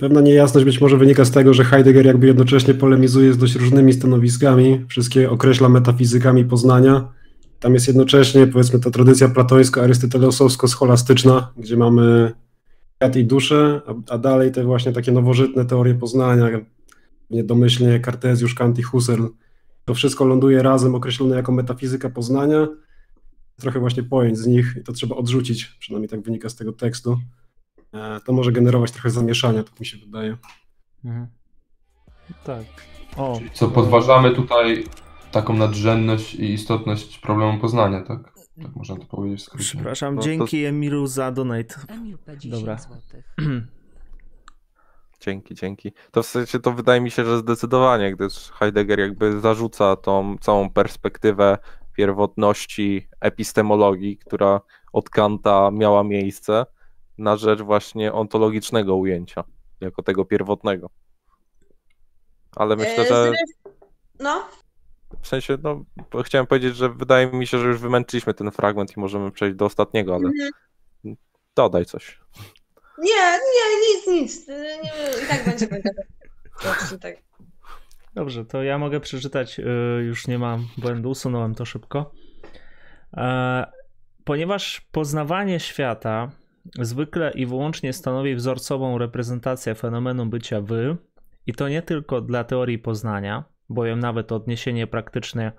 [0.00, 3.92] pewna niejasność być może wynika z tego, że Heidegger jakby jednocześnie polemizuje z dość różnymi
[3.92, 7.12] stanowiskami, wszystkie określa metafizykami poznania.
[7.60, 12.32] Tam jest jednocześnie, powiedzmy, ta tradycja platońsko-arystotelesowsko-scholastyczna, gdzie mamy
[12.96, 16.48] świat i duszę, a, a dalej te właśnie takie nowożytne teorie poznania,
[17.30, 19.26] nie domyślnie Kartezjusz, Kant i Husserl.
[19.84, 22.68] To wszystko ląduje razem określone jako metafizyka poznania.
[23.56, 27.18] Trochę właśnie pojęć z nich i to trzeba odrzucić, przynajmniej tak wynika z tego tekstu.
[27.94, 30.36] E, to może generować trochę zamieszania, tak mi się wydaje.
[31.04, 31.26] Mhm.
[32.44, 32.64] Tak.
[33.16, 34.84] O, Czyli co, podważamy tutaj
[35.32, 38.18] taką nadrzędność i istotność problemu poznania, tak?
[38.62, 39.64] Tak można to powiedzieć w skrócie.
[39.64, 41.74] przepraszam, No to- dzięki Emilu za donate.
[41.88, 42.38] Emil P.
[42.38, 42.76] 10 Dobra.
[45.20, 45.92] Dzięki, dzięki.
[46.10, 50.70] To w sensie to wydaje mi się, że zdecydowanie, gdyż Heidegger jakby zarzuca tą całą
[50.70, 51.58] perspektywę
[51.96, 54.60] pierwotności epistemologii, która
[54.92, 56.66] od Kanta miała miejsce,
[57.18, 59.44] na rzecz właśnie ontologicznego ujęcia,
[59.80, 60.90] jako tego pierwotnego.
[62.56, 63.32] Ale myślę, E, że
[64.20, 64.42] No,
[65.22, 65.84] w sensie, no,
[66.24, 69.64] chciałem powiedzieć, że wydaje mi się, że już wymęczyliśmy ten fragment i możemy przejść do
[69.64, 70.50] ostatniego, ale Mhm.
[71.56, 72.20] dodaj coś.
[72.98, 74.48] nie, nie, nic, nic.
[74.48, 75.66] Nie, I tak będzie.
[75.66, 75.90] będzie.
[76.64, 77.16] Dobrze, tak.
[78.14, 79.62] Dobrze, to ja mogę przeczytać, y,
[80.04, 82.12] już nie mam błędu, usunąłem to szybko.
[83.16, 83.66] E,
[84.24, 86.30] Ponieważ poznawanie świata
[86.80, 90.96] zwykle i wyłącznie stanowi wzorcową reprezentację fenomenu bycia wy,
[91.46, 95.52] i to nie tylko dla teorii poznania, bowiem nawet odniesienie praktyczne,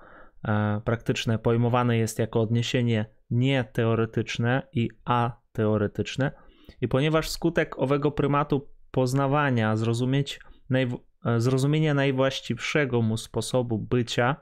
[0.47, 6.31] e, praktyczne pojmowane jest jako odniesienie nieteoretyczne i ateoretyczne,
[6.81, 10.39] i ponieważ skutek owego prymatu poznawania zrozumieć
[10.71, 14.35] najw- e, zrozumienie najwłaściwszego mu sposobu bycia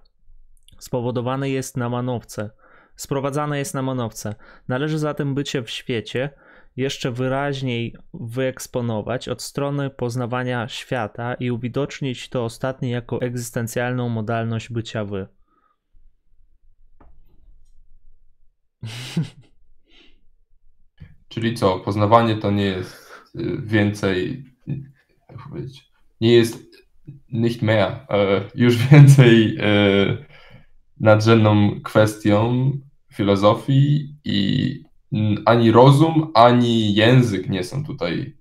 [0.79, 2.49] spowodowane jest na manowce,
[2.95, 4.35] sprowadzane jest na manowce.
[4.67, 6.29] Należy zatem bycie w świecie
[6.79, 15.05] jeszcze wyraźniej wyeksponować od strony poznawania świata i uwidocznić to ostatnie jako egzystencjalną modalność bycia
[15.05, 15.27] wy.
[21.29, 24.45] Czyli co, poznawanie to nie jest y, więcej,
[25.29, 25.89] jak powiedzieć,
[26.21, 26.69] nie jest
[27.31, 28.07] nicht mehr,
[28.55, 30.17] już więcej e,
[30.99, 32.71] nadrzędną kwestią
[33.13, 34.88] filozofii i
[35.45, 38.37] ani rozum, ani język nie są tutaj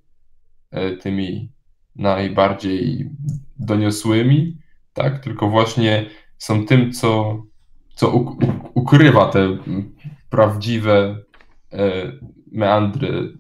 [0.71, 1.53] e, tymi
[1.97, 3.11] najbardziej
[3.59, 4.59] doniosłymi,
[4.93, 7.43] tak, tylko właśnie są tym, co,
[7.95, 9.97] co uk- uk- ukrywa te mm,
[10.31, 11.25] prawdziwe
[11.73, 12.13] e,
[12.53, 13.33] meandry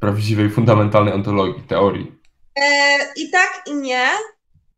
[0.00, 2.12] prawdziwej, fundamentalnej ontologii, teorii.
[2.56, 4.08] E, I tak, i nie,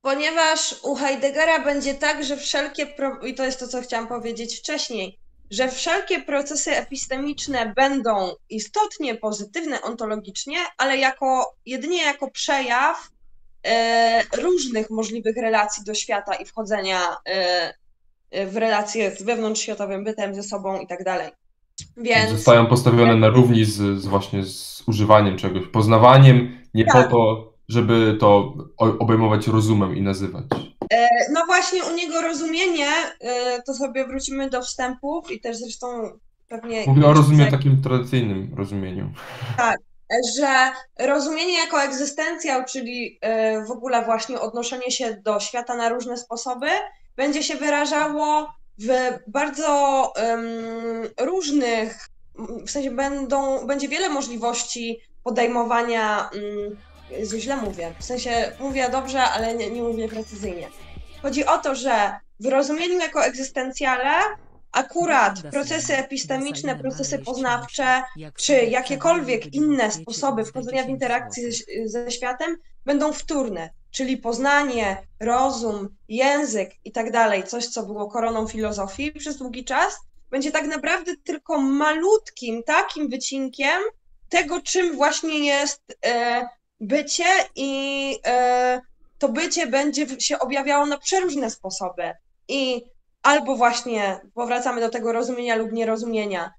[0.03, 3.21] ponieważ u Heideggera będzie tak, że wszelkie, pro...
[3.21, 5.19] i to jest to, co chciałam powiedzieć wcześniej,
[5.51, 13.09] że wszelkie procesy epistemiczne będą istotnie pozytywne ontologicznie, ale jako, jedynie jako przejaw
[13.67, 17.75] e, różnych możliwych relacji do świata i wchodzenia e,
[18.31, 21.31] e, w relacje z wewnątrzświatowym bytem, ze sobą i tak dalej.
[21.97, 27.09] Więc Zostają postawione na równi z, z właśnie z używaniem czegoś, poznawaniem, nie Tak.
[27.09, 30.45] po to, żeby to obejmować rozumem i nazywać.
[31.33, 35.87] No właśnie u niego rozumienie, y, to sobie wrócimy do wstępów i też zresztą
[36.49, 36.85] pewnie...
[36.87, 39.11] Mówię o rozumieniu takim tradycyjnym rozumieniu.
[40.39, 43.19] że rozumienie jako egzystencjał, czyli
[43.69, 46.67] w ogóle właśnie odnoszenie się do świata na różne sposoby,
[47.17, 48.89] będzie się wyrażało w
[49.27, 50.43] bardzo em,
[51.21, 52.09] różnych,
[52.67, 56.77] w sensie będą, będzie wiele możliwości podejmowania, Jezu,
[57.39, 60.69] źle mówię, w sensie mówię dobrze, ale nie, nie mówię precyzyjnie.
[61.23, 64.11] Chodzi o to, że w rozumieniu jako egzystencjale
[64.73, 68.03] akurat procesy epistemiczne, procesy poznawcze,
[68.37, 71.51] czy jakiekolwiek inne sposoby wchodzenia w interakcję
[71.85, 72.57] ze światem
[72.87, 79.37] będą wtórne, czyli poznanie, rozum, język i tak dalej, coś co było koroną filozofii przez
[79.37, 79.97] długi czas,
[80.31, 83.81] będzie tak naprawdę tylko malutkim takim wycinkiem
[84.29, 86.49] tego, czym właśnie jest e,
[86.81, 87.25] bycie
[87.57, 88.81] i e,
[89.19, 92.13] to bycie będzie się objawiało na przeróżne sposoby.
[92.49, 92.85] I
[93.23, 96.53] albo właśnie powracamy do tego rozumienia lub nierozumienia.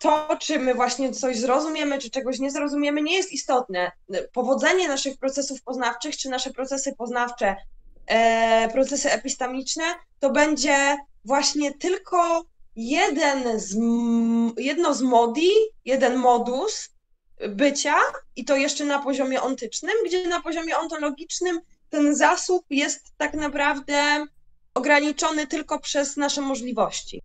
[0.00, 3.92] To, czy my właśnie coś zrozumiemy, czy czegoś nie zrozumiemy, nie jest istotne.
[4.32, 7.56] Powodzenie naszych procesów poznawczych, czy nasze procesy poznawcze,
[8.06, 9.84] e, procesy epistemiczne,
[10.20, 12.44] to będzie właśnie tylko
[12.76, 13.76] jeden z,
[14.58, 15.50] jedno z modi,
[15.84, 16.93] jeden modus
[17.48, 17.96] bycia
[18.36, 21.60] i to jeszcze na poziomie ontycznym, gdzie na poziomie ontologicznym
[21.90, 24.26] ten zasób jest tak naprawdę
[24.74, 27.22] ograniczony tylko przez nasze możliwości.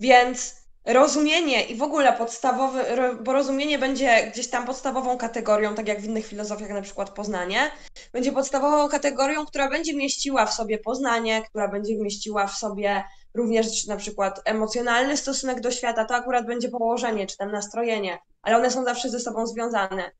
[0.00, 0.57] Więc
[0.88, 6.00] rozumienie i w ogóle podstawowe, ro- bo rozumienie będzie gdzieś tam podstawową kategorią, tak jak
[6.00, 7.70] w innych filozofiach, na przykład poznanie,
[8.12, 13.04] będzie podstawową kategorią, która będzie mieściła w sobie poznanie, która będzie mieściła w sobie
[13.34, 18.56] również na przykład emocjonalny stosunek do świata, to akurat będzie położenie, czy tam nastrojenie, ale
[18.56, 20.10] one są zawsze ze sobą związane.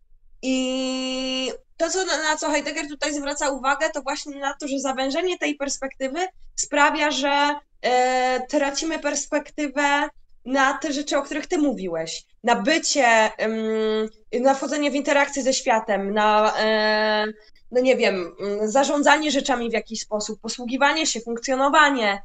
[0.42, 5.38] I to, co, na co Heidegger tutaj zwraca uwagę, to właśnie na to, że zawężenie
[5.38, 6.18] tej perspektywy
[6.56, 10.08] sprawia, że e, tracimy perspektywę
[10.48, 12.24] na te rzeczy, o których ty mówiłeś.
[12.44, 13.30] Na bycie,
[14.40, 17.26] na wchodzenie w interakcję ze światem, na, e,
[17.70, 22.22] no nie wiem, zarządzanie rzeczami w jakiś sposób, posługiwanie się, funkcjonowanie.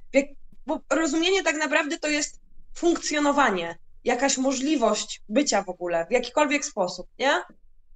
[0.66, 2.40] Bo rozumienie tak naprawdę to jest
[2.76, 7.42] funkcjonowanie, jakaś możliwość bycia w ogóle, w jakikolwiek sposób, nie?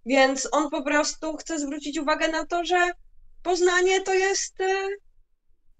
[0.05, 2.91] Więc on po prostu chce zwrócić uwagę na to, że
[3.43, 4.87] poznanie to jest e,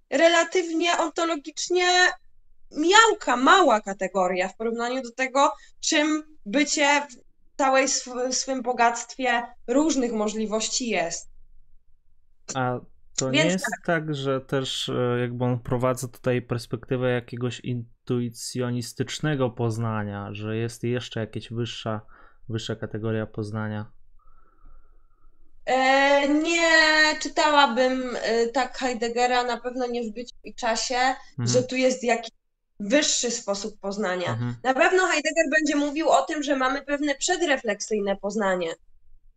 [0.10, 1.88] relatywnie ontologicznie
[2.72, 10.14] miałka, mała kategoria w porównaniu do tego, czym bycie w całej sw swym bogactwie różnych
[10.14, 11.30] możliwości jest.
[12.56, 12.80] A
[13.18, 13.86] to Więc nie jest tak.
[13.86, 21.20] tak, że też e, jakby on prowadzi tutaj perspektywę jakiegoś intuicjonistycznego poznania, że jest jeszcze
[21.20, 22.02] jakaś wyższa,
[22.50, 23.92] wyższa kategoria poznania?
[25.66, 26.70] E, nie
[27.22, 31.48] czytałabym e, tak Heideggera, na pewno nie w byciu i czasie, mhm.
[31.48, 32.32] że tu jest jakiś
[32.80, 34.30] wyższy sposób poznania.
[34.30, 34.56] Mhm.
[34.64, 38.74] Na pewno Heidegger będzie mówił o tym, że mamy pewne przedrefleksyjne poznanie,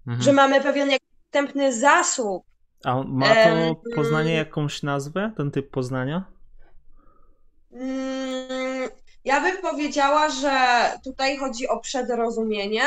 [0.06, 0.22] mhm.
[0.22, 0.90] że mamy pewien
[1.26, 2.44] wstępny zasób.
[2.84, 6.24] A ma to poznanie jakąś nazwę, ten typ poznania?
[7.72, 8.88] Mm,
[9.24, 10.58] ja bym powiedziała, że
[11.04, 12.82] tutaj chodzi o przedrozumienie.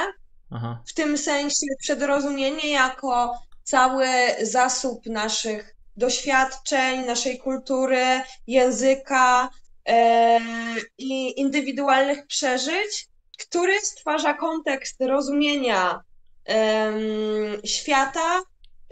[0.52, 0.82] Aha.
[0.86, 4.08] W tym sensie przedrozumienie jako cały
[4.42, 8.06] zasób naszych doświadczeń, naszej kultury,
[8.48, 9.50] języka,
[10.98, 13.08] i indywidualnych przeżyć,
[13.40, 16.02] który stwarza kontekst rozumienia
[17.66, 18.42] świata,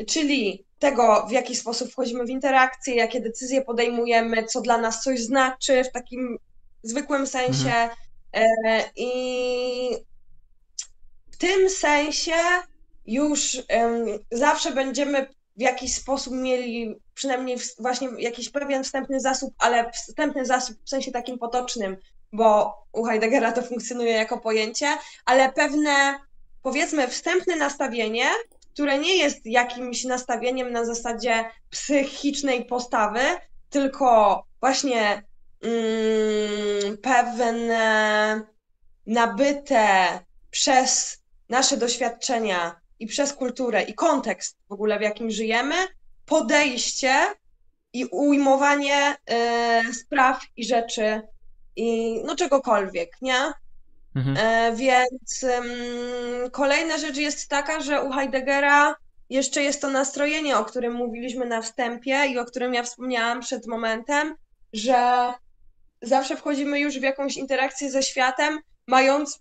[0.07, 5.19] czyli tego, w jaki sposób wchodzimy w interakcje, jakie decyzje podejmujemy, co dla nas coś
[5.19, 6.37] znaczy w takim
[6.83, 7.69] zwykłym sensie.
[7.69, 7.89] Mhm.
[8.33, 9.11] E, I
[11.31, 12.35] w tym sensie
[13.05, 13.57] już
[14.31, 15.27] zawsze będziemy
[15.57, 21.11] w jakiś sposób mieli przynajmniej właśnie jakiś pewien wstępny zasób, ale wstępny zasób w sensie
[21.11, 21.97] takim potocznym,
[22.33, 26.19] bo u Heideggera to funkcjonuje jako pojęcie, ale pewne,
[26.63, 28.25] powiedzmy, wstępne nastawienie,
[28.73, 33.19] które nie jest jakimś nastawieniem na zasadzie psychicznej postawy,
[33.69, 35.23] tylko właśnie
[35.61, 38.41] mm, pewne
[39.05, 40.19] nabyte
[40.51, 45.75] przez nasze doświadczenia i przez kulturę i kontekst w ogóle, w jakim żyjemy,
[46.25, 47.13] podejście
[47.93, 49.15] i ujmowanie
[49.89, 51.21] y, spraw i rzeczy
[51.75, 53.53] i no czegokolwiek, nie?
[54.15, 54.37] Mhm.
[54.37, 55.45] E, więc
[56.51, 58.95] kolejna rzecz jest taka, że u Heideggera
[59.29, 63.67] jeszcze jest to nastrojenie, o którym mówiliśmy na wstępie i o którym ja wspomniałam przed
[63.67, 64.35] momentem,
[64.73, 65.33] że
[66.01, 69.39] zawsze wchodzimy już w jakąś interakcję ze światem, mając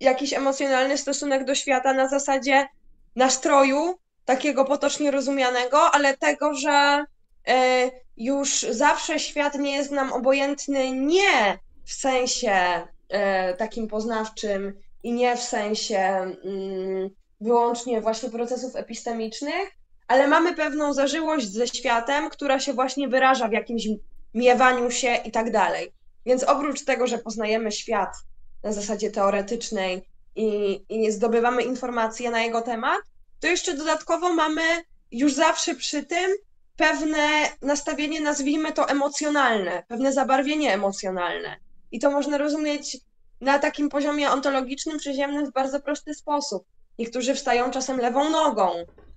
[0.00, 2.68] jakiś emocjonalny stosunek do świata na zasadzie
[3.16, 7.04] nastroju, takiego potocznie rozumianego, ale tego, że
[7.48, 14.72] e, już zawsze świat nie jest nam obojętny nie w sensie e, takim poznawczym
[15.02, 17.10] i nie w sensie mm,
[17.40, 19.70] wyłącznie właśnie procesów epistemicznych,
[20.08, 23.88] ale mamy pewną zażyłość ze światem, która się właśnie wyraża w jakimś
[24.34, 25.92] miewaniu się i tak dalej.
[26.26, 28.16] Więc oprócz tego, że poznajemy świat
[28.62, 32.98] na zasadzie teoretycznej i, i zdobywamy informacje na jego temat,
[33.40, 34.62] to jeszcze dodatkowo mamy
[35.10, 36.30] już zawsze przy tym
[36.76, 37.28] pewne
[37.62, 41.56] nastawienie, nazwijmy to emocjonalne, pewne zabarwienie emocjonalne.
[41.92, 42.96] I to można rozumieć
[43.40, 46.64] na takim poziomie ontologicznym, przyziemnym w bardzo prosty sposób.
[46.98, 48.70] Niektórzy wstają czasem lewą nogą,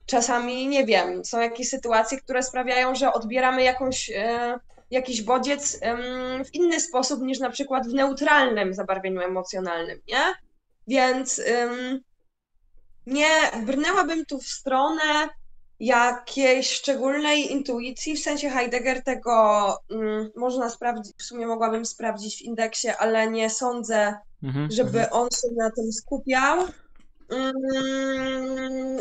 [0.06, 4.60] czasami, nie wiem, są jakieś sytuacje, które sprawiają, że odbieramy jakąś, e,
[4.92, 5.98] jakiś bodziec e,
[6.44, 10.34] w inny sposób niż na przykład w neutralnym zabarwieniu emocjonalnym, nie?
[10.88, 11.70] Więc e,
[13.06, 13.30] nie
[13.66, 15.30] brnęłabym tu w stronę
[15.80, 22.42] jakiejś szczególnej intuicji, w sensie Heidegger tego mm, można sprawdzić, w sumie mogłabym sprawdzić w
[22.42, 25.08] indeksie, ale nie sądzę, mhm, żeby mhm.
[25.12, 26.68] on się na tym skupiał.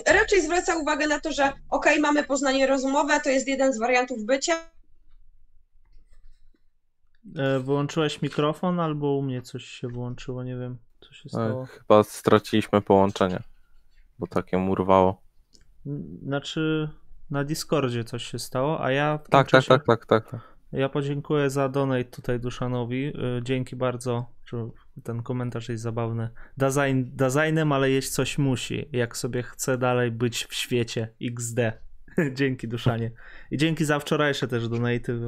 [0.07, 4.25] Raczej zwraca uwagę na to, że ok, mamy poznanie rozumowe, to jest jeden z wariantów
[4.25, 4.55] bycia.
[7.37, 11.67] E, wyłączyłeś mikrofon albo u mnie coś się włączyło, nie wiem, co się stało.
[11.67, 13.43] Chyba straciliśmy połączenie
[14.23, 15.23] bo takie mu urwało.
[16.23, 16.89] Znaczy
[17.31, 19.19] na Discordzie coś się stało, a ja.
[19.31, 20.41] Tak, tak, tak, tak, tak, tak.
[20.73, 23.07] Ja podziękuję za donate tutaj Duszanowi.
[23.07, 24.33] Y, dzięki bardzo.
[25.05, 26.29] Ten komentarz jest zabawny.
[26.57, 28.89] Design, designem, ale jeść coś musi.
[28.93, 31.09] Jak sobie chce dalej być w świecie.
[31.23, 31.59] XD.
[32.39, 33.11] dzięki Duszanie.
[33.51, 35.21] I dzięki za wczorajsze też donaty.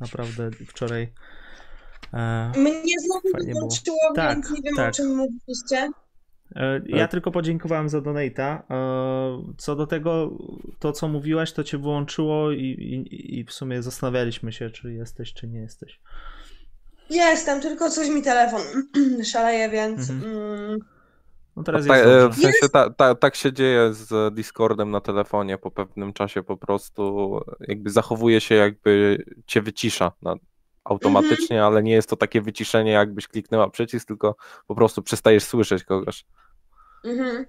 [0.00, 1.12] Naprawdę wczoraj.
[2.12, 4.88] E, Mnie znowu wyłączyło, tak, więc nie wiem tak.
[4.88, 5.90] o czym mówiliście.
[6.56, 8.62] E, ja tylko podziękowałem za donata.
[8.70, 10.30] E, co do tego,
[10.78, 15.32] to co mówiłaś, to cię wyłączyło i, i, i w sumie zastanawialiśmy się, czy jesteś,
[15.32, 16.00] czy nie jesteś.
[17.10, 18.60] Jestem, tylko coś mi telefon
[19.32, 20.10] szaleje, więc.
[20.10, 20.32] Mhm.
[20.36, 20.78] Mm,
[21.56, 25.00] No teraz Ta, jest e, w sensie ta, ta, tak się dzieje z Discordem na
[25.00, 30.34] telefonie po pewnym czasie po prostu jakby zachowuje się jakby cię wycisza na,
[30.84, 34.36] automatycznie, ale nie jest to takie wyciszenie jakbyś kliknęła przycisk, tylko
[34.66, 36.24] po prostu przestajesz słyszeć kogoś.
[37.04, 37.46] mhm.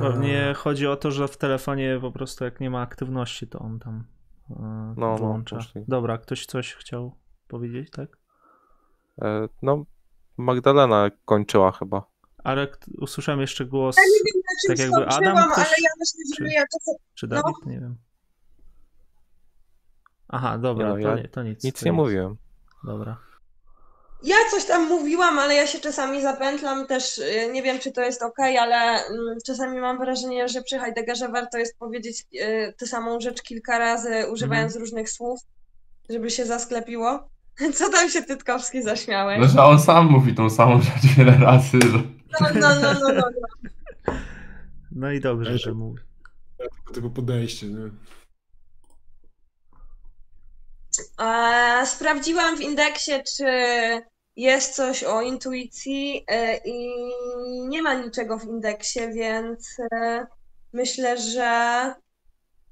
[0.00, 3.78] Pewnie chodzi o to, że w telefonie po prostu jak nie ma aktywności, to on
[3.78, 4.04] tam
[4.50, 5.56] e, no, wyłącza.
[5.56, 5.84] możliwe.
[5.88, 7.16] Dobra, ktoś coś chciał
[7.48, 8.16] powiedzieć, tak?
[9.22, 9.84] E, No,
[10.36, 12.06] Magdalena kończyła chyba.
[12.44, 12.68] Ale
[13.00, 16.20] usłyszałem jeszcze głos, Ja nie wiem, na czym tak jakby Adam ktoś- ale ja myślę,
[16.30, 17.36] że czy- ja to czy no.
[17.42, 17.96] Dawid, nie wiem.
[20.28, 21.64] Aha, dobra, Ja- to, ja nie, to nic.
[21.64, 22.36] Nic to nie mówiłem.
[22.84, 23.16] Dobra.
[24.22, 28.00] Ja coś tam mówiłam, ale ja się czasami zapętlam też, y, nie wiem czy to
[28.00, 32.86] jest ok, ale mm, czasami mam wrażenie, że przy Heideggerze warto jest powiedzieć y, tę
[32.86, 34.80] samą rzecz kilka razy, używając Mhm.
[34.84, 35.40] różnych słów,
[36.10, 37.28] żeby się zasklepiło.
[37.78, 39.40] Co tam się Tytkowski zaśmiałeś?
[39.40, 41.78] No, że on sam mówi tą samą rzecz wiele razy.
[41.82, 41.98] Że...
[42.40, 43.22] No, no, no, no, no.
[44.06, 44.12] no.
[44.92, 46.00] No i dobrze, że mówi.
[46.58, 47.90] Tego typu podejście, nie?
[51.20, 53.44] E, sprawdziłam w indeksie, czy
[54.36, 56.88] jest coś o intuicji e, i
[57.68, 60.26] nie ma niczego w indeksie, więc e,
[60.72, 61.94] myślę, że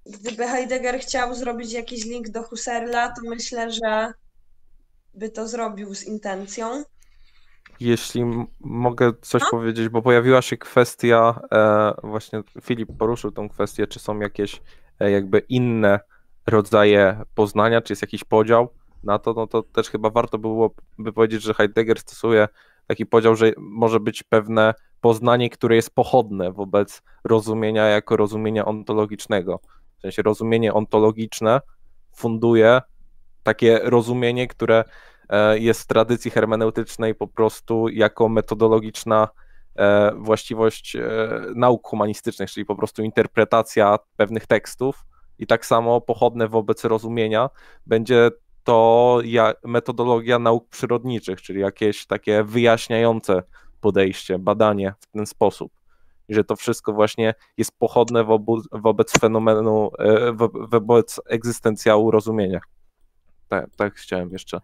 [0.06, 4.12] gdyby Heidegger chciał zrobić jakiś link do Husserla, to myślę, że
[5.14, 6.84] by to zrobił z intencją.
[7.80, 8.24] Jeśli
[8.60, 9.48] mogę coś No.
[9.50, 11.40] powiedzieć, bo pojawiła się kwestia,
[12.02, 14.62] właśnie Filip poruszył tą kwestię, czy są jakieś
[15.00, 16.00] jakby inne
[16.46, 18.68] rodzaje poznania, czy jest jakiś podział
[19.04, 22.48] na to, no to też chyba warto było by powiedzieć, że Heidegger stosuje
[22.86, 29.60] taki podział, że może być pewne poznanie, które jest pochodne wobec rozumienia jako rozumienia ontologicznego.
[29.98, 31.60] W sensie rozumienie ontologiczne
[32.14, 32.80] funduje
[33.42, 34.84] takie rozumienie, które
[35.28, 39.28] e, jest w tradycji hermeneutycznej po prostu jako metodologiczna
[39.76, 41.02] e, właściwość e,
[41.54, 45.04] nauk humanistycznych, czyli po prostu interpretacja pewnych tekstów
[45.39, 47.51] i tak samo pochodne wobec rozumienia
[47.86, 48.31] będzie
[48.65, 49.20] to
[49.65, 53.43] metodologia nauk przyrodniczych, czyli jakieś takie wyjaśniające
[53.81, 55.73] podejście, badanie w ten sposób.
[56.28, 62.61] I że to wszystko właśnie jest pochodne wobu, wobec fenomenu, e, wo, wobec egzystencjału rozumienia.
[63.48, 64.61] Tak, tak chciałem jeszcze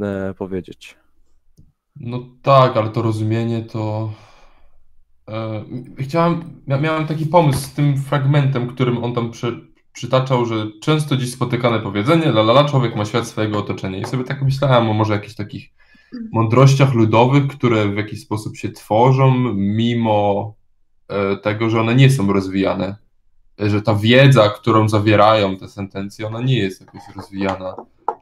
[0.00, 0.96] e, powiedzieć.
[1.96, 4.12] No tak, ale to rozumienie to.
[5.28, 5.64] E,
[5.98, 9.60] chciałem, mia- miałem taki pomysł z tym fragmentem, którym on tam przy,
[9.92, 13.98] przytaczał, że często dziś spotykane powiedzenie, la la la, człowiek ma świat swojego otoczenia.
[13.98, 15.70] I sobie tak myślałem o może jakichś takich
[16.32, 20.54] mądrościach ludowych, które w jakiś sposób się tworzą, mimo
[21.08, 22.96] e, tego, że one nie są rozwijane.
[23.60, 27.76] E, Że ta wiedza, którą zawierają te sentencje, ona nie jest jakoś rozwijana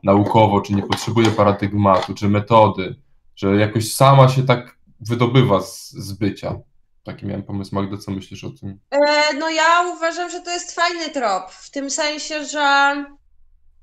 [0.05, 2.95] naukowo, czy nie potrzebuje paradygmatu, czy metody,
[3.37, 6.59] że jakoś sama się tak wydobywa z, z bycia.
[7.05, 8.79] Taki miałem pomysł, Magda, co myślisz o tym?
[8.91, 12.61] E, No ja uważam, że to jest fajny trop, w tym sensie, że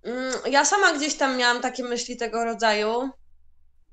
[0.04, 3.10] mm, ja sama gdzieś tam miałam takie myśli tego rodzaju,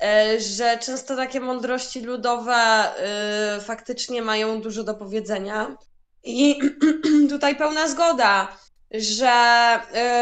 [0.02, 5.76] e, że często takie mądrości ludowe e, faktycznie mają dużo do powiedzenia.
[6.24, 6.58] I
[7.30, 8.56] tutaj pełna zgoda,
[8.90, 9.32] że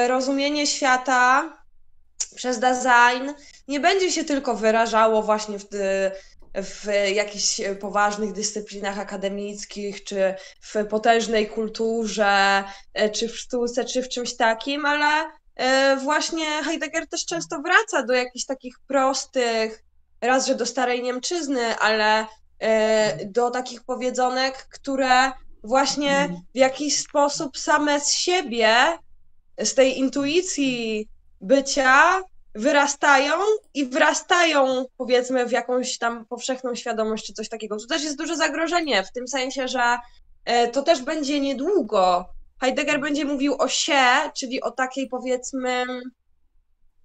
[0.08, 1.52] rozumienie świata
[2.34, 3.30] przez design
[3.68, 5.64] nie będzie się tylko wyrażało właśnie w,
[6.54, 12.64] w jakichś poważnych dyscyplinach akademickich, czy w potężnej kulturze,
[12.94, 18.02] e, czy w sztuce, czy w czymś takim, ale e, właśnie Heidegger też często wraca
[18.02, 19.84] do jakichś takich prostych,
[20.20, 22.26] raz, że do starej Niemczyzny, ale
[22.58, 25.32] e, do takich powiedzonek, które
[25.64, 28.76] właśnie w jakiś sposób same z siebie,
[29.58, 31.08] z tej intuicji
[31.40, 32.22] bycia,
[32.54, 33.34] wyrastają
[33.74, 37.76] i wrastają, powiedzmy, w jakąś tam powszechną świadomość czy coś takiego.
[37.76, 39.98] Tu też jest duże zagrożenie, w tym sensie, że
[40.44, 42.28] e, to też będzie niedługo.
[42.60, 44.04] Heidegger będzie mówił o się,
[44.36, 45.84] czyli o takiej, powiedzmy,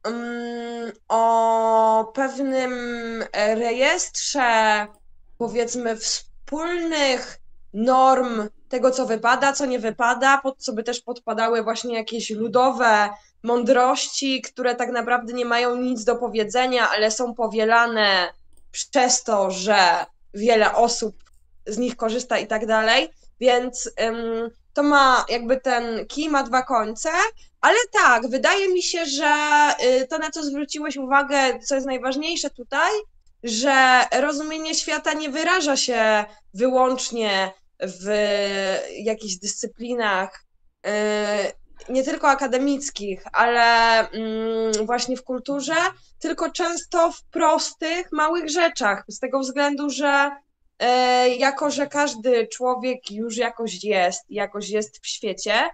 [0.04, 2.74] mm, o pewnym
[3.34, 4.88] rejestrze,
[5.38, 7.40] powiedzmy, wspólnych
[7.74, 13.10] norm tego, co wypada, co nie wypada, pod co by też podpadały właśnie jakieś ludowe
[13.44, 18.34] mądrości, które tak naprawdę nie mają nic do powiedzenia, ale są powielane
[18.72, 21.16] przez to, że wiele osób
[21.66, 23.10] z nich korzysta i tak dalej.
[23.40, 27.10] Więc ym, to ma jakby ten kij ma dwa końce,
[27.61, 29.34] ale tak, wydaje mi się, że
[29.84, 32.91] y, to, na co zwróciłeś uwagę, co jest najważniejsze tutaj,
[33.44, 38.06] że rozumienie świata nie wyraża się wyłącznie w
[39.03, 40.45] jakichś dyscyplinach,
[40.88, 40.90] y,
[41.90, 45.76] nie tylko akademickich, ale mm, właśnie w kulturze,
[46.20, 49.04] tylko często w prostych, małych rzeczach.
[49.08, 50.32] Z tego względu, że
[50.84, 50.86] y,
[51.30, 55.70] jako, że każdy człowiek już jakoś jest, jakoś jest w świecie,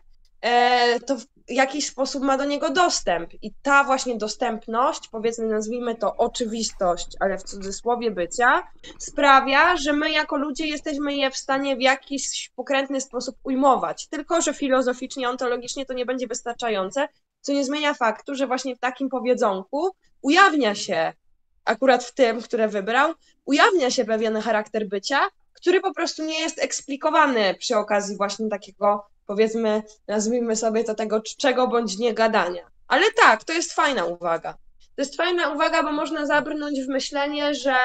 [0.95, 1.17] y, to
[1.49, 3.29] jakiś sposób ma do niego dostęp.
[3.41, 8.67] I ta właśnie dostępność, powiedzmy, nazwijmy to oczywistość, ale w cudzysłowie bycia,
[8.99, 14.07] sprawia, że my jako ludzie jesteśmy je w stanie w jakiś pokrętny sposób ujmować.
[14.07, 17.07] Tylko, że filozoficznie, ontologicznie to nie będzie wystarczające,
[17.41, 19.89] co nie zmienia faktu, że właśnie w takim powiedzonku
[20.21, 21.13] ujawnia się,
[21.65, 23.13] akurat w tym, które wybrał,
[23.45, 25.19] ujawnia się pewien charakter bycia,
[25.53, 31.21] który po prostu nie jest eksplikowany przy okazji właśnie takiego powiedzmy, nazwijmy sobie to tego
[31.37, 32.71] czego bądź nie gadania.
[32.87, 34.53] Ale tak, to jest fajna uwaga.
[34.95, 37.75] To jest fajna uwaga, bo można zabrnąć w myślenie, że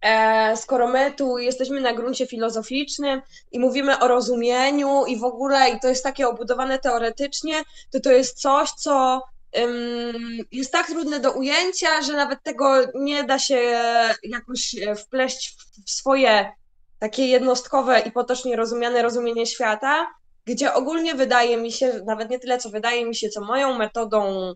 [0.00, 3.22] e, skoro my tu jesteśmy na gruncie filozoficznym
[3.52, 8.12] i mówimy o rozumieniu i w ogóle, i to jest takie obudowane teoretycznie, to to
[8.12, 9.22] jest coś, co
[10.52, 13.60] jest tak trudne do ujęcia, że nawet tego nie da się
[14.22, 15.56] jakoś wpleść
[15.86, 16.52] w swoje
[16.98, 20.06] takie jednostkowe i potocznie rozumiane rozumienie świata,
[20.44, 24.50] gdzie ogólnie wydaje mi się, nawet nie tyle co wydaje mi się, co moją metodą
[24.50, 24.54] y,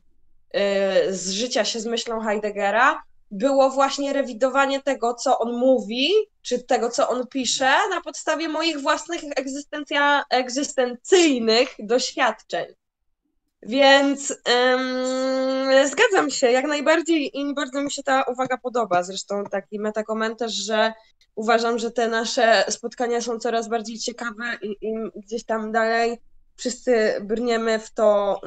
[1.15, 6.11] z życia się z myślą Heideggera, było właśnie rewidowanie tego, co on mówi,
[6.43, 9.21] czy tego, co on pisze, na podstawie moich własnych
[10.31, 12.67] egzystencyjnych doświadczeń.
[13.63, 19.03] Więc um, zgadzam się jak najbardziej i bardzo mi się ta uwaga podoba.
[19.03, 20.93] Zresztą taki metakomentarz, że
[21.37, 26.19] uważam, że te nasze spotkania są coraz bardziej ciekawe i, i gdzieś tam dalej
[26.57, 28.41] wszyscy brniemy w to,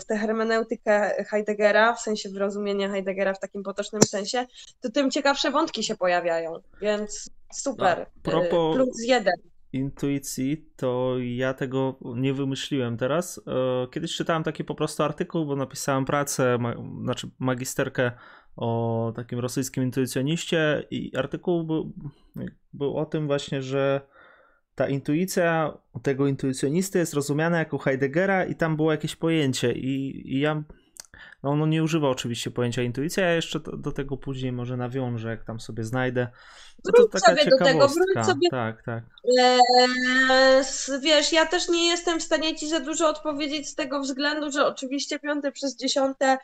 [0.00, 4.46] w tę hermeneutykę Heideggera, w sensie wyrozumienia Heideggera w takim potocznym sensie,
[4.80, 8.00] to tym ciekawsze wątki się pojawiają, więc super.
[8.00, 9.34] A propos Plus jeden.
[9.72, 13.40] Intuicji, to ja tego nie wymyśliłem teraz.
[13.46, 18.12] E, kiedyś czytałem taki po prostu artykuł, bo napisałem pracę, ma, znaczy magisterkę
[18.58, 21.92] o takim rosyjskim intuicjoniście i artykuł był,
[22.72, 24.00] był o tym właśnie, że
[24.74, 30.40] ta intuicja tego intuicjonisty jest rozumiana jako Heideggera i tam było jakieś pojęcie i, i
[30.40, 30.62] ja
[31.42, 35.28] no on nie używa oczywiście pojęcia intuicja, ja jeszcze do, do, tego później może nawiążę,
[35.28, 36.28] jak tam sobie znajdę.
[36.84, 38.48] No wróć to sobie do tego, wróć sobie.
[38.50, 39.04] Tak, tak.
[39.38, 40.64] Eee,
[41.02, 44.66] wiesz, ja też nie jestem w stanie ci za dużo odpowiedzieć z tego względu, że
[44.66, 46.38] oczywiście piąte przez dziesiąte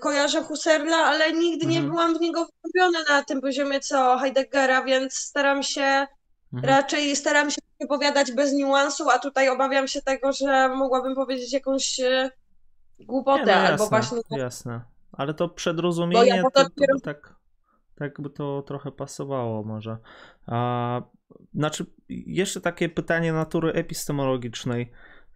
[0.00, 1.90] kojarzę Husserla, ale nigdy nie mhm.
[1.90, 6.06] byłam w niego wgłębiona na tym poziomie co Heideggera, więc staram się
[6.52, 6.74] mhm.
[6.74, 12.00] raczej staram się wypowiadać bez niuansu, a tutaj obawiam się tego, że mogłabym powiedzieć jakąś
[12.00, 12.30] y,
[13.00, 14.18] głupotę nie, no jasne, albo właśnie.
[14.30, 14.80] Jasne.
[15.12, 17.34] Ale to przedrozumienie ja to, to, to, tak,
[17.94, 19.96] tak by to trochę pasowało może.
[20.46, 21.02] A,
[21.54, 24.92] znaczy, jeszcze takie pytanie natury epistemologicznej.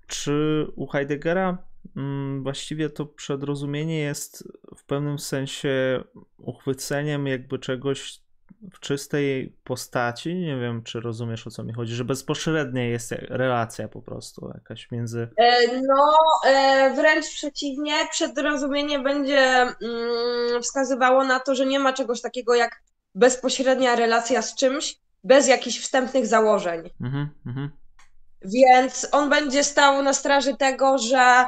[0.06, 1.58] Czy u Heideggera
[2.42, 6.04] właściwie to przedrozumienie jest w pewnym sensie
[6.38, 8.20] uchwyceniem jakby czegoś
[8.72, 10.34] w czystej postaci.
[10.34, 14.90] Nie wiem, czy rozumiesz o co mi chodzi, że bezpośrednia jest relacja po prostu jakaś
[14.90, 15.28] między.
[15.36, 16.12] E, no,
[16.46, 22.82] e, wręcz przeciwnie, przedrozumienie będzie mm, wskazywało na to, że nie ma czegoś takiego jak
[23.14, 26.90] bezpośrednia relacja z czymś bez jakichś wstępnych założeń.
[27.00, 27.70] Mhm, mhm.
[28.44, 31.46] Więc on będzie stał na straży tego, że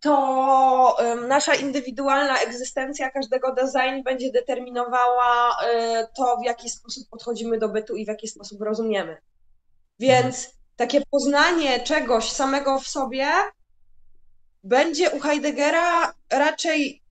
[0.00, 0.96] to
[1.28, 7.96] nasza indywidualna egzystencja każdego design będzie determinowała e, to, w jaki sposób podchodzimy do bytu
[7.96, 9.16] i w jaki sposób rozumiemy.
[9.98, 13.28] Więc takie poznanie czegoś samego w sobie
[14.64, 17.02] będzie u Heideggera raczej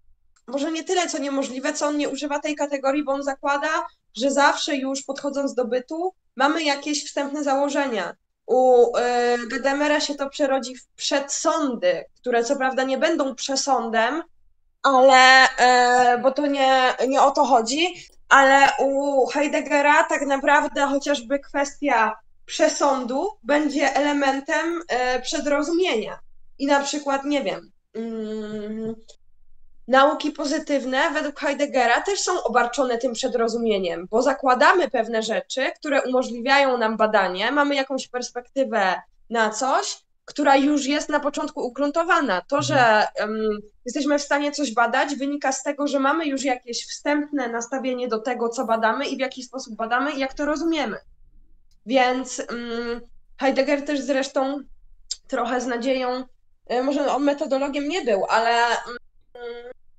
[0.47, 3.87] może nie tyle co niemożliwe, co on nie używa tej kategorii, bo on zakłada,
[4.17, 8.15] że zawsze już podchodząc do bytu mamy jakieś wstępne założenia.
[8.45, 14.23] U y, Gedemera się to przerodzi w przedsądy, które co prawda nie będą przesądem,
[14.83, 15.45] ale,
[16.15, 17.95] y, bo to nie, nie o to chodzi,
[18.29, 22.15] ale u Heideggera tak naprawdę chociażby kwestia
[22.45, 24.81] przesądu będzie elementem
[25.17, 26.19] y, przedrozumienia.
[26.59, 28.95] I na przykład, nie wiem, mm,
[29.87, 36.77] nauki pozytywne według Heideggera też są obarczone tym przedrozumieniem, bo zakładamy pewne rzeczy, które umożliwiają
[36.77, 42.41] nam badanie, mamy jakąś perspektywę na coś, która już jest na początku ugruntowana.
[42.41, 46.87] To, że um, jesteśmy w stanie coś badać, wynika z tego, że mamy już jakieś
[46.87, 50.97] wstępne nastawienie do tego, co badamy i w jaki sposób badamy i jak to rozumiemy.
[51.85, 53.01] Więc um,
[53.39, 54.59] Heidegger też zresztą
[55.27, 56.23] trochę z nadzieją,
[56.67, 58.51] e, może on metodologiem nie był, ale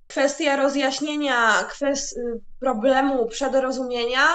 [0.08, 2.18] kwestia rozjaśnienia kwest
[2.60, 4.26] problemu przedrozumienia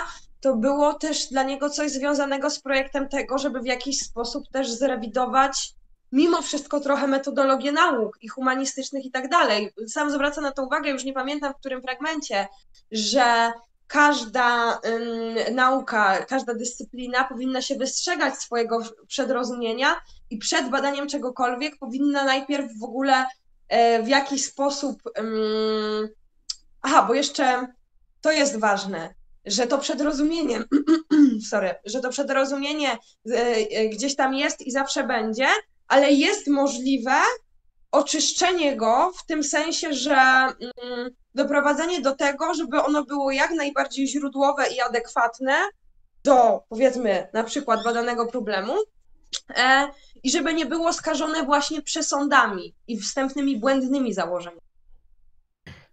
[0.41, 4.71] to było też dla niego coś związanego z projektem tego, żeby w jakiś sposób też
[4.71, 5.73] zrewidować
[6.11, 9.73] mimo wszystko trochę metodologię nauk i humanistycznych i tak dalej.
[9.87, 12.47] Sam zwraca na to uwagę, już nie pamiętam w którym fragmencie,
[12.91, 13.51] że
[13.87, 19.95] każda ym, nauka, każda dyscyplina powinna się wystrzegać swojego przedrozumienia
[20.29, 23.25] i przed badaniem czegokolwiek powinna najpierw w ogóle
[24.03, 25.01] w jakiś sposób.
[26.81, 27.67] Aha, bo jeszcze
[28.21, 29.13] to jest ważne,
[29.45, 30.63] że to przedrozumienie,
[31.49, 35.47] sorry, że to przedrozumienie e, e, gdzieś tam jest i zawsze będzie,
[35.87, 37.11] ale jest możliwe
[37.91, 44.07] oczyszczenie go w tym sensie, że mm, doprowadzenie do tego, żeby ono było jak najbardziej
[44.07, 45.53] źródłowe i adekwatne
[46.23, 48.83] do, powiedzmy, na przykład badanego problemu e,
[50.23, 54.61] i żeby nie było skażone właśnie przesądami i wstępnymi błędnymi założeniami.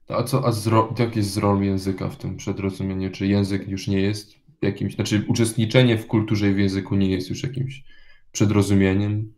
[0.08, 3.10] A co, a zro, jak jest z rolą języka w tym przedrozumieniu?
[3.10, 4.30] Czy język już nie jest
[4.62, 7.84] jakimś, znaczy uczestniczenie w kulturze i w języku nie jest już jakimś
[8.32, 9.34] przedrozumieniem?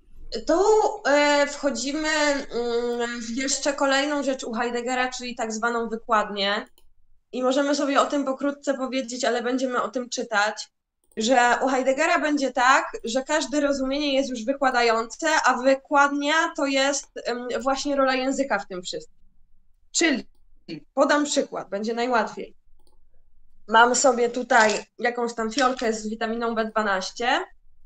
[0.46, 0.54] Tu
[1.08, 6.66] e, wchodzimy mm, w jeszcze kolejną rzecz u Heideggera, czyli tak zwaną wykładnię.
[7.32, 10.68] I możemy sobie o tym pokrótce powiedzieć, ale będziemy o tym czytać,
[11.16, 17.06] że u Heideggera będzie tak, że każde rozumienie jest już wykładające, a wykładnia to jest
[17.62, 19.16] właśnie rola języka w tym wszystkim.
[19.92, 20.26] Czyli,
[20.94, 22.54] podam przykład, będzie najłatwiej.
[23.68, 27.38] Mam sobie tutaj jakąś tam fiolkę z witaminą B12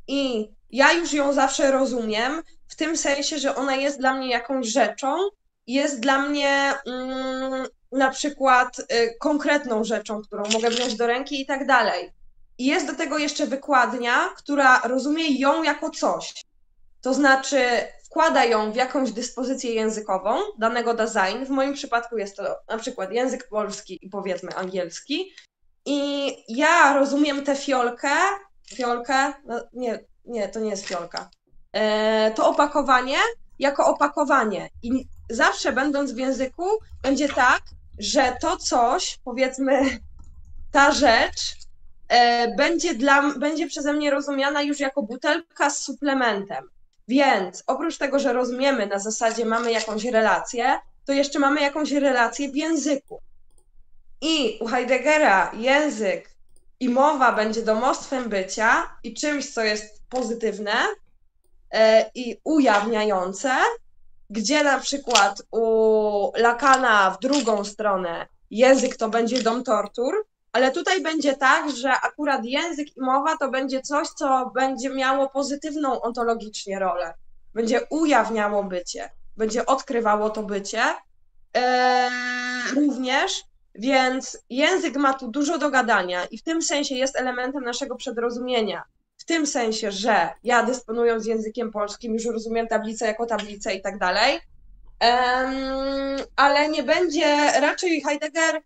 [0.08, 4.66] i ja już ją zawsze rozumiem, w tym sensie, że ona jest dla mnie jakąś
[4.66, 5.16] rzeczą,
[5.66, 8.84] jest dla mnie mm, na przykład y,
[9.20, 12.12] konkretną rzeczą, którą mogę wziąć do ręki i tak dalej.
[12.58, 16.34] I jest do tego jeszcze wykładnia, która rozumie ją jako coś.
[17.00, 17.66] To znaczy,
[18.04, 21.44] wkłada ją w jakąś dyspozycję językową danego design.
[21.46, 25.32] W moim przypadku jest to na przykład język polski i powiedzmy angielski.
[25.86, 28.10] I ja rozumiem tę fiolkę,
[28.74, 31.30] fiolkę, no nie, nie, to nie jest fiolka.
[31.72, 33.18] E, to opakowanie
[33.58, 34.70] jako opakowanie.
[34.82, 36.68] I zawsze będąc w języku,
[37.02, 37.62] będzie tak,
[37.98, 39.98] że to coś, powiedzmy,
[40.72, 41.56] ta rzecz,
[42.56, 46.68] będzie, dla, będzie przeze mnie rozumiana już jako butelka z suplementem.
[47.08, 52.48] Więc oprócz tego, że rozumiemy na zasadzie mamy jakąś relację, to jeszcze mamy jakąś relację
[52.48, 53.20] w języku.
[54.20, 56.34] I u Heideggera język
[56.80, 60.72] i mowa będzie domostwem bycia i czymś, co jest pozytywne
[61.70, 63.50] e, i ujawniające,
[64.30, 70.14] gdzie na przykład u Lakana w drugą stronę język to będzie dom tortur,
[70.54, 75.28] ale tutaj będzie tak, że akurat język i mowa to będzie coś, co będzie miało
[75.28, 77.14] pozytywną ontologicznie rolę.
[77.54, 80.82] Będzie ujawniało bycie, będzie odkrywało to bycie.
[81.54, 82.10] Eee,
[82.74, 83.44] również,
[83.74, 88.82] więc język ma tu dużo do gadania i w tym sensie jest elementem naszego przedrozumienia
[89.18, 93.98] w tym sensie, że ja dysponując językiem polskim już rozumiem tablicę jako tablicę i tak
[93.98, 94.40] dalej,
[96.36, 98.62] ale nie będzie, raczej Heidegger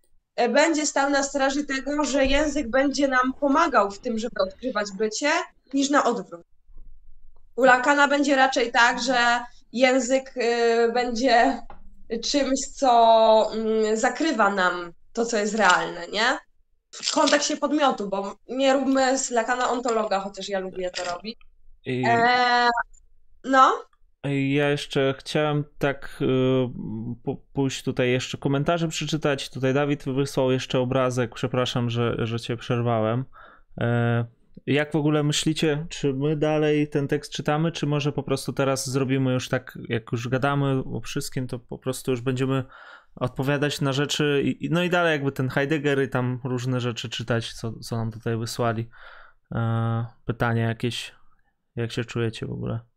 [0.49, 5.31] będzie stał na straży tego, że język będzie nam pomagał w tym, żeby odkrywać bycie,
[5.75, 6.47] niż na odwrót.
[7.57, 9.41] U Lakana będzie raczej tak, że
[9.73, 11.63] język e, będzie
[12.25, 16.39] czymś, co mm, zakrywa nam to, co jest realne, nie?
[16.91, 21.39] w kontekście podmiotu, bo nie róbmy z Lakana ontologa, chociaż ja lubię to robić.
[21.85, 22.05] I...
[22.07, 22.69] E,
[23.45, 23.88] no.
[24.25, 29.51] Ja jeszcze chciałem tak y, pójść tutaj jeszcze komentarze przeczytać.
[29.51, 31.35] Tutaj Dawid wysłał jeszcze obrazek.
[31.35, 33.25] Przepraszam, że, że cię przerwałem.
[33.81, 34.25] E,
[34.67, 38.91] jak w ogóle myślicie, czy my dalej ten tekst czytamy, czy może po prostu teraz
[38.91, 42.65] zrobimy już tak, jak już gadamy o wszystkim, to po prostu już będziemy
[43.17, 47.53] odpowiadać na rzeczy, i, no i dalej jakby ten Heidegger i tam różne rzeczy czytać,
[47.53, 48.89] co, co nam tutaj wysłali.
[49.55, 51.15] E, pytania jakieś,
[51.77, 52.88] jak się czujecie w ogóle?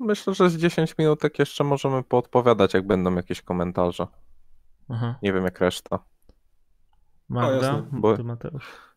[0.00, 4.06] Myślę, że z 10 minutek jeszcze możemy poodpowiadać, jak będą jakieś komentarze.
[4.88, 5.18] Aha.
[5.22, 5.98] Nie wiem jak reszta.
[7.28, 8.16] Magda, bo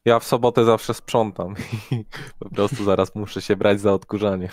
[0.06, 1.56] ja w sobotę zawsze sprzątam
[1.92, 2.06] i
[2.40, 4.50] po prostu zaraz muszę się brać za odkurzanie.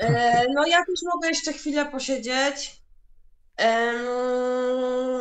[0.00, 2.84] E, no ja też mogę jeszcze chwilę posiedzieć.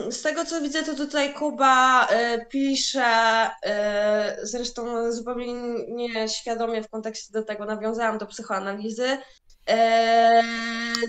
[0.10, 5.53] Z tego co widzę, to tutaj Kuba e, pisze, e, zresztą zupełnie
[5.90, 9.18] nieświadomie w kontekście do tego nawiązałam do psychoanalizy.
[9.69, 10.44] E,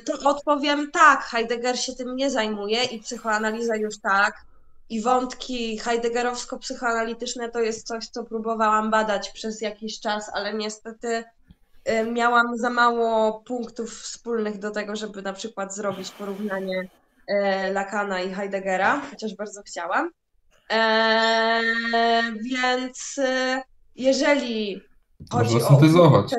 [0.04, 4.34] to odpowiem tak, Heidegger się tym nie zajmuje i psychoanaliza już tak.
[4.90, 11.24] I wątki heideggerowsko-psychoanalityczne to jest coś, co próbowałam badać przez jakiś czas, ale niestety
[12.12, 16.88] miałam za mało punktów wspólnych do tego, żeby na przykład zrobić porównanie
[17.26, 20.10] e, Lakana i Heideggera, chociaż bardzo chciałam.
[20.70, 21.60] E,
[22.42, 23.62] więc e,
[23.96, 24.80] jeżeli
[25.30, 26.34] chodzi Można o syntezować.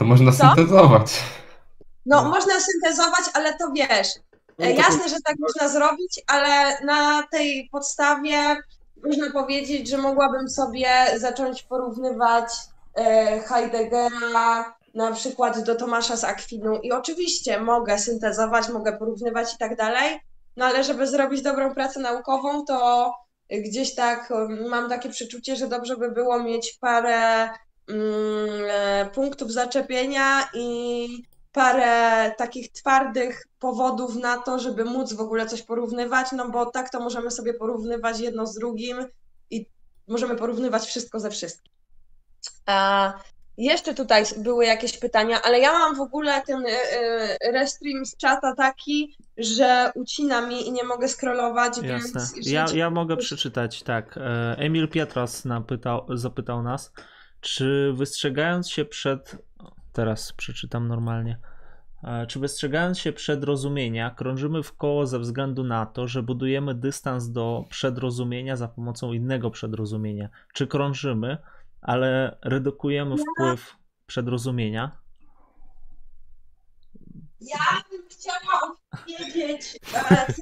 [0.00, 0.38] To można Co?
[0.38, 1.20] syntezować.
[2.06, 4.08] No, można syntezować, ale to wiesz,
[4.58, 8.56] No, jasne, że tak można zrobić, ale na tej podstawie
[9.04, 12.52] można powiedzieć, że mogłabym sobie zacząć porównywać
[12.94, 19.58] e, Heideggera na przykład do Tomasza z Akwinu i oczywiście mogę syntezować, mogę porównywać i
[19.58, 20.20] tak dalej,
[20.56, 23.12] no ale żeby zrobić dobrą pracę naukową, to
[23.50, 27.50] gdzieś tak um, mam takie przeczucie, że dobrze by było mieć parę mm,
[29.14, 31.08] punktów zaczepienia i
[31.52, 36.90] parę takich twardych powodów na to, żeby móc w ogóle coś porównywać, no bo tak
[36.90, 38.96] to możemy sobie porównywać jedno z drugim
[39.50, 39.66] i
[40.08, 41.72] możemy porównywać wszystko ze wszystkim.
[42.66, 43.12] A
[43.58, 48.16] jeszcze tutaj były jakieś pytania, ale ja mam w ogóle ten y, y, restream z
[48.16, 52.20] czata taki, że ucina mi i nie mogę scrollować, Jasne.
[52.20, 54.16] więc Ja, ja mogę przeczytać, tak.
[54.16, 56.92] E, Emil Pietras napytał, zapytał nas,
[57.40, 59.38] czy wystrzegając się przed.
[59.92, 61.38] Teraz przeczytam normalnie.
[62.04, 67.30] E, Czy wystrzegając się przedrozumienia, krążymy w koło ze względu na to, że budujemy dystans
[67.30, 70.28] do przedrozumienia za pomocą innego przedrozumienia?
[70.54, 71.38] Czy krążymy,
[71.80, 73.76] ale redukujemy wpływ
[74.06, 75.00] przedrozumienia?
[77.40, 78.60] Ja bym chciała
[78.92, 80.32] odpowiedzieć e,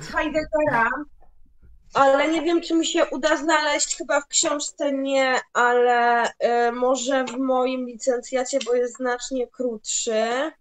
[0.00, 0.90] z Heideggera,
[1.94, 7.24] ale nie wiem, czy mi się uda znaleźć, chyba w książce nie, ale e, może
[7.24, 10.52] w moim licencjacie, bo jest znacznie krótszy.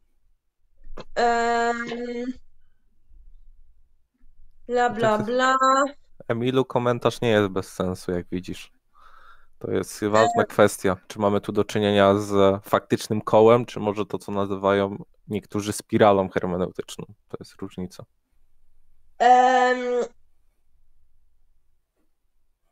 [4.68, 5.56] Bla, bla, bla.
[6.28, 8.72] Emilu, komentarz nie jest bez sensu, jak widzisz.
[9.60, 10.98] To jest ważna kwestia.
[11.08, 16.30] Czy mamy tu do czynienia z faktycznym kołem, czy może to, co nazywają niektórzy spiralą
[16.30, 17.06] hermeneutyczną.
[17.28, 18.06] To jest różnica.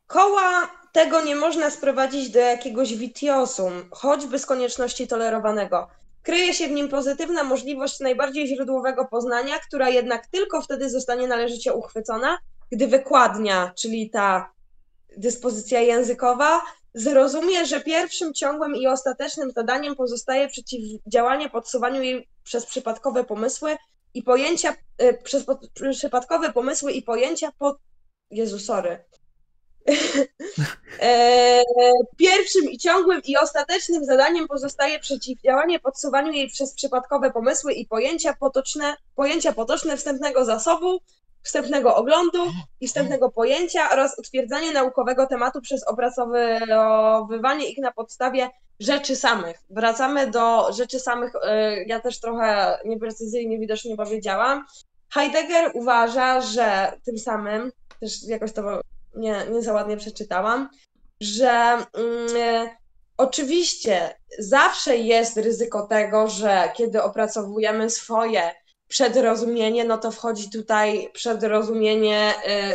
[0.06, 5.88] Koła tego nie można sprowadzić do jakiegoś witiosum, choćby z konieczności tolerowanego.
[6.22, 11.72] Kryje się w nim pozytywna możliwość najbardziej źródłowego poznania, która jednak tylko wtedy zostanie należycie
[11.74, 12.38] uchwycona,
[12.72, 14.50] gdy wykładnia, czyli ta
[15.16, 16.62] dyspozycja językowa,
[16.94, 23.76] zrozumie, że pierwszym ciągłym i ostatecznym zadaniem pozostaje przeciwdziałanie podsuwaniu jej przez przypadkowe pomysły
[24.14, 25.44] i pojęcia, y, przez
[25.90, 27.78] przypadkowe pomysły i pojęcia pod...
[28.30, 29.04] Jezu, sorry.
[31.00, 31.62] E,
[32.16, 38.34] Pierwszym i ciągłym i ostatecznym zadaniem pozostaje przeciwdziałanie podsuwaniu jej przez przypadkowe pomysły i pojęcia
[38.40, 41.00] potoczne, pojęcia potoczne wstępnego zasobu,
[41.42, 42.38] wstępnego oglądu
[42.80, 48.50] i wstępnego pojęcia oraz utwierdzanie naukowego tematu przez opracowywanie ich na podstawie
[48.80, 49.58] rzeczy samych.
[49.70, 51.32] Wracamy do rzeczy samych.
[51.42, 54.64] e, Ja też trochę nieprecyzyjnie widocznie powiedziałam.
[55.10, 58.80] Heidegger uważa, że tym samym, też jakoś to
[59.16, 60.68] nie, nie za ładnie przeczytałam,
[61.20, 61.86] że mm,
[62.36, 62.76] e,
[63.16, 68.50] oczywiście zawsze jest ryzyko tego, że kiedy opracowujemy swoje
[68.88, 72.74] przedrozumienie, no to wchodzi tutaj przedrozumienie e,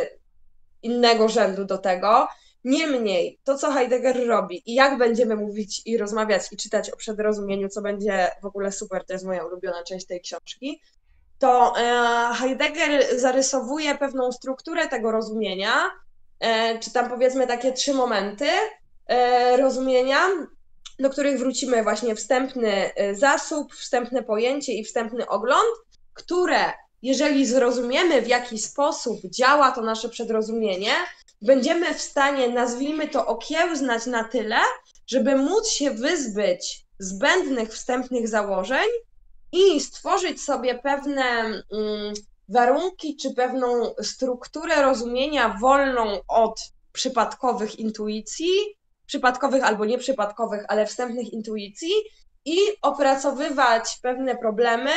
[0.82, 2.28] innego rzędu do tego.
[2.64, 7.68] Niemniej, to co Heidegger robi i jak będziemy mówić i rozmawiać i czytać o przedrozumieniu,
[7.68, 10.80] co będzie w ogóle super, to jest moja ulubiona część tej książki,
[11.38, 15.90] to e, Heidegger zarysowuje pewną strukturę tego rozumienia,
[16.80, 18.48] czy tam powiedzmy takie trzy momenty
[19.06, 20.18] e, rozumienia,
[20.98, 25.70] do których wrócimy właśnie wstępny e, zasób, wstępne pojęcie i wstępny ogląd,
[26.14, 30.92] które jeżeli zrozumiemy w jaki sposób działa to nasze przedrozumienie,
[31.42, 34.56] będziemy w stanie, nazwijmy to, okiełznać na tyle,
[35.06, 38.88] żeby móc się wyzbyć zbędnych wstępnych założeń
[39.52, 42.14] i stworzyć sobie pewne mm,
[42.48, 46.60] warunki czy pewną strukturę rozumienia wolną od
[46.92, 48.52] przypadkowych intuicji,
[49.06, 51.92] przypadkowych albo nieprzypadkowych, ale wstępnych intuicji
[52.44, 54.90] i opracowywać pewne problemy,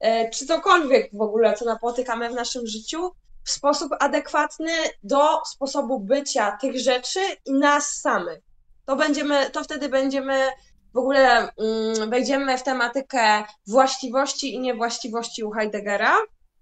[0.00, 3.10] e, czy cokolwiek w ogóle, co napotykamy w naszym życiu,
[3.44, 8.38] w sposób adekwatny do sposobu bycia tych rzeczy i nas samych.
[8.86, 10.48] To będziemy, to wtedy będziemy
[10.94, 16.16] w ogóle mm, wejdziemy w tematykę właściwości i niewłaściwości u Heideggera,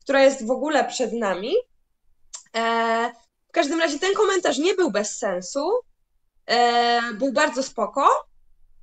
[0.08, 1.54] która jest w ogóle przed nami.
[2.56, 3.12] E,
[3.48, 5.72] w każdym razie ten komentarz nie był bez sensu,
[6.46, 8.08] e, był bardzo spoko.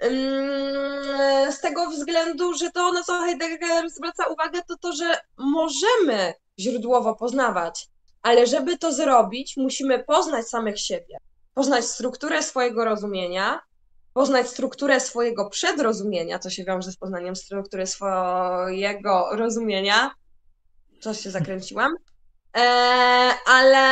[0.03, 6.33] Ym, Z tego względu, że to, na co Heidegger zwraca uwagę, to to, że możemy
[6.59, 7.87] źródłowo poznawać,
[8.21, 11.17] ale żeby to zrobić, musimy poznać samych siebie,
[11.53, 13.59] poznać strukturę swojego rozumienia,
[14.13, 20.11] poznać strukturę swojego przedrozumienia, co się wiąże z poznaniem struktury swojego rozumienia,
[21.05, 21.95] coś się zakręciłam.
[22.57, 22.59] E,
[23.45, 23.85] ale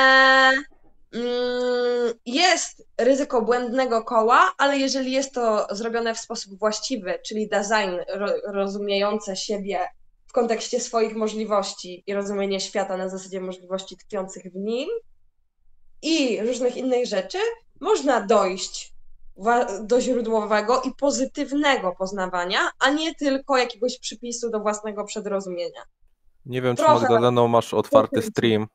[1.14, 7.96] mm, jest ryzyko błędnego koła, ale jeżeli jest to zrobione w sposób właściwy, czyli design
[8.08, 9.80] ro, rozumiejące siebie
[10.28, 14.90] w kontekście swoich możliwości i rozumienie świata na zasadzie możliwości tkwiących w nim
[16.02, 17.38] i różnych innych rzeczy,
[17.80, 18.94] można dojść
[19.82, 25.82] do źródłowego i pozytywnego poznawania, a nie tylko jakiegoś przypisu do własnego przedrozumienia.
[26.46, 26.96] Nie wiem, Trochę...
[26.96, 28.68] czy Magdaleno masz otwarty stream,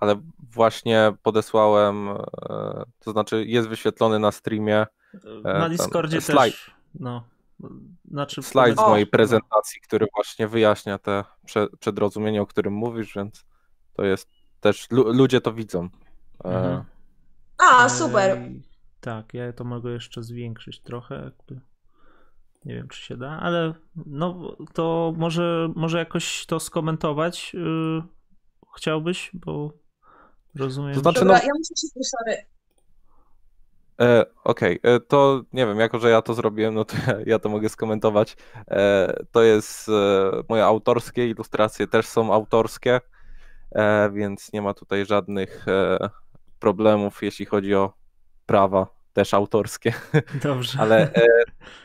[0.00, 4.86] ale właśnie podesłałem, e, to znaczy jest wyświetlony na streamie.
[5.44, 6.54] E, na Discordzie slajd.
[6.54, 6.74] też.
[6.94, 7.24] No.
[8.10, 11.24] Znaczy, slajd z mojej prezentacji, który właśnie wyjaśnia te
[11.78, 13.44] przedrozumienie, o którym mówisz, więc
[13.94, 14.28] to jest
[14.60, 15.88] też, ludzie to widzą.
[16.44, 16.84] E, mhm.
[17.58, 18.38] A, super.
[19.00, 21.60] Tak, ja to mogę jeszcze zwiększyć trochę, jakby.
[22.64, 23.74] Nie wiem, czy się da, ale
[24.06, 28.02] no to może, może jakoś to skomentować yy,
[28.76, 29.72] chciałbyś, bo
[30.54, 30.94] rozumiem.
[30.94, 31.42] To znaczy, Dobra, no...
[31.42, 32.54] ja muszę się sorry.
[34.00, 34.92] E, Okej, okay.
[34.92, 37.68] E, to nie wiem, jako że ja to zrobiłem, no to ja, ja to mogę
[37.68, 38.36] skomentować.
[38.70, 39.92] E, to jest e,
[40.48, 43.00] moje autorskie, ilustracje też są autorskie,
[43.72, 46.10] e, więc nie ma tutaj żadnych e,
[46.58, 47.92] problemów, jeśli chodzi o
[48.46, 49.92] prawa też autorskie.
[50.42, 50.78] Dobrze.
[50.80, 51.10] Ale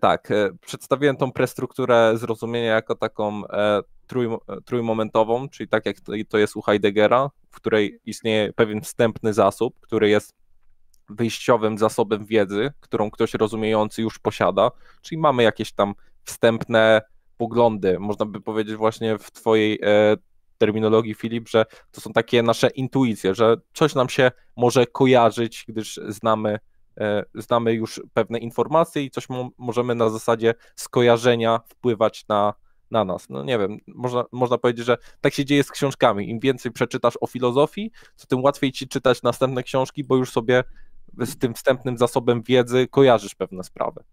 [0.00, 4.28] tak, e, przedstawiłem tą prestrukturę zrozumienia jako taką e, trój,
[4.64, 5.96] trójmomentową, czyli tak jak
[6.28, 10.34] to, jest u Heideggera, w której istnieje pewien wstępny zasób, który jest
[11.08, 14.70] wyjściowym zasobem wiedzy, którą ktoś rozumiejący już posiada,
[15.02, 17.02] czyli mamy jakieś tam wstępne
[17.36, 20.16] poglądy, można by powiedzieć właśnie w twojej e,
[20.58, 26.00] terminologii, Filip, że to są takie nasze intuicje, że coś nam się może kojarzyć, gdyż
[26.08, 26.58] znamy, e,
[27.34, 29.26] znamy już pewne informacje i coś
[29.58, 32.54] możemy na zasadzie skojarzenia wpływać na,
[32.90, 33.28] na nas.
[33.28, 36.30] No nie wiem, można, można powiedzieć, że tak się dzieje z książkami.
[36.30, 40.64] Im więcej przeczytasz o filozofii, to tym łatwiej ci czytać następne książki, bo już sobie
[41.18, 44.04] z tym wstępnym zasobem wiedzy kojarzysz pewne sprawy.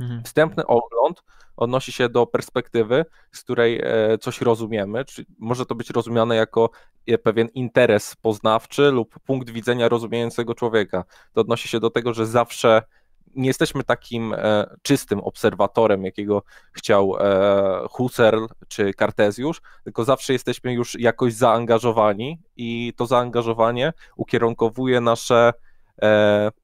[0.00, 0.22] Mhm.
[0.24, 1.22] Wstępny ogląd
[1.56, 6.70] odnosi się do perspektywy, z której e, coś rozumiemy, czy może to być rozumiane jako
[7.06, 11.04] e, pewien interes poznawczy lub punkt widzenia rozumiejącego człowieka.
[11.32, 12.82] To odnosi się do tego, że zawsze
[13.34, 16.42] nie jesteśmy takim e, czystym obserwatorem, jakiego
[16.72, 17.14] chciał
[17.90, 25.52] Husserl czy Kartezjusz, tylko zawsze jesteśmy już jakoś zaangażowani i to zaangażowanie ukierunkowuje nasze,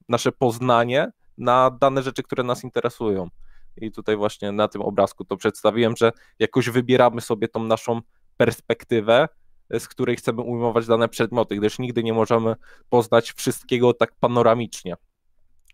[0.09, 3.29] nasze poznanie na dane rzeczy, które nas interesują.
[3.77, 8.01] I tutaj właśnie na tym obrazku to przedstawiłem, że jakoś wybieramy sobie tą naszą
[8.37, 9.27] perspektywę,
[9.69, 12.55] z której chcemy ujmować dane przedmioty, gdyż nigdy nie możemy
[12.89, 14.95] poznać wszystkiego tak panoramicznie.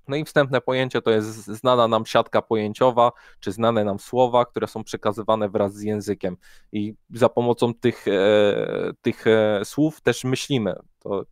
[0.07, 4.68] No i wstępne pojęcie to jest znana nam siatka pojęciowa, czy znane nam słowa, które
[4.68, 6.38] są przekazywane wraz z językiem.
[6.72, 10.76] I za pomocą tych, e, tych e, słów też myślimy.
[10.99, 11.26] To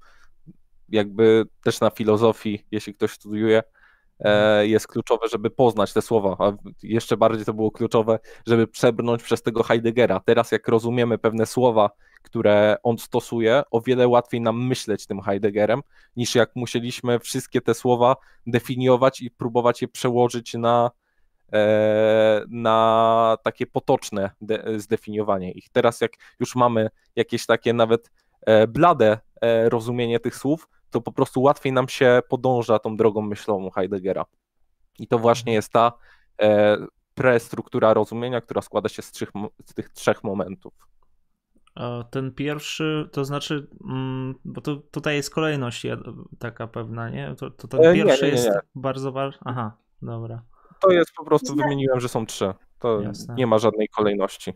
[0.89, 3.76] jakby też na filozofii, jeśli ktoś studiuje, E,
[4.61, 6.53] jest kluczowe, żeby poznać te słowa, a
[6.83, 10.19] jeszcze bardziej to było kluczowe, żeby przebrnąć przez tego Heideggera.
[10.25, 11.89] Teraz jak rozumiemy pewne słowa,
[12.23, 15.81] które on stosuje, o wiele łatwiej nam myśleć tym Heideggerem,
[16.15, 18.15] niż jak musieliśmy wszystkie te słowa
[18.47, 20.91] definiować i próbować je przełożyć na,
[21.53, 24.31] e, na takie potoczne
[24.77, 25.69] zdefiniowanie ich.
[25.69, 28.11] Teraz jak już mamy jakieś takie nawet
[28.41, 29.19] e, blade
[29.69, 34.25] rozumienie tych słów, to po prostu łatwiej nam się podąża tą drogą myślową Heideggera.
[34.99, 35.91] I to właśnie jest ta
[36.41, 36.77] e,
[37.15, 39.29] prestruktura rozumienia, która składa się z, trzech,
[39.65, 40.73] z tych trzech momentów.
[42.11, 45.85] Ten pierwszy, to znaczy, mm, bo to, tutaj jest kolejność
[46.39, 47.35] taka pewna, nie?
[47.35, 49.41] To, to ten e, pierwszy nie, nie, nie, jest bardzo ważny.
[49.45, 50.41] Aha, dobra.
[50.79, 52.53] To jest po prostu, wymieniłem, że są trzy.
[52.79, 53.35] To Jasne.
[53.35, 54.53] nie ma żadnej kolejności.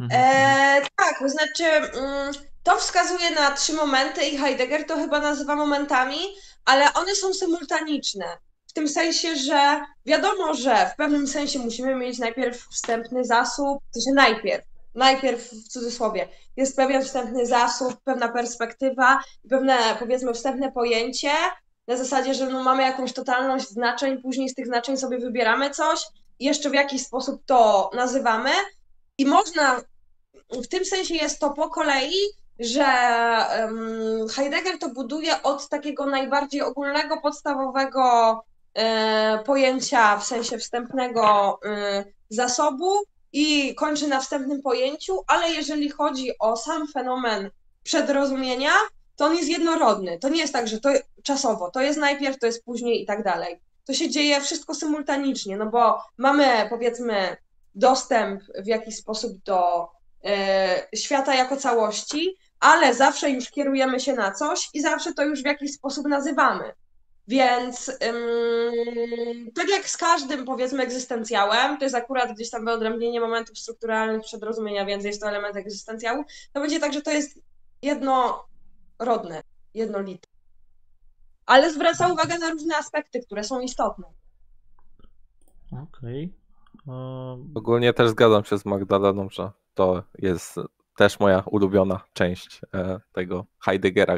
[0.00, 0.20] Mhm.
[0.24, 2.32] E, tak, to znaczy, mm,
[2.64, 6.18] to wskazuje na trzy momenty i Heidegger to chyba nazywa momentami,
[6.64, 8.24] ale one są symultaniczne.
[8.66, 14.00] W tym sensie, że wiadomo, że w pewnym sensie musimy mieć najpierw wstępny zasób, to
[14.00, 14.64] się najpierw,
[14.94, 19.20] najpierw w cudzysłowie, jest pewien wstępny zasób, pewna perspektywa,
[19.50, 21.30] pewne powiedzmy wstępne pojęcie,
[21.86, 26.00] na zasadzie, że no mamy jakąś totalność znaczeń, później z tych znaczeń sobie wybieramy coś
[26.40, 28.50] jeszcze w jakiś sposób to nazywamy.
[29.18, 29.80] I można,
[30.50, 32.14] w tym sensie jest to po kolei,
[32.58, 32.86] że
[34.34, 38.44] Heidegger to buduje od takiego najbardziej ogólnego, podstawowego
[38.74, 42.94] e, pojęcia w sensie wstępnego e, zasobu
[43.32, 47.50] i kończy na wstępnym pojęciu, ale jeżeli chodzi o sam fenomen
[47.82, 48.72] przedrozumienia,
[49.16, 50.18] to on jest jednorodny.
[50.18, 50.90] To nie jest tak, że to
[51.22, 53.60] czasowo, to jest najpierw, to jest później i tak dalej.
[53.86, 57.36] To się dzieje wszystko symultanicznie, no bo mamy powiedzmy
[57.74, 59.88] dostęp w jakiś sposób do
[60.24, 65.42] e, świata jako całości, ale zawsze już kierujemy się na coś i zawsze to już
[65.42, 66.72] w jakiś sposób nazywamy.
[67.28, 73.58] Więc ym, tak jak z każdym, powiedzmy, egzystencjałem, to jest akurat gdzieś tam wyodrębnienie momentów
[73.58, 77.38] strukturalnych przedrozumienia, więc jest to element egzystencjału, to będzie tak, że to jest
[77.82, 79.42] jednorodne,
[79.74, 80.28] jednolite.
[81.46, 84.04] Ale zwraca uwagę na różne aspekty, które są istotne.
[85.82, 86.32] Okej.
[86.88, 86.92] E,
[87.54, 90.58] Ogólnie też zgadzam się z Magdaleną, że to jest
[90.96, 94.14] też moja ulubiona część e, tego Heideggera.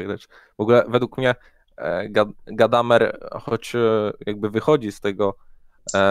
[0.57, 1.35] W ogóle według mnie
[1.77, 3.79] e, Ga- Gadamer, choć e,
[4.25, 5.37] jakby wychodzi z tego,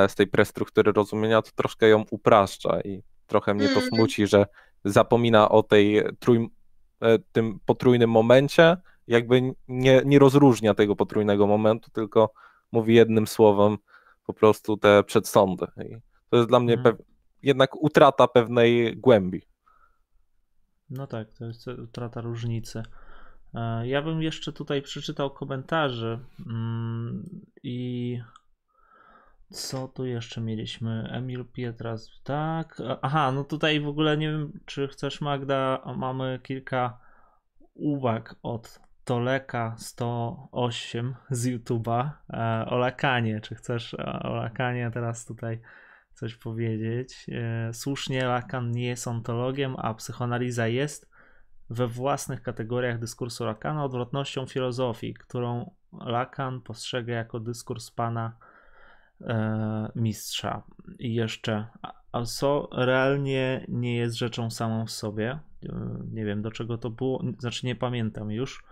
[0.09, 3.87] z tej prestruktury rozumienia, to troszkę ją upraszcza i trochę mnie to Mhm.
[3.89, 4.47] smuci, że
[4.85, 6.49] zapomina o tej trój,
[7.33, 8.77] tym potrójnym momencie,
[9.07, 12.33] jakby nie, nie rozróżnia tego potrójnego momentu, tylko
[12.73, 13.77] mówi jednym słowem
[14.27, 15.67] po prostu te przedsądy.
[15.91, 15.97] I
[16.31, 16.97] to jest dla mnie Mhm.
[16.97, 17.03] pew-
[17.43, 19.43] jednak utrata pewnej głębi.
[20.91, 22.83] No tak, to jest utrata różnicy.
[23.55, 27.25] E, Ja bym jeszcze tutaj przeczytał komentarze mm,
[27.63, 28.21] i
[29.51, 31.09] co tu jeszcze mieliśmy?
[31.13, 32.83] Emil Pietras, tak.
[33.03, 36.99] Aha, no tutaj w ogóle nie wiem, czy chcesz Magda, mamy kilka
[37.75, 43.41] uwag od Toleka 108 z YouTube'a e, o Lakanie.
[43.41, 44.35] Czy chcesz e, o
[44.95, 45.61] teraz tutaj
[46.17, 47.27] coś powiedzieć?
[47.29, 51.11] E, Słusznie, Lakan nie jest ontologiem, a psychoanaliza jest
[51.71, 58.37] we własnych kategoriach dyskursu Lakana odwrotnością filozofii, którą Lakan postrzega jako dyskurs pana
[59.21, 60.63] e, mistrza.
[60.99, 61.67] I jeszcze,
[62.27, 65.39] co realnie nie jest rzeczą samą w sobie.
[65.69, 68.65] E, Nie wiem do czego to było, znaczy nie pamiętam już.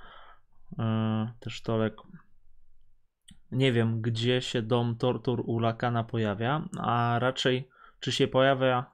[0.78, 1.94] E, Też Tolek.
[3.54, 7.68] Nie wiem, gdzie się dom tortur u Lakana pojawia, a raczej
[8.00, 8.90] czy się pojawia,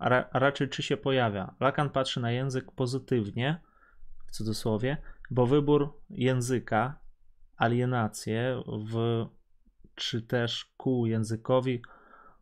[0.00, 1.54] ra, raczej czy się pojawia.
[1.60, 3.60] Lakan patrzy na język pozytywnie,
[4.26, 4.96] w cudzysłowie,
[5.30, 6.98] bo wybór języka,
[7.56, 9.26] alienację w,
[9.94, 11.82] czy też ku językowi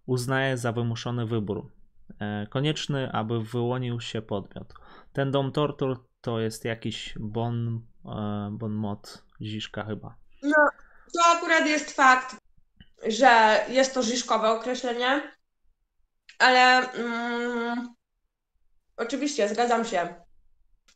[0.06, 1.70] uznaje za wymuszony wybór.
[2.18, 4.74] E, konieczny, aby wyłonił się podmiot.
[5.12, 10.14] Ten dom tortur to jest jakiś bon, e, bon mot Ziszka chyba.
[10.42, 10.68] No,
[11.12, 12.36] to akurat jest fakt,
[13.06, 15.36] że jest to Žižkowe określenie,
[16.38, 17.94] ale mm,
[18.96, 20.14] oczywiście zgadzam się.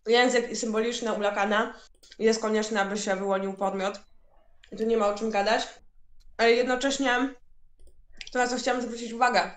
[0.06, 1.74] Język symboliczny u Lakana
[2.18, 4.00] jest konieczny, aby się wyłonił podmiot.
[4.78, 5.68] Tu nie ma o czym gadać.
[6.36, 7.34] Ale jednocześnie
[8.32, 9.50] to, na co chciałam zwrócić uwagę,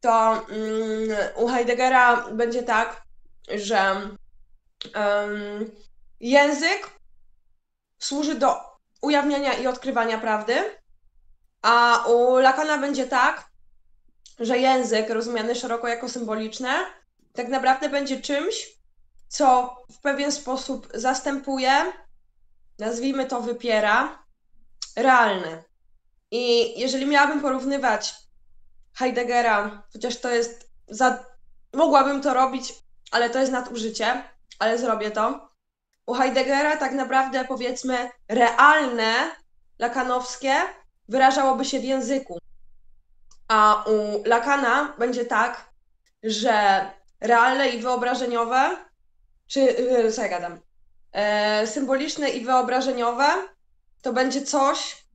[0.00, 3.02] to mm, u Heideggera będzie tak,
[3.48, 3.78] że
[4.94, 5.70] em,
[6.20, 6.90] język
[7.98, 8.69] służy do
[9.00, 10.54] ujawniania i odkrywania prawdy,
[11.62, 13.50] a u Lakana będzie tak,
[14.38, 16.68] że język rozumiany szeroko jako symboliczny
[17.32, 18.68] tak naprawdę będzie czymś,
[19.28, 21.92] co w pewien sposób zastępuje,
[22.78, 24.24] nazwijmy to wypiera,
[24.96, 25.64] realne.
[26.30, 28.14] I jeżeli miałabym porównywać
[28.94, 31.24] Heideggera, chociaż to jest za...
[31.74, 32.74] mogłabym to robić,
[33.10, 34.22] ale to jest nadużycie,
[34.58, 35.49] ale zrobię to.
[36.06, 39.14] U Heideggera tak naprawdę powiedzmy realne
[39.78, 40.54] lakanowskie
[41.08, 42.38] wyrażałoby się w języku.
[43.48, 45.70] A u Lakana będzie tak,
[46.22, 46.86] że
[47.20, 48.76] realne i wyobrażeniowe,
[49.46, 50.60] czy yy, co ja gadam,
[51.12, 53.26] e, symboliczne i wyobrażeniowe
[54.02, 55.06] to będzie coś,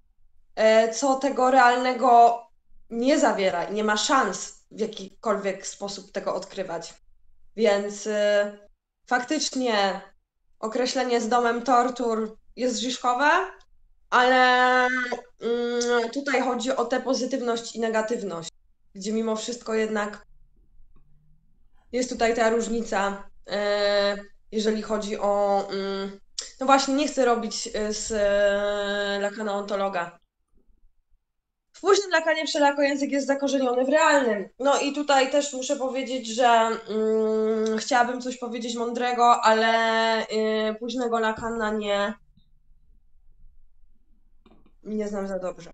[0.55, 2.41] e, co tego realnego
[2.89, 6.93] nie zawiera i nie ma szans w jakikolwiek sposób tego odkrywać.
[7.55, 8.57] Więc e,
[9.07, 10.01] faktycznie
[10.59, 13.29] określenie z domem tortur jest Žižkowe,
[14.09, 14.87] ale
[15.41, 18.49] mm, tutaj chodzi o tę pozytywność i negatywność,
[18.95, 20.25] gdzie mimo wszystko jednak
[21.91, 24.17] jest tutaj ta różnica, e,
[24.51, 25.63] jeżeli chodzi o.
[25.71, 26.19] mm,
[26.59, 30.19] No właśnie, nie chcę robić e, z e, Lakana ontologa.
[31.85, 34.49] Późnym Lakanie wszelako język jest zakorzeniony w realnym.
[34.59, 41.19] No i tutaj też muszę powiedzieć, że mm, chciałabym coś powiedzieć mądrego, ale y, późnego
[41.19, 42.13] Lakana nie,
[44.83, 45.71] nie znam za dobrze.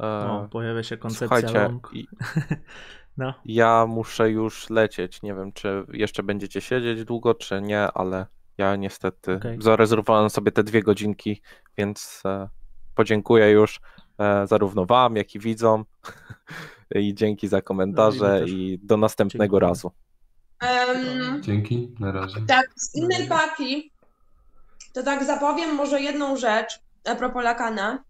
[0.00, 1.90] E, O, pojawia się koncepcja Słuchajcie, long.
[1.92, 2.06] i-
[3.16, 5.22] No, ja muszę już lecieć.
[5.22, 8.26] Nie wiem, czy jeszcze będziecie siedzieć długo, czy nie, ale
[8.58, 9.56] ja niestety Okej.
[9.62, 11.42] zarezerwowałem sobie te dwie godzinki,
[11.78, 12.48] więc e,
[12.94, 13.80] podziękuję już
[14.44, 15.84] zarówno Wam, jak i widzom.
[16.94, 18.50] I dzięki za No, i komentarze też.
[18.50, 19.68] i do następnego Dziękuję.
[19.68, 19.90] razu.
[20.60, 22.40] Em, Dzięki, na razie.
[22.48, 23.92] tak, z innej paki,
[24.92, 28.04] to tak zapowiem może jedną rzecz a propos Lakana,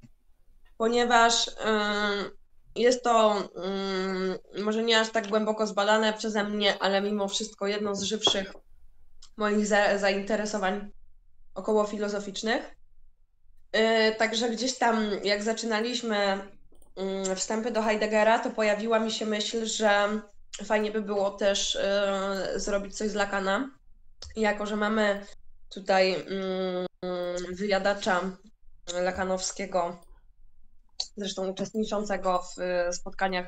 [0.78, 2.30] ponieważ ym,
[2.76, 7.94] jest to mm, może nie aż tak głęboko zbadane przeze mnie, ale mimo wszystko jedno
[7.94, 8.52] z żywszych
[9.36, 10.90] moich za, zainteresowań
[11.54, 12.76] około filozoficznych.
[13.72, 16.38] Yy, także gdzieś tam, jak zaczynaliśmy
[17.26, 20.20] yy, wstępy do Heideggera, to pojawiła mi się myśl, że
[20.64, 21.78] fajnie by było też
[22.52, 23.70] yy, zrobić coś z Lakana.
[24.36, 25.26] Jako, że mamy
[25.74, 28.20] tutaj yy, wyjadacza
[28.94, 30.00] lakanowskiego,
[31.16, 33.44] zresztą uczestniczącego w y, spotkaniach.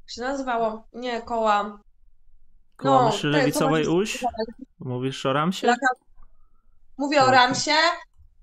[0.00, 0.88] Jak się nazywało?
[0.92, 1.78] Nie, koła.
[2.76, 4.24] Koło No, myszy te- lewicowej koła- uś?
[4.78, 5.66] Mówisz o Ramsie?
[5.66, 5.88] Lakan...
[6.98, 7.34] Mówię o Tak.
[7.34, 7.72] Ramsie,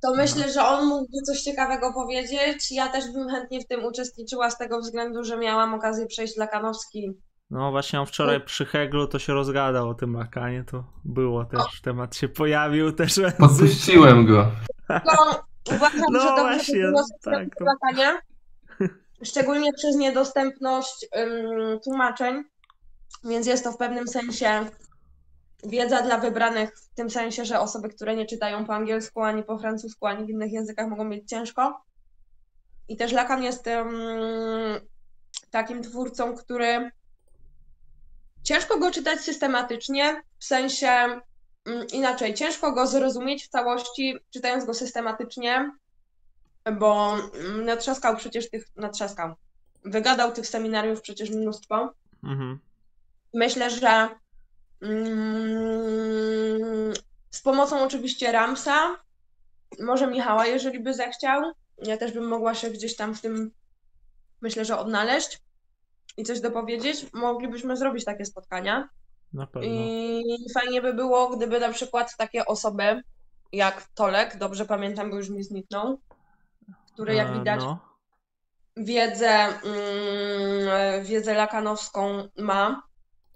[0.05, 2.71] to myślę, że on mógłby coś ciekawego powiedzieć.
[2.71, 7.13] Ja też bym chętnie w tym uczestniczyła z tego względu, że miałam okazję przejść Lakanowski.
[7.49, 11.81] No właśnie on wczoraj przy Heglu to się rozgadał o tym Lakanie, to było też,
[11.83, 13.19] temat się pojawił też.
[13.39, 14.51] Podpuściłem go.
[14.89, 15.43] No,
[15.75, 17.65] uważam, No że dobrze właśnie, było tak, to-
[19.25, 22.43] szczególnie przez niedostępność ym, tłumaczeń,
[23.23, 24.65] więc jest to w pewnym sensie
[25.67, 29.57] wiedza dla wybranych, w tym sensie, że osoby, które nie czytają po angielsku, ani po
[29.57, 31.81] francusku, ani w innych językach mogą mieć ciężko.
[32.87, 33.89] I też Lacan jest ym,
[35.51, 36.91] takim twórcą, który
[38.43, 44.73] ciężko go czytać systematycznie, w sensie mm, inaczej, ciężko go zrozumieć w całości, czytając go
[44.73, 45.71] systematycznie,
[46.79, 49.35] bo mm, natrzaskał przecież tych, natrzaskał,
[49.85, 51.93] wygadał tych seminariów przecież mnóstwo.
[52.23, 52.59] Mhm.
[53.33, 54.09] Myślę, że
[57.31, 58.97] z pomocą oczywiście Ramsa,
[59.79, 61.41] może Michała, jeżeli by zechciał.
[61.77, 63.51] Ja też bym mogła się gdzieś tam w tym,
[64.41, 65.39] myślę, że odnaleźć
[66.17, 67.05] i coś dopowiedzieć.
[67.13, 68.89] Moglibyśmy zrobić takie spotkania.
[69.33, 69.69] Na pewno.
[69.69, 73.01] I fajnie by było, gdyby na przykład takie osoby
[73.51, 75.99] jak Tolek, dobrze pamiętam, bo już mi zniknął,
[76.93, 77.79] który jak widać No.
[78.77, 82.83] wiedzę, mm, wiedzę lakanowską ma.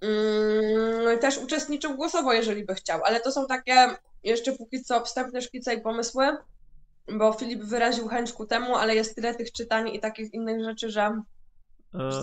[0.01, 3.87] Mm, też uczestniczył głosowo, jeżeli by chciał, ale to są takie
[4.23, 6.25] jeszcze póki co wstępne szkice i pomysły,
[7.17, 10.89] bo Filip wyraził chęć ku temu, ale jest tyle tych czytań i takich innych rzeczy,
[10.89, 11.21] że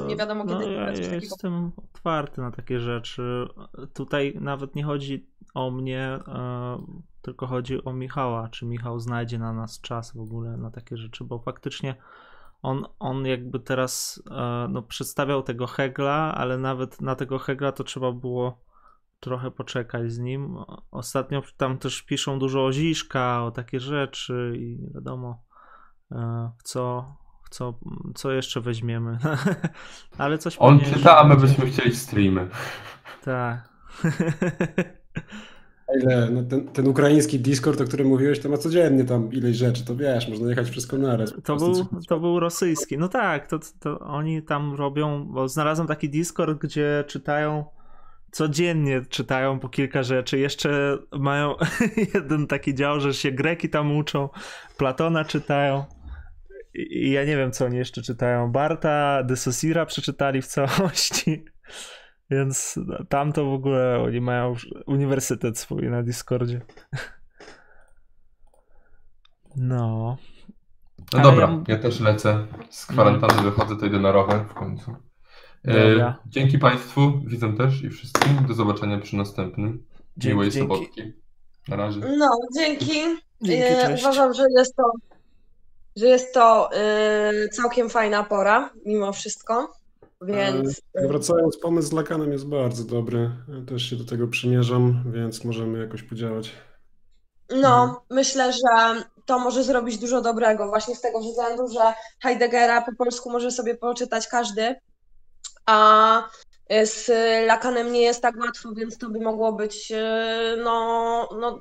[0.07, 3.47] nie wiadomo, no, kiedy ja, coś ja takiego- jestem otwarty na takie rzeczy.
[3.95, 6.79] Tutaj nawet nie chodzi o mnie, e,
[7.23, 8.49] tylko chodzi o Michała.
[8.49, 11.95] Czy Michał znajdzie na nas czas w ogóle na takie rzeczy, bo faktycznie
[12.67, 17.85] on, on jakby teraz e, no, przedstawiał tego Hegla, ale nawet na tego Hegla to
[17.85, 18.65] trzeba było
[19.21, 20.57] trochę poczekać z nim.
[20.91, 25.43] Ostatnio tam też piszą dużo o Ziszka, o takie rzeczy i nie wiadomo
[26.13, 27.07] e, w co,
[27.45, 27.79] w co,
[28.15, 29.19] co jeszcze weźmiemy.
[30.19, 32.49] Ale coś On czyta, a my byśmy chcieli streamy.
[33.25, 33.69] Tak.
[35.95, 39.85] Ile, no ten, ten ukraiński Discord, o którym mówiłeś, to ma codziennie tam ileś rzeczy,
[39.85, 41.35] to wiesz, można jechać wszystko naraz.
[41.45, 42.99] To był, to był rosyjski.
[42.99, 47.65] No tak, to, to oni tam robią, bo znalazłem taki Discord, gdzie czytają
[48.31, 50.39] codziennie czytają po kilka rzeczy.
[50.39, 51.55] Jeszcze mają
[52.15, 54.29] jeden taki dział, że się Greki tam uczą,
[54.77, 55.85] Platona czytają.
[56.75, 58.53] I ja nie wiem, co oni jeszcze czytają.
[58.53, 61.45] Barta, de Saussura przeczytali w całości.
[62.31, 62.79] Więc
[63.09, 66.61] tam to w ogóle oni mają już uniwersytet swój na Discordzie.
[69.57, 70.17] No.
[70.99, 71.83] No Ale dobra, ja- ja...
[71.83, 72.47] też lecę.
[72.71, 74.97] Z kwarantanny wychodzę, to idę na rower w końcu.
[75.69, 78.47] E, dzięki Państwu, widzom też i wszystkim.
[78.49, 79.87] Do zobaczenia przy następnym.
[80.17, 80.69] Dzięki, Miłej dzięki.
[80.75, 81.13] sobotki.
[81.69, 82.01] Na razie.
[82.19, 83.01] No, dzięki.
[83.43, 83.63] Dzięki,
[83.93, 83.97] E.
[84.01, 84.83] Uważam, że jest to,
[85.97, 89.73] że jest to e, całkiem fajna pora, mimo wszystko.
[90.23, 93.31] Więc Ale Wracając, pomysł z Lakanem jest bardzo dobry.
[93.49, 96.53] Ja też się do tego przymierzam, więc możemy jakoś podziałać.
[97.51, 102.93] no, myślę, że to może zrobić dużo dobrego, właśnie z tego względu, że Heideggera po
[102.93, 104.77] polsku może sobie poczytać każdy,
[105.67, 106.23] a
[106.85, 107.11] z
[107.47, 111.61] Lakanem nie jest tak łatwo, więc to by mogło być, e, no, no,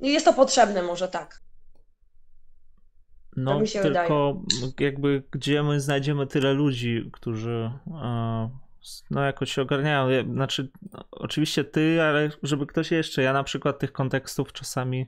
[0.00, 1.40] jest to potrzebne może tak.
[3.36, 4.42] No, mi się tylko
[4.80, 7.70] jakby gdzie my znajdziemy tyle ludzi, którzy
[8.02, 8.50] e,
[9.10, 10.32] no jakoś się ogarniają.
[10.32, 13.22] Znaczy, no, oczywiście ty, ale żeby ktoś jeszcze.
[13.22, 15.06] Ja na przykład tych kontekstów czasami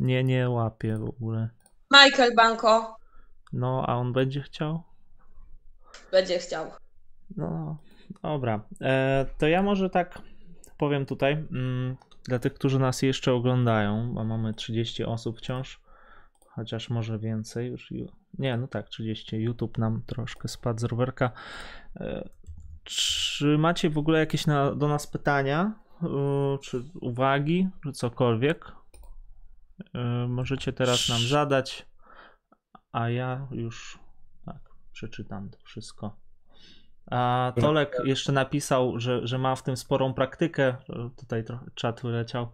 [0.00, 1.48] nie, nie łapię w ogóle.
[1.90, 2.96] Michael Banko
[3.52, 4.82] No, a on będzie chciał?
[6.12, 6.70] będzie chciał.
[7.36, 7.78] No,
[8.22, 8.60] dobra.
[8.80, 10.18] E, to ja może tak
[10.78, 15.80] powiem tutaj, mm, dla tych, którzy nas jeszcze oglądają, bo mamy 30 osób wciąż,
[16.54, 17.90] chociaż może więcej już.
[17.92, 19.36] ju- Nie, no tak, 30.
[19.36, 21.30] YouTube nam troszkę spadł z rowerka.
[21.96, 22.28] E,
[22.84, 26.06] czy macie w ogóle jakieś na, do nas pytania, e,
[26.62, 28.72] czy uwagi, czy cokolwiek?
[29.94, 31.86] E, możecie teraz nam zadać,
[32.92, 33.98] a ja już
[34.46, 34.60] tak,
[34.92, 36.16] przeczytam to wszystko.
[37.10, 40.76] A Tolek jeszcze napisał, że, że ma w tym sporą praktykę.
[41.16, 42.48] Tutaj trochę czat wyleciał.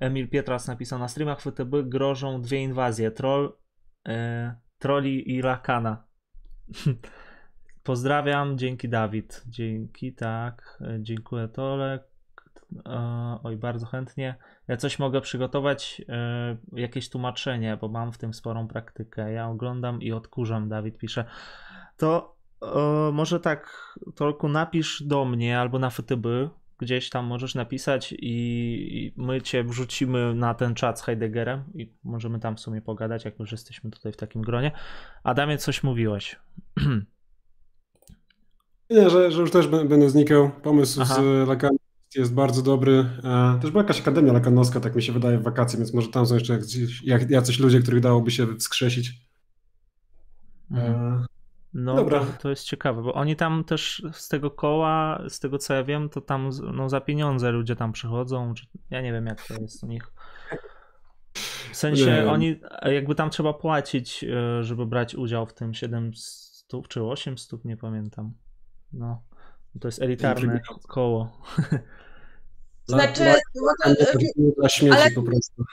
[0.00, 3.10] Emil Pietras napisał na streamach FTB grożą dwie inwazje.
[3.10, 3.52] Troll,
[4.08, 6.04] e, troli i Lakana.
[7.84, 9.44] Pozdrawiam, dzięki Dawid.
[9.46, 10.78] Dzięki, tak.
[10.80, 12.02] E, Dziękuję Tolek.
[12.86, 14.34] E, oj, bardzo chętnie.
[14.68, 19.32] Ja coś mogę przygotować, e, jakieś tłumaczenie, bo mam w tym sporą praktykę.
[19.32, 21.24] Ja oglądam i odkurzam, Dawid pisze.
[21.96, 22.34] To
[23.12, 26.26] może tak, Tolku, napisz do mnie albo na FTB,
[26.84, 28.26] gdzieś tam możesz napisać i,
[28.92, 33.24] i my cię wrzucimy na ten czat z Heideggerem i możemy tam w sumie pogadać,
[33.24, 34.72] jak już jesteśmy tutaj w takim gronie.
[35.22, 36.36] Adamie, coś mówiłeś.
[38.90, 40.50] Nie, że, że już też bę- będę znikał.
[40.62, 41.14] Pomysł Aha.
[41.14, 41.78] z Lakanem
[42.16, 43.06] jest bardzo dobry.
[43.24, 46.26] E, Też była jakaś akademia lakanowska, tak mi się wydaje, w wakacje, więc może tam
[46.26, 46.58] są jeszcze
[47.04, 49.12] jak, jacyś ludzie, których dałoby się wskrzesić.
[50.70, 51.26] Mhm.
[51.74, 52.20] E, No, Dobra.
[52.20, 55.84] To, to jest ciekawe, bo oni tam też z tego koła, z tego co ja
[55.84, 58.54] wiem, to tam no, za pieniądze ludzie tam przychodzą.
[58.54, 60.12] Czy, ja nie wiem, jak to jest u nich.
[61.72, 67.02] W sensie oni, jakby tam trzeba płacić, e, żeby brać udział w tym 700 czy
[67.02, 68.32] 800, nie pamiętam.
[68.92, 69.22] No,
[69.80, 71.42] to jest elitarne koło.
[72.86, 74.18] Znaczy, La- bo to,
[74.58, 75.64] Dla śmieci ale- po prostu.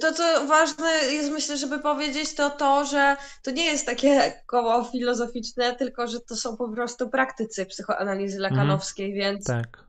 [0.00, 4.84] To co ważne jest myślę, żeby powiedzieć, to to, że to nie jest takie koło
[4.84, 9.84] filozoficzne, tylko że to są po prostu praktycy psychoanalizy lakanowskiej, więc Tak.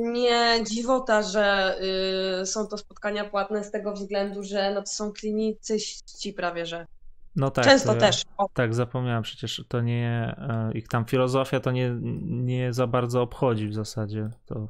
[0.00, 1.76] Nie dziwota, że
[2.42, 6.86] y, są to spotkania płatne z tego względu, że no to są klinicyści prawie, że.
[7.36, 7.64] No tak.
[7.64, 8.22] Często też.
[8.38, 13.22] O, Tak, zapomniałem przecież, to nie, e, ich tam filozofia to nie, nie za bardzo
[13.22, 14.30] obchodzi w zasadzie.
[14.46, 14.68] To,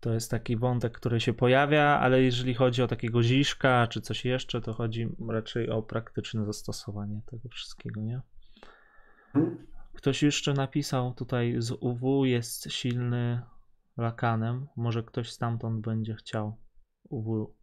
[0.00, 4.24] to jest taki wątek, który się pojawia, ale jeżeli chodzi o takiego ziszka czy coś
[4.24, 8.20] jeszcze, to chodzi raczej o praktyczne zastosowanie tego wszystkiego, nie?
[9.94, 13.42] Ktoś jeszcze napisał tutaj z UW jest silny
[13.96, 14.66] lakanem.
[14.76, 16.56] Może ktoś stamtąd będzie chciał
[17.08, 17.54] UW.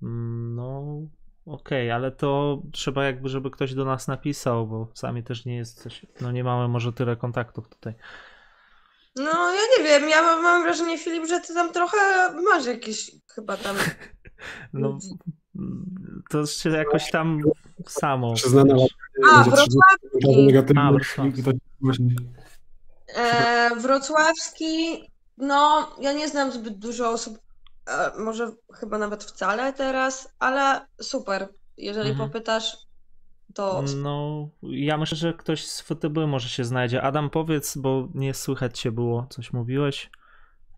[0.00, 1.00] No,
[1.46, 5.82] okej, ale to trzeba jakby, żeby ktoś do nas napisał, bo sami też nie jest
[5.82, 7.94] coś, no nie mamy może tyle kontaktów tutaj.
[9.16, 11.96] No ja nie wiem, ja mam, mam wrażenie, Filip, że ty tam trochę
[12.44, 13.76] masz jakieś chyba tam.
[14.72, 14.98] No,
[16.30, 17.40] to się jakoś tam
[17.86, 18.34] samo.
[18.34, 18.74] Przyznana
[19.32, 19.78] A, będzie 30
[20.12, 21.42] komentarzy negatywnych A, wrocławski.
[23.16, 25.02] E, wrocławski,
[25.38, 27.38] no ja nie znam zbyt dużo osób,
[27.86, 31.48] e, może chyba nawet wcale teraz, ale super.
[31.76, 32.28] Jeżeli Mhm.
[32.28, 32.76] popytasz,
[33.54, 37.02] to No, ja myślę, że ktoś z FTB może się znajdzie.
[37.02, 40.10] Adam, powiedz, bo nie słychać cię było, coś mówiłeś?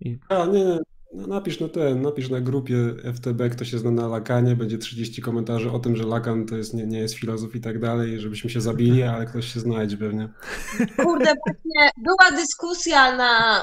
[0.00, 0.78] I A, nie, nie.
[1.12, 2.76] No, napisz na ten, napisz na grupie
[3.14, 6.74] FTB, kto się zna na Lakanie, będzie 30 komentarzy o tym, że Lakan to jest,
[6.74, 10.28] nie, nie jest filozof i tak dalej, żebyśmy się zabili, ale ktoś się znajdzie pewnie.
[10.78, 13.60] Kurde, właśnie była dyskusja na,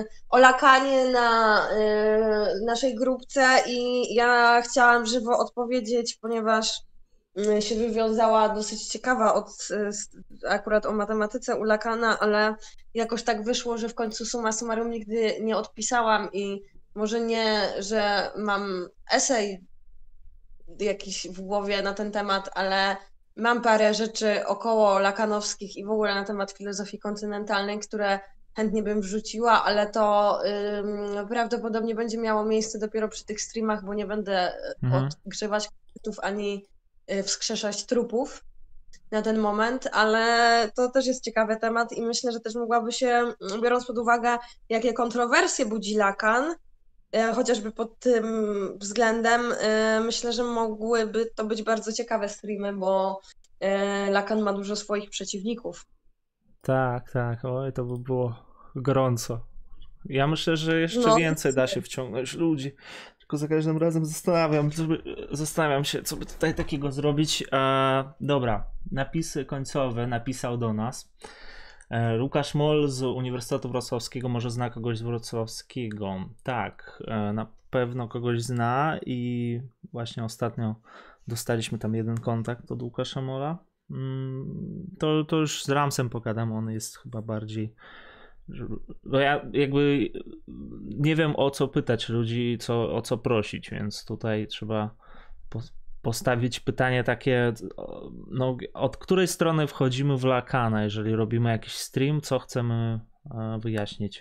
[0.00, 6.80] y, o Lakanie na y, naszej grupce i ja chciałam żywo odpowiedzieć, ponieważ
[7.60, 12.54] się wywiązała dosyć ciekawa od, y, akurat o matematyce u Lakana, ale
[12.94, 16.62] jakoś tak wyszło, że w końcu summa summarum nigdy nie odpisałam i
[16.94, 19.60] może nie, że mam esej
[20.80, 22.96] jakiś w głowie na ten temat, ale
[23.36, 28.20] mam parę rzeczy około lakanowskich i w ogóle na temat filozofii kontynentalnej, które
[28.56, 30.38] chętnie bym wrzuciła, ale to
[30.78, 34.52] ym, prawdopodobnie będzie miało miejsce dopiero przy tych streamach, bo nie będę
[34.82, 35.08] Mhm.
[35.24, 36.75] odgrzewać kotów ani y,
[37.24, 38.44] wskrzeszać trupów
[39.10, 43.08] na ten moment, ale to też jest ciekawy temat i myślę, że też mogłaby się,
[43.08, 44.36] mm, biorąc pod uwagę,
[44.68, 46.54] jakie kontrowersje budzi Lakan,
[47.12, 48.24] e, chociażby pod tym
[48.78, 53.20] względem, e, myślę, że mogłyby to być bardzo ciekawe streamy, bo
[54.10, 55.86] Lakan ma dużo swoich przeciwników.
[56.62, 58.34] tak, tak, oj, to by było
[58.76, 59.40] gorąco.
[60.04, 62.74] Ja myślę, że jeszcze No, więcej da się wciągnąć ludzi.
[63.26, 64.70] Tylko za każdym razem zastanawiam,
[65.30, 67.44] zastanawiam się, co by tutaj takiego zrobić.
[67.52, 71.14] E, dobra, napisy końcowe napisał do nas.
[71.90, 76.16] E, Łukasz Moll z Uniwersytetu Wrocławskiego może zna kogoś z Wrocławskiego.
[76.42, 79.60] Tak, e, na pewno kogoś zna i
[79.92, 80.74] właśnie ostatnio
[81.28, 83.58] dostaliśmy tam jeden kontakt od Łukasza Mola.
[83.90, 87.74] Mm, To, to już z Ramsem pogadam, on jest chyba bardziej.
[89.04, 90.08] Bo ja jakby
[90.84, 94.94] nie wiem o co pytać ludzi, co, o co prosić, więc tutaj trzeba
[95.48, 95.60] po,
[96.02, 97.52] postawić pytanie takie,
[98.30, 103.00] no, od której strony wchodzimy w Lakana, jeżeli robimy jakiś stream, co chcemy
[103.30, 104.20] e, wyjaśnić.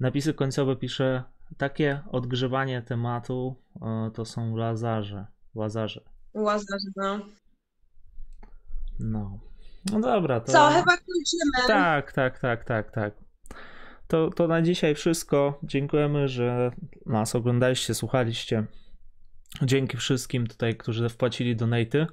[0.00, 1.24] Napisy końcowe pisze,
[1.56, 5.26] takie odgrzewanie tematu e, to są lazarze.
[5.54, 6.00] Łazarze.
[6.34, 7.18] Łazarz, no.
[9.00, 9.38] No.
[9.92, 10.52] No dobra, to.
[10.52, 11.66] Co, chyba kończymy.
[11.66, 13.27] Tak, tak, tak, tak, tak.
[14.08, 15.58] To, to na dzisiaj wszystko.
[15.62, 16.70] Dziękujemy, że
[17.06, 18.64] nas oglądaliście, słuchaliście.
[19.62, 22.06] Dzięki wszystkim tutaj, którzy wpłacili donaty.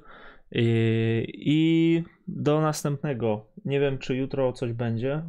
[0.52, 3.46] I, I do następnego.
[3.64, 5.22] Nie wiem, czy jutro coś będzie.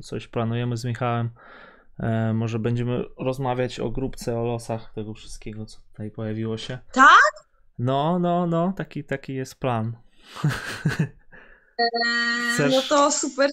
[0.00, 1.30] Coś planujemy z Michałem.
[1.98, 6.78] E, może będziemy rozmawiać o grupce, o losach tego wszystkiego, co tutaj pojawiło się.
[6.92, 7.46] Tak?
[7.78, 9.92] No, no, no, taki, taki jest plan.
[12.58, 13.50] Eee, No to super.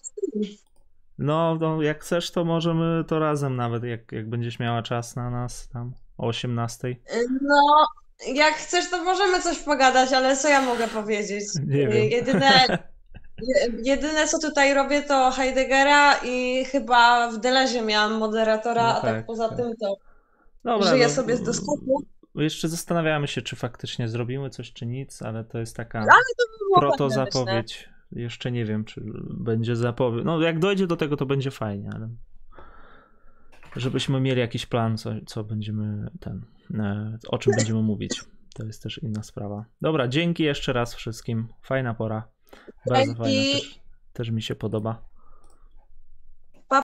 [1.20, 5.30] No, no, jak chcesz, to możemy to razem nawet, jak, jak będziesz miała czas na
[5.30, 6.96] nas tam o 18.
[7.42, 7.86] No,
[8.34, 11.44] jak chcesz, to możemy coś pogadać, ale co ja mogę powiedzieć?
[11.68, 12.10] Nie wiem.
[12.10, 12.52] Jedyne,
[13.48, 19.02] je- jedyne co tutaj robię, to Heideggera i chyba w Delezie miałam moderatora, No a
[19.02, 19.58] tak tak, poza tak.
[19.58, 19.98] tym to
[20.64, 22.04] Dobra, żyję no, sobie z doskoku.
[22.36, 26.06] Jeszcze zastanawiamy się, czy faktycznie zrobimy coś, czy nic, ale to jest taka
[26.60, 30.26] Było Jeszcze nie wiem, czy będzie zapowiedź.
[30.26, 32.10] No, jak dojdzie do tego, to będzie fajnie, ale
[33.76, 38.24] żebyśmy mieli jakiś plan, co, co będziemy ten, e, o czym będziemy mówić.
[38.56, 39.66] To jest też inna sprawa.
[39.82, 41.48] Dobra, dzięki jeszcze raz wszystkim.
[41.62, 42.28] Fajna pora.
[42.90, 43.18] Bardzo Dzięki.
[43.18, 43.80] fajna też,
[44.14, 45.09] też mi się podoba.